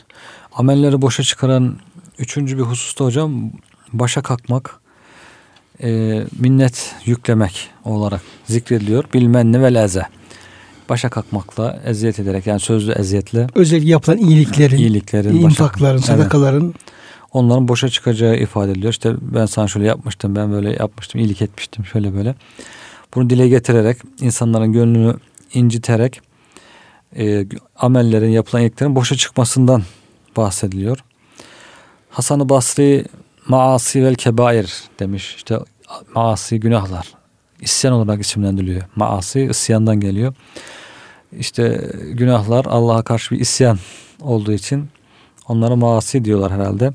Amelleri 0.60 1.02
boşa 1.02 1.24
çıkaran 1.24 1.76
üçüncü 2.18 2.58
bir 2.58 2.64
hususta 2.64 3.06
hocam 3.06 3.52
başa 3.94 4.22
kalkmak, 4.22 4.80
e, 5.84 6.22
minnet 6.40 6.96
yüklemek 7.06 7.70
olarak 7.86 8.22
zikrediliyor. 8.46 9.04
Bilmenni 9.14 9.62
ve 9.62 9.74
leze. 9.74 10.06
Başa 10.90 11.10
kalkmakla, 11.10 11.80
eziyet 11.86 12.20
ederek 12.20 12.48
yani 12.48 12.60
sözlü 12.60 12.92
eziyetle. 12.92 13.48
Özellikle 13.56 13.90
yapılan 13.90 14.18
iyiliklerin, 14.18 14.78
iyiliklerin 14.78 15.36
infakların, 15.36 15.98
başa, 15.98 16.08
sadakaların. 16.08 16.66
Evet, 16.66 16.76
onların 17.34 17.68
boşa 17.68 17.90
çıkacağı 17.90 18.36
ifade 18.36 18.72
ediliyor. 18.72 18.94
İşte 18.94 19.14
ben 19.22 19.46
sana 19.46 19.68
şöyle 19.68 19.88
yapmıştım, 19.88 20.36
ben 20.36 20.52
böyle 20.52 20.72
yapmıştım, 20.72 21.22
iyilik 21.22 21.42
etmiştim, 21.42 21.86
şöyle 21.86 22.14
böyle. 22.14 22.36
Bunu 23.16 23.30
dile 23.30 23.48
getirerek 23.48 23.98
insanların 24.22 24.74
gönlünü 24.74 25.16
inciterek 25.54 26.22
e, 27.18 27.46
amellerin 27.76 28.30
yapılan 28.30 28.62
iyiliklerin 28.62 28.96
boşa 28.96 29.16
çıkmasından 29.16 29.84
bahsediliyor. 30.40 31.04
Hasan-ı 32.10 32.50
Basri 32.50 33.06
maasi 33.48 34.04
vel 34.04 34.16
kebair 34.16 34.84
demiş. 35.00 35.36
İşte 35.36 35.60
maasi 36.16 36.60
günahlar. 36.60 37.14
İsyan 37.62 37.94
olarak 37.94 38.22
isimlendiriliyor. 38.22 38.82
Maasi 38.96 39.42
isyandan 39.42 40.00
geliyor. 40.00 40.34
İşte 41.40 41.92
günahlar 42.14 42.66
Allah'a 42.66 43.02
karşı 43.02 43.36
bir 43.36 43.40
isyan 43.40 43.80
olduğu 44.22 44.54
için 44.54 44.90
onlara 45.48 45.76
maasi 45.76 46.26
diyorlar 46.26 46.52
herhalde. 46.52 46.94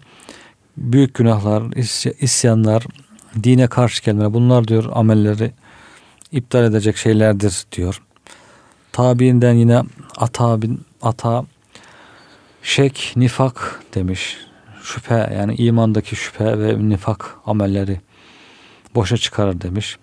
Büyük 0.77 1.15
günahlar, 1.15 1.63
isyanlar, 2.21 2.87
dine 3.43 3.67
karşı 3.67 4.05
gelmeler 4.05 4.35
bunlar 4.35 4.69
diyor 4.69 4.85
amelleri 4.93 5.53
iptal 6.33 6.65
edecek 6.65 6.97
şeylerdir 6.97 7.65
diyor. 7.73 8.03
Tabiinden 8.93 9.55
yine 9.55 9.83
ata 10.17 10.63
bin 10.63 10.81
ata 11.03 11.45
şek 12.65 13.13
nifak 13.17 13.83
demiş. 13.95 14.37
Şüphe 14.83 15.33
yani 15.39 15.55
imandaki 15.55 16.17
şüphe 16.17 16.59
ve 16.59 16.89
nifak 16.89 17.35
amelleri 17.47 18.01
boşa 18.95 19.17
çıkarır 19.17 19.61
demiş. 19.61 19.97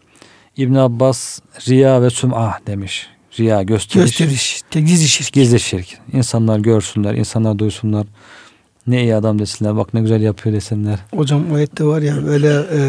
İbn 0.58 0.76
Abbas 0.76 1.40
riya 1.68 2.02
ve 2.02 2.10
sum'a 2.10 2.60
demiş. 2.68 3.08
Riya 3.40 3.64
gösteriş. 3.64 4.18
Gösteriş. 4.18 4.62
Gizli 4.72 5.08
şirk. 5.08 5.34
Gizli 5.34 5.60
şirk. 5.60 5.88
İnsanlar 6.14 6.60
görsünler, 6.60 7.14
insanlar 7.14 7.60
duysunlar. 7.60 8.08
Ne 8.88 9.04
iyi 9.04 9.16
adam 9.16 9.40
desinler, 9.40 9.78
bak 9.78 9.94
ne 9.94 10.02
güzel 10.02 10.22
yapıyor 10.22 10.56
desinler. 10.56 11.00
Hocam 11.16 11.54
ayette 11.54 11.84
var 11.84 12.02
ya 12.02 12.26
böyle 12.26 12.66
e, 12.74 12.80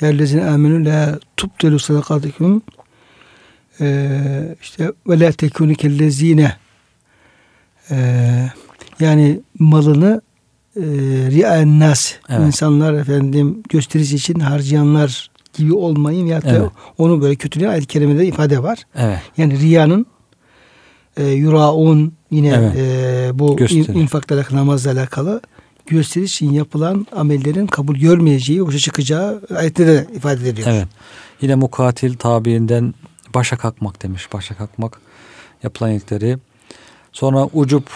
Yerlezine 0.00 0.44
amenü 0.44 0.84
la 0.84 1.18
tubtelu 1.36 1.78
sadakatikum 1.78 2.62
ee, 3.80 4.56
işte 4.62 4.92
ve 5.08 5.20
la 5.20 5.32
tekunu 5.32 5.74
kellezine 5.74 6.56
ee, 7.90 8.50
yani 9.00 9.40
malını 9.58 10.22
e, 10.76 10.82
riaen 11.30 11.80
nas 11.80 12.12
evet. 12.28 12.46
insanlar 12.46 12.94
efendim 12.94 13.62
gösteriş 13.68 14.12
için 14.12 14.40
harcayanlar 14.40 15.30
gibi 15.54 15.74
olmayın 15.74 16.26
ya 16.26 16.42
da 16.42 16.48
evet. 16.48 16.70
onu 16.98 17.22
böyle 17.22 17.36
kötüleyen 17.36 17.70
ayet-i 17.70 17.86
kerimede 17.86 18.26
ifade 18.26 18.62
var. 18.62 18.78
Evet. 18.94 19.18
Yani 19.36 19.60
riyanın 19.60 20.06
e, 21.16 21.26
yuraun 21.26 22.12
yine 22.30 22.48
evet. 22.48 22.76
e, 22.76 23.38
bu 23.38 23.56
Gösterir. 23.56 23.94
infakla 23.94 24.44
namazla 24.50 24.90
alakalı 24.90 25.40
gösteriş 25.86 26.34
için 26.34 26.52
yapılan 26.52 27.06
amellerin 27.16 27.66
kabul 27.66 27.96
görmeyeceği, 27.96 28.66
boşa 28.66 28.78
çıkacağı 28.78 29.42
ayette 29.56 29.86
de 29.86 30.06
ifade 30.16 30.48
ediliyor. 30.48 30.68
Evet. 30.68 30.88
Yine 31.40 31.54
mukatil 31.54 32.16
tabiinden 32.16 32.94
başa 33.34 33.56
kalkmak 33.56 34.02
demiş. 34.02 34.32
Başa 34.32 34.54
kalkmak 34.54 35.00
yapılan 35.62 35.90
iyilikleri. 35.90 36.38
Sonra 37.14 37.48
ucup 37.52 37.90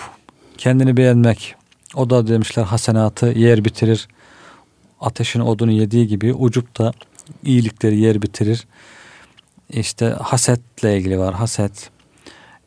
kendini 0.59 0.97
beğenmek. 0.97 1.55
O 1.95 2.11
da 2.11 2.27
demişler 2.27 2.63
hasenatı 2.63 3.27
yer 3.27 3.65
bitirir. 3.65 4.09
Ateşin 5.01 5.41
odunu 5.41 5.73
yediği 5.73 6.07
gibi 6.07 6.35
ucup 6.35 6.79
da 6.79 6.93
iyilikleri 7.45 7.99
yer 7.99 8.23
bitirir. 8.23 8.67
İşte 9.71 10.07
hasetle 10.07 10.99
ilgili 10.99 11.19
var. 11.19 11.35
Haset 11.35 11.91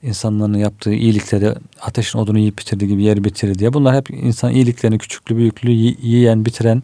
insanların 0.04 0.54
yaptığı 0.54 0.94
iyilikleri 0.94 1.54
ateşin 1.82 2.20
odunu 2.20 2.40
yiyip 2.40 2.58
bitirdiği 2.58 2.88
gibi 2.88 3.04
yer 3.04 3.24
bitirir 3.24 3.60
diye. 3.60 3.74
Bunlar 3.74 3.96
hep 3.96 4.10
insan 4.10 4.52
iyiliklerini 4.52 4.98
küçüklü 4.98 5.38
büyüklü 5.38 5.72
yiyen 6.02 6.46
bitiren 6.46 6.84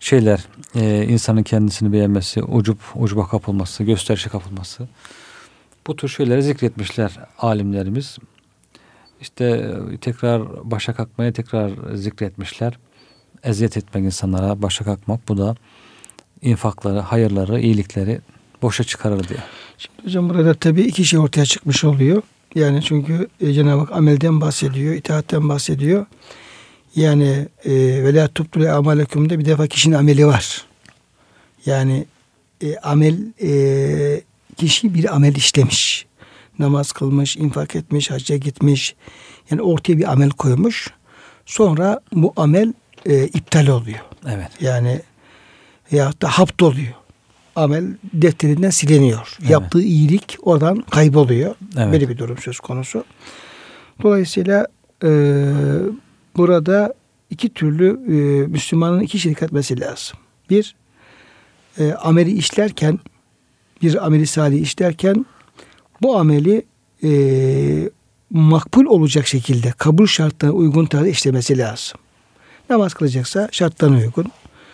şeyler. 0.00 0.44
Ee, 0.74 1.06
insanın 1.08 1.42
kendisini 1.42 1.92
beğenmesi, 1.92 2.42
ucup 2.42 2.78
ucuba 2.94 3.28
kapılması, 3.28 3.84
gösterişe 3.84 4.28
kapılması. 4.30 4.88
Bu 5.86 5.96
tür 5.96 6.08
şeyleri 6.08 6.42
zikretmişler 6.42 7.18
alimlerimiz. 7.38 8.18
İşte 9.22 9.44
e, 9.92 9.96
tekrar 9.96 10.70
başa 10.70 10.94
kalkmayı 10.94 11.32
tekrar 11.32 11.70
zikretmişler. 11.94 12.78
Eziyet 13.42 13.76
etmek 13.76 14.04
insanlara, 14.04 14.62
başa 14.62 14.84
kalkmak 14.84 15.28
bu 15.28 15.38
da 15.38 15.56
infakları, 16.42 16.98
hayırları, 16.98 17.60
iyilikleri 17.60 18.20
boşa 18.62 18.84
çıkarır 18.84 19.28
diye. 19.28 19.38
Şimdi 19.78 20.04
hocam 20.04 20.28
burada 20.28 20.54
tabii 20.54 20.82
iki 20.82 21.04
şey 21.04 21.18
ortaya 21.18 21.44
çıkmış 21.44 21.84
oluyor. 21.84 22.22
Yani 22.54 22.82
çünkü 22.82 23.28
e, 23.40 23.52
Cenab-ı 23.52 23.80
Hak 23.80 23.92
amelden 23.92 24.40
bahsediyor, 24.40 24.94
itaatten 24.94 25.48
bahsediyor. 25.48 26.06
Yani 26.96 27.48
e, 27.64 27.72
ve 28.04 28.14
la 28.14 28.28
tubtule 28.28 28.72
amalekum'da 28.72 29.38
bir 29.38 29.44
defa 29.44 29.66
kişinin 29.66 29.94
ameli 29.94 30.26
var. 30.26 30.66
Yani 31.66 32.06
e, 32.60 32.76
amel 32.76 33.18
e, 33.42 34.20
kişi 34.56 34.94
bir 34.94 35.14
amel 35.14 35.34
işlemiş. 35.34 36.06
Namaz 36.62 36.92
kılmış, 36.92 37.36
infak 37.36 37.76
etmiş, 37.76 38.10
hacca 38.10 38.36
gitmiş. 38.36 38.94
Yani 39.50 39.62
ortaya 39.62 39.98
bir 39.98 40.12
amel 40.12 40.30
koymuş. 40.30 40.90
Sonra 41.46 42.00
bu 42.12 42.32
amel 42.36 42.72
e, 43.06 43.24
iptal 43.24 43.66
oluyor. 43.66 43.98
Evet. 44.28 44.50
Yani 44.60 45.00
ya 45.90 46.12
da 46.22 46.28
hapt 46.28 46.62
oluyor. 46.62 46.92
Amel 47.56 47.84
defterinden 48.12 48.70
siliniyor. 48.70 49.36
Evet. 49.40 49.50
Yaptığı 49.50 49.82
iyilik 49.82 50.38
oradan 50.42 50.84
kayboluyor. 50.90 51.54
Evet. 51.76 51.92
Böyle 51.92 52.08
bir 52.08 52.18
durum 52.18 52.38
söz 52.38 52.60
konusu. 52.60 53.04
Dolayısıyla 54.02 54.66
e, 55.04 55.08
burada 56.36 56.94
iki 57.30 57.48
türlü 57.48 57.88
e, 57.88 58.46
Müslümanın 58.46 59.00
iki 59.00 59.18
şey 59.18 59.32
dikkat 59.32 59.48
etmesi 59.48 59.80
lazım. 59.80 60.18
Bir, 60.50 60.74
e, 61.78 61.92
ameli 61.92 62.32
işlerken 62.32 62.98
bir 63.82 64.06
ameli 64.06 64.26
salih 64.26 64.60
işlerken 64.60 65.26
bu 66.02 66.16
ameli 66.16 66.62
e, 67.04 67.10
makbul 68.30 68.86
olacak 68.86 69.26
şekilde 69.26 69.70
kabul 69.70 70.06
şartlarına 70.06 70.56
uygun 70.56 70.86
tarzda 70.86 71.08
işlemesi 71.08 71.58
lazım. 71.58 72.00
Namaz 72.70 72.94
kılacaksa 72.94 73.48
şartlarına 73.52 73.98
uygun. 73.98 74.26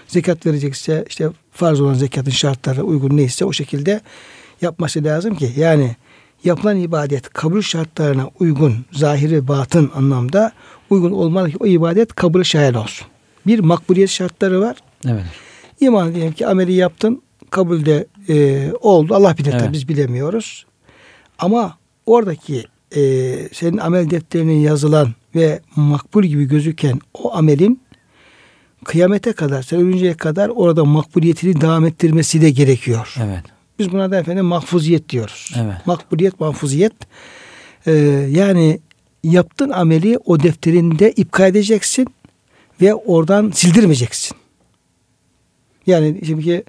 Zekat 0.07 0.47
verecekse 0.47 1.05
işte 1.09 1.29
farz 1.53 1.81
olan 1.81 1.95
zekatın 1.95 2.31
şartları 2.31 2.83
uygun 2.83 3.17
neyse 3.17 3.45
o 3.45 3.53
şekilde 3.53 4.01
yapması 4.63 5.05
lazım 5.05 5.35
ki 5.35 5.53
yani 5.57 5.97
yapılan 6.45 6.77
ibadet 6.77 7.33
kabul 7.33 7.63
şartlarına 7.63 8.31
uygun 8.41 8.85
zahiri 8.93 9.33
ve 9.33 9.49
batın 9.49 9.91
anlamda 9.95 10.53
uygun 10.91 11.13
olmalı 11.13 11.51
ki 11.51 11.57
o 11.61 11.67
ibadet 11.67 12.15
kabul 12.15 12.43
şayan 12.43 12.75
olsun. 12.75 13.07
Bir 13.47 13.59
makbuliyet 13.59 14.11
şartları 14.11 14.61
var. 14.61 14.77
Evet. 15.07 15.25
İman 15.81 16.15
diyelim 16.15 16.33
ki 16.33 16.47
ameli 16.47 16.73
yaptın 16.73 17.23
kabulde 17.51 18.07
e, 18.29 18.69
oldu. 18.81 19.15
Allah 19.15 19.39
bilir 19.39 19.55
Evet. 19.61 19.73
biz 19.73 19.89
bilemiyoruz. 19.89 20.67
Ama 21.39 21.79
oradaki 22.07 22.65
e, 22.97 23.01
senin 23.53 23.79
amel 23.79 24.11
defterine 24.11 24.53
yazılan 24.53 25.15
ve 25.35 25.61
makbul 25.77 26.25
gibi 26.25 26.45
gözüken 26.45 27.01
o 27.15 27.35
amelin 27.35 27.81
kıyamete 28.85 29.33
kadar, 29.33 29.63
sen 29.63 29.81
ölünceye 29.81 30.15
kadar 30.15 30.49
orada 30.49 30.85
makbuliyetini 30.85 31.61
devam 31.61 31.87
ettirmesi 31.87 32.41
de 32.43 32.51
gerekiyor. 32.51 33.15
Evet. 33.25 33.45
Biz 33.79 33.93
buna 33.93 34.11
da 34.11 34.19
efendim 34.19 34.45
mahfuziyet 34.45 35.09
diyoruz. 35.09 35.55
Evet. 35.57 35.87
Makbuliyet, 35.87 36.41
mahfuziyet. 36.41 36.93
Ee, 37.87 37.93
yani 38.31 38.81
yaptığın 39.23 39.71
ameli 39.71 40.19
o 40.25 40.41
defterinde 40.41 41.13
ipka 41.13 41.47
edeceksin 41.47 42.07
ve 42.81 42.95
oradan 42.95 43.51
sildirmeyeceksin. 43.55 44.37
Yani 45.87 46.21
şimdi 46.27 46.65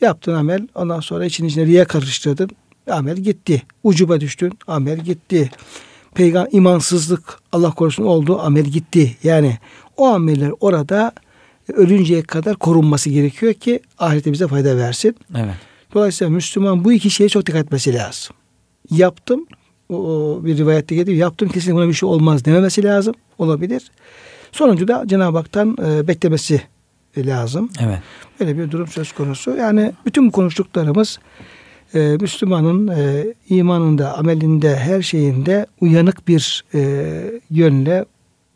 yaptığın 0.00 0.34
amel 0.34 0.68
ondan 0.74 1.00
sonra 1.00 1.24
için 1.24 1.44
içine 1.44 1.66
riya 1.66 1.84
karıştırdın. 1.84 2.50
Amel 2.90 3.16
gitti. 3.16 3.62
Ucuba 3.82 4.20
düştün. 4.20 4.52
Amel 4.66 4.98
gitti. 4.98 5.50
Peygamber 6.14 6.52
imansızlık 6.52 7.38
Allah 7.52 7.70
korusun 7.70 8.04
oldu. 8.04 8.40
Amel 8.40 8.64
gitti. 8.64 9.16
Yani 9.22 9.58
o 9.96 10.06
ameller 10.06 10.52
orada 10.60 11.12
ölünceye 11.72 12.22
kadar 12.22 12.56
korunması 12.56 13.10
gerekiyor 13.10 13.54
ki 13.54 13.80
ahirete 13.98 14.32
bize 14.32 14.48
fayda 14.48 14.76
versin. 14.76 15.16
Evet. 15.36 15.54
Dolayısıyla 15.94 16.30
Müslüman 16.30 16.84
bu 16.84 16.92
iki 16.92 17.10
şeye 17.10 17.28
çok 17.28 17.46
dikkat 17.46 17.64
etmesi 17.64 17.94
lazım. 17.94 18.36
Yaptım, 18.90 19.46
o, 19.88 19.96
o 19.96 20.44
bir 20.44 20.56
rivayette 20.56 20.94
geliyor. 20.94 21.18
Yaptım 21.18 21.48
kesin 21.48 21.76
buna 21.76 21.88
bir 21.88 21.92
şey 21.92 22.08
olmaz 22.08 22.44
dememesi 22.44 22.84
lazım. 22.84 23.14
Olabilir. 23.38 23.90
Sonuncu 24.52 24.88
da 24.88 25.04
Cenab-ı 25.06 25.36
Hak'tan 25.38 25.76
e, 25.86 26.08
beklemesi 26.08 26.62
lazım. 27.16 27.70
Evet. 27.80 27.98
Böyle 28.40 28.58
bir 28.58 28.70
durum 28.70 28.86
söz 28.86 29.12
konusu. 29.12 29.56
Yani 29.56 29.92
bütün 30.06 30.26
bu 30.26 30.32
konuştuklarımız 30.32 31.18
e, 31.94 32.16
Müslümanın 32.20 32.88
e, 32.88 33.34
imanında, 33.48 34.18
amelinde, 34.18 34.76
her 34.76 35.02
şeyinde 35.02 35.66
uyanık 35.80 36.28
bir 36.28 36.64
e, 36.74 36.80
yönle 37.50 38.04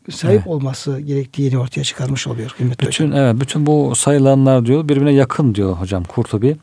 sahip 0.09 0.37
Evet. 0.37 0.47
olması 0.47 0.99
gerektiğini 0.99 1.57
ortaya 1.57 1.83
çıkarmış 1.83 2.27
oluyor. 2.27 2.55
Bütün 2.59 2.87
hocam. 2.87 3.13
evet 3.13 3.41
bütün 3.41 3.65
bu 3.65 3.95
sayılanlar 3.95 4.65
diyor 4.65 4.89
birbirine 4.89 5.13
yakın 5.13 5.55
diyor 5.55 5.73
hocam 5.73 6.03
Kurtubi. 6.03 6.57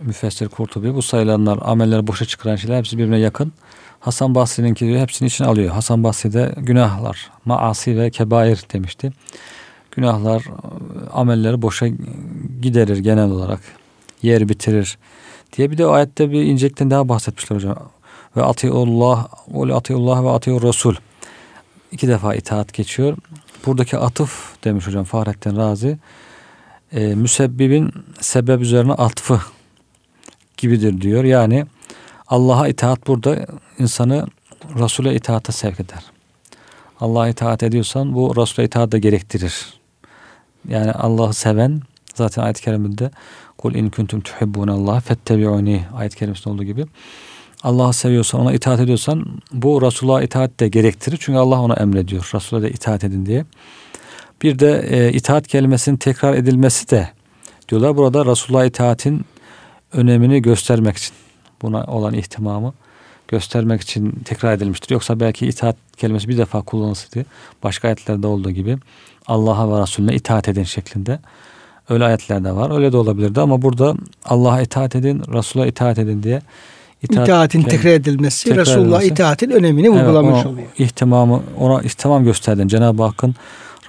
Müfessir 0.00 0.48
Kurtubi 0.48 0.94
bu 0.94 1.02
sayılanlar 1.02 1.58
amelleri 1.62 2.06
boşa 2.06 2.24
çıkaran 2.24 2.56
şeyler 2.56 2.78
hepsi 2.78 2.98
birbirine 2.98 3.18
yakın. 3.18 3.52
Hasan 4.00 4.34
Basri'ninki 4.34 4.86
diyor 4.86 5.00
hepsini 5.00 5.26
içine 5.26 5.46
alıyor. 5.46 5.72
Hasan 5.74 6.04
Basri 6.04 6.32
de 6.32 6.54
günahlar, 6.56 7.30
maasi 7.44 7.98
ve 7.98 8.10
kebair 8.10 8.64
demişti. 8.72 9.12
Günahlar 9.90 10.44
amelleri 11.12 11.62
boşa 11.62 11.86
giderir 12.62 12.98
genel 12.98 13.30
olarak. 13.30 13.60
Yer 14.22 14.48
bitirir 14.48 14.98
diye 15.56 15.70
bir 15.70 15.78
de 15.78 15.86
ayette 15.86 16.30
bir 16.30 16.42
incelikten 16.42 16.90
daha 16.90 17.08
bahsetmişler 17.08 17.56
hocam. 17.56 17.76
Ve 18.36 18.42
atiullah 18.42 19.28
ve 19.48 19.74
atiullah 19.74 20.24
ve 20.24 20.30
atiur 20.30 20.62
rasul. 20.62 20.94
İki 21.92 22.08
defa 22.08 22.34
itaat 22.34 22.72
geçiyor. 22.72 23.16
Buradaki 23.66 23.98
atıf 23.98 24.64
demiş 24.64 24.86
hocam 24.86 25.04
Fahrettin 25.04 25.56
Razi. 25.56 25.98
E, 26.92 27.14
müsebbibin 27.14 27.92
sebep 28.20 28.60
üzerine 28.60 28.92
atfı 28.92 29.40
gibidir 30.56 31.00
diyor. 31.00 31.24
Yani 31.24 31.66
Allah'a 32.26 32.68
itaat 32.68 33.06
burada 33.06 33.46
insanı 33.78 34.26
Resul'e 34.78 35.14
itaata 35.14 35.52
sevk 35.52 35.80
eder. 35.80 36.04
Allah'a 37.00 37.28
itaat 37.28 37.62
ediyorsan 37.62 38.14
bu 38.14 38.36
Resul'e 38.36 38.64
itaat 38.64 38.92
da 38.92 38.98
gerektirir. 38.98 39.74
Yani 40.68 40.92
Allah'ı 40.92 41.34
seven 41.34 41.82
zaten 42.14 42.42
ayet-i 42.42 42.62
kerimede 42.62 43.10
kul 43.66 43.74
in 43.74 43.90
kuntum 43.90 44.20
tuhibbunallah 44.20 45.00
fettebi'uni 45.00 45.84
ayet-i 45.94 46.16
kerimesinde 46.16 46.48
olduğu 46.54 46.64
gibi 46.64 46.86
Allah'ı 47.62 47.92
seviyorsan 47.92 48.40
ona 48.40 48.52
itaat 48.52 48.80
ediyorsan 48.80 49.26
bu 49.52 49.82
Resulullah'a 49.82 50.22
itaat 50.22 50.60
de 50.60 50.68
gerektirir. 50.68 51.18
Çünkü 51.20 51.38
Allah 51.38 51.60
ona 51.60 51.74
emrediyor. 51.74 52.30
Resul'e 52.34 52.62
de 52.62 52.70
itaat 52.70 53.04
edin 53.04 53.26
diye. 53.26 53.44
Bir 54.42 54.58
de 54.58 54.86
e, 54.90 55.12
itaat 55.12 55.48
kelimesinin 55.48 55.96
tekrar 55.96 56.34
edilmesi 56.34 56.90
de 56.90 57.08
diyorlar. 57.68 57.96
Burada 57.96 58.26
Resulullah'a 58.26 58.64
itaatin 58.64 59.24
önemini 59.92 60.42
göstermek 60.42 60.96
için 60.96 61.14
buna 61.62 61.84
olan 61.84 62.14
ihtimamı 62.14 62.72
göstermek 63.28 63.80
için 63.80 64.10
tekrar 64.24 64.52
edilmiştir. 64.52 64.90
Yoksa 64.90 65.20
belki 65.20 65.46
itaat 65.46 65.76
kelimesi 65.96 66.28
bir 66.28 66.38
defa 66.38 66.62
kullanılsaydı 66.62 67.26
başka 67.62 67.88
ayetlerde 67.88 68.26
olduğu 68.26 68.50
gibi 68.50 68.78
Allah'a 69.26 69.76
ve 69.76 69.82
Resulüne 69.82 70.14
itaat 70.14 70.48
edin 70.48 70.64
şeklinde 70.64 71.18
öyle 71.88 72.04
ayetler 72.04 72.44
de 72.44 72.52
var. 72.52 72.76
Öyle 72.76 72.92
de 72.92 72.96
olabilirdi 72.96 73.40
ama 73.40 73.62
burada 73.62 73.94
Allah'a 74.24 74.60
itaat 74.62 74.96
edin, 74.96 75.22
Resul'a 75.32 75.66
itaat 75.66 75.98
edin 75.98 76.22
diye 76.22 76.42
İtaatin 77.02 77.62
kelim- 77.62 77.68
tekrar 77.70 77.90
edilmesi, 77.90 78.44
tekrar 78.44 78.66
Resulullah 78.66 78.98
edilmesi. 79.00 79.06
itaatin 79.12 79.50
önemini 79.50 79.86
Evet, 79.86 79.98
vurgulamış 80.00 80.46
oluyor. 80.46 80.66
ihtimamı 80.78 81.42
ona 81.58 81.82
ihtimam 81.82 82.24
gösterdin. 82.24 82.68
Cenab-ı 82.68 83.02
Hakk'ın 83.02 83.34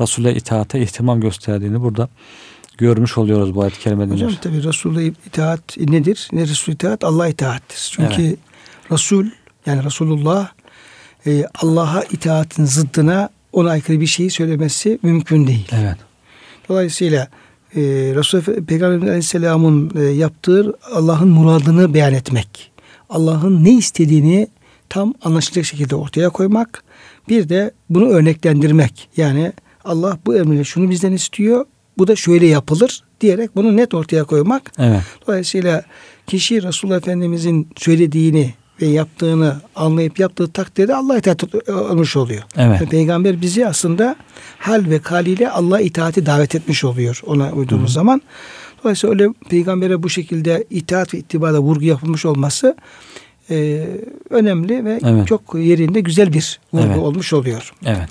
Resul'e 0.01 0.33
itaate 0.35 0.81
ihtimam 0.81 1.21
gösterdiğini 1.21 1.81
burada 1.81 2.09
görmüş 2.77 3.17
oluyoruz 3.17 3.55
bu 3.55 3.61
ayet-i 3.61 3.79
kerimeden. 3.79 4.13
Hocam 4.13 4.31
tabi 4.41 4.63
Resul'e 4.63 5.05
itaat 5.05 5.77
nedir? 5.77 6.27
Ne 6.31 6.41
Resul 6.41 6.73
itaat? 6.73 7.03
Allah 7.03 7.27
itaattir. 7.27 7.89
Çünkü 7.95 8.35
Resul 8.91 9.25
yani 9.65 9.83
Resulullah 9.83 10.47
e, 11.27 11.43
Allah'a 11.61 12.03
itaatin 12.03 12.65
zıddına 12.65 13.29
ona 13.53 13.69
aykırı 13.69 13.99
bir 14.01 14.07
şeyi 14.07 14.29
söylemesi 14.31 14.99
mümkün 15.03 15.47
değil. 15.47 15.67
Evet. 15.81 15.97
Dolayısıyla 16.69 17.27
e, 17.75 17.81
Resul 18.15 18.39
Efe- 18.39 18.65
Peygamber 18.65 19.07
Aleyhisselam'ın 19.07 19.91
e, 19.95 20.01
yaptığı 20.03 20.73
Allah'ın 20.93 21.27
muradını 21.27 21.93
beyan 21.93 22.13
etmek. 22.13 22.71
Allah'ın 23.09 23.63
ne 23.63 23.71
istediğini 23.71 24.47
tam 24.89 25.13
anlaşılacak 25.21 25.65
şekilde 25.65 25.95
ortaya 25.95 26.29
koymak. 26.29 26.83
Bir 27.29 27.49
de 27.49 27.71
bunu 27.89 28.07
örneklendirmek. 28.07 29.09
Yani 29.17 29.53
Allah 29.85 30.17
bu 30.25 30.37
emriyle 30.37 30.63
şunu 30.63 30.89
bizden 30.89 31.11
istiyor. 31.11 31.65
Bu 31.97 32.07
da 32.07 32.15
şöyle 32.15 32.47
yapılır 32.47 33.03
diyerek 33.21 33.55
bunu 33.55 33.77
net 33.77 33.93
ortaya 33.93 34.23
koymak. 34.23 34.71
Evet. 34.79 35.01
Dolayısıyla 35.27 35.83
kişi 36.27 36.63
Resulullah 36.63 36.97
Efendimizin 36.97 37.67
söylediğini 37.77 38.53
ve 38.81 38.85
yaptığını 38.85 39.61
anlayıp 39.75 40.19
yaptığı 40.19 40.51
takdirde 40.51 40.95
Allah 40.95 41.17
itaat 41.17 41.69
olmuş 41.69 42.15
oluyor. 42.15 42.43
Evet. 42.57 42.81
Ve 42.81 42.85
Peygamber 42.85 43.41
bizi 43.41 43.67
aslında 43.67 44.15
hal 44.57 44.85
ve 44.89 44.99
kaliyle 44.99 45.49
Allah 45.49 45.81
itaati 45.81 46.25
davet 46.25 46.55
etmiş 46.55 46.83
oluyor 46.83 47.21
ona 47.25 47.51
uyduğumuz 47.51 47.93
zaman. 47.93 48.21
Dolayısıyla 48.83 49.13
öyle 49.13 49.33
peygambere 49.49 50.03
bu 50.03 50.09
şekilde 50.09 50.63
itaat 50.69 51.13
ve 51.13 51.17
ittibada 51.17 51.59
vurgu 51.59 51.83
yapılmış 51.83 52.25
olması 52.25 52.75
e, 53.49 53.87
önemli 54.29 54.85
ve 54.85 54.99
Evet. 55.05 55.27
çok 55.27 55.55
yerinde 55.55 55.99
güzel 56.01 56.33
bir 56.33 56.59
vurgu 56.73 56.87
Evet. 56.87 56.97
olmuş 56.97 57.33
oluyor. 57.33 57.73
Evet. 57.85 58.07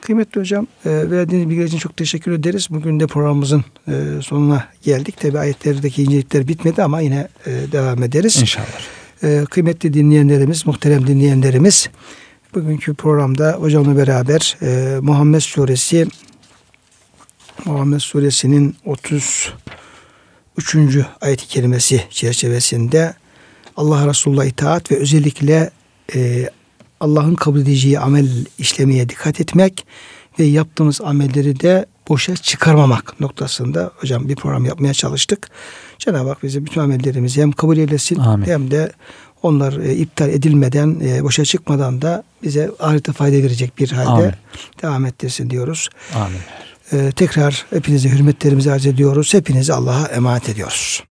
Kıymetli 0.00 0.40
hocam 0.40 0.66
e, 0.84 1.10
verdiğiniz 1.10 1.48
bilgiler 1.48 1.66
için 1.66 1.78
çok 1.78 1.96
teşekkür 1.96 2.32
ederiz. 2.32 2.66
Bugün 2.70 3.00
de 3.00 3.06
programımızın 3.06 3.64
e, 3.88 3.92
sonuna 4.22 4.64
geldik. 4.84 5.20
Tabi 5.20 5.38
ayetlerdeki 5.38 6.02
incelikler 6.02 6.48
bitmedi 6.48 6.82
ama 6.82 7.00
yine 7.00 7.28
e, 7.46 7.50
devam 7.72 8.02
ederiz. 8.02 8.36
İnşallah. 8.40 8.97
E, 9.22 9.44
kıymetli 9.50 9.92
dinleyenlerimiz, 9.92 10.66
muhterem 10.66 11.06
dinleyenlerimiz 11.06 11.88
bugünkü 12.54 12.94
programda 12.94 13.52
hocamla 13.52 13.96
beraber 13.96 14.56
e, 14.62 14.98
Muhammed 15.00 15.40
Suresi 15.40 16.06
Muhammed 17.64 18.00
Suresinin 18.00 18.76
33. 18.84 19.52
ayet-i 21.20 21.46
kerimesi 21.46 22.04
çerçevesinde 22.10 23.14
Allah 23.76 24.08
Resulullah 24.08 24.44
itaat 24.44 24.90
ve 24.90 24.96
özellikle 24.96 25.70
e, 26.14 26.50
Allah'ın 27.00 27.34
kabul 27.34 27.60
edeceği 27.60 27.98
amel 27.98 28.46
işlemeye 28.58 29.08
dikkat 29.08 29.40
etmek 29.40 29.86
ve 30.38 30.44
yaptığımız 30.44 31.00
amelleri 31.00 31.60
de 31.60 31.86
boşa 32.08 32.36
çıkarmamak 32.36 33.20
noktasında 33.20 33.90
hocam 33.96 34.28
bir 34.28 34.36
program 34.36 34.64
yapmaya 34.64 34.94
çalıştık. 34.94 35.50
Cenab-ı 35.98 36.28
Hak 36.28 36.42
bize 36.42 36.64
bütün 36.64 36.80
amellerimizi 36.80 37.42
hem 37.42 37.52
kabul 37.52 37.76
eylesin 37.76 38.18
Amin. 38.18 38.46
hem 38.46 38.70
de 38.70 38.92
onlar 39.42 39.72
e, 39.72 39.94
iptal 39.94 40.28
edilmeden, 40.28 41.00
e, 41.04 41.24
boşa 41.24 41.44
çıkmadan 41.44 42.02
da 42.02 42.24
bize 42.42 42.70
ahirete 42.80 43.12
fayda 43.12 43.36
verecek 43.36 43.78
bir 43.78 43.90
halde 43.90 44.10
Amin. 44.10 44.32
devam 44.82 45.06
ettirsin 45.06 45.50
diyoruz. 45.50 45.88
Amin. 46.14 46.38
E, 46.92 47.12
tekrar 47.12 47.66
hepinize 47.70 48.08
hürmetlerimizi 48.08 48.72
arz 48.72 48.86
ediyoruz. 48.86 49.34
Hepinizi 49.34 49.72
Allah'a 49.72 50.06
emanet 50.06 50.48
ediyoruz. 50.48 51.02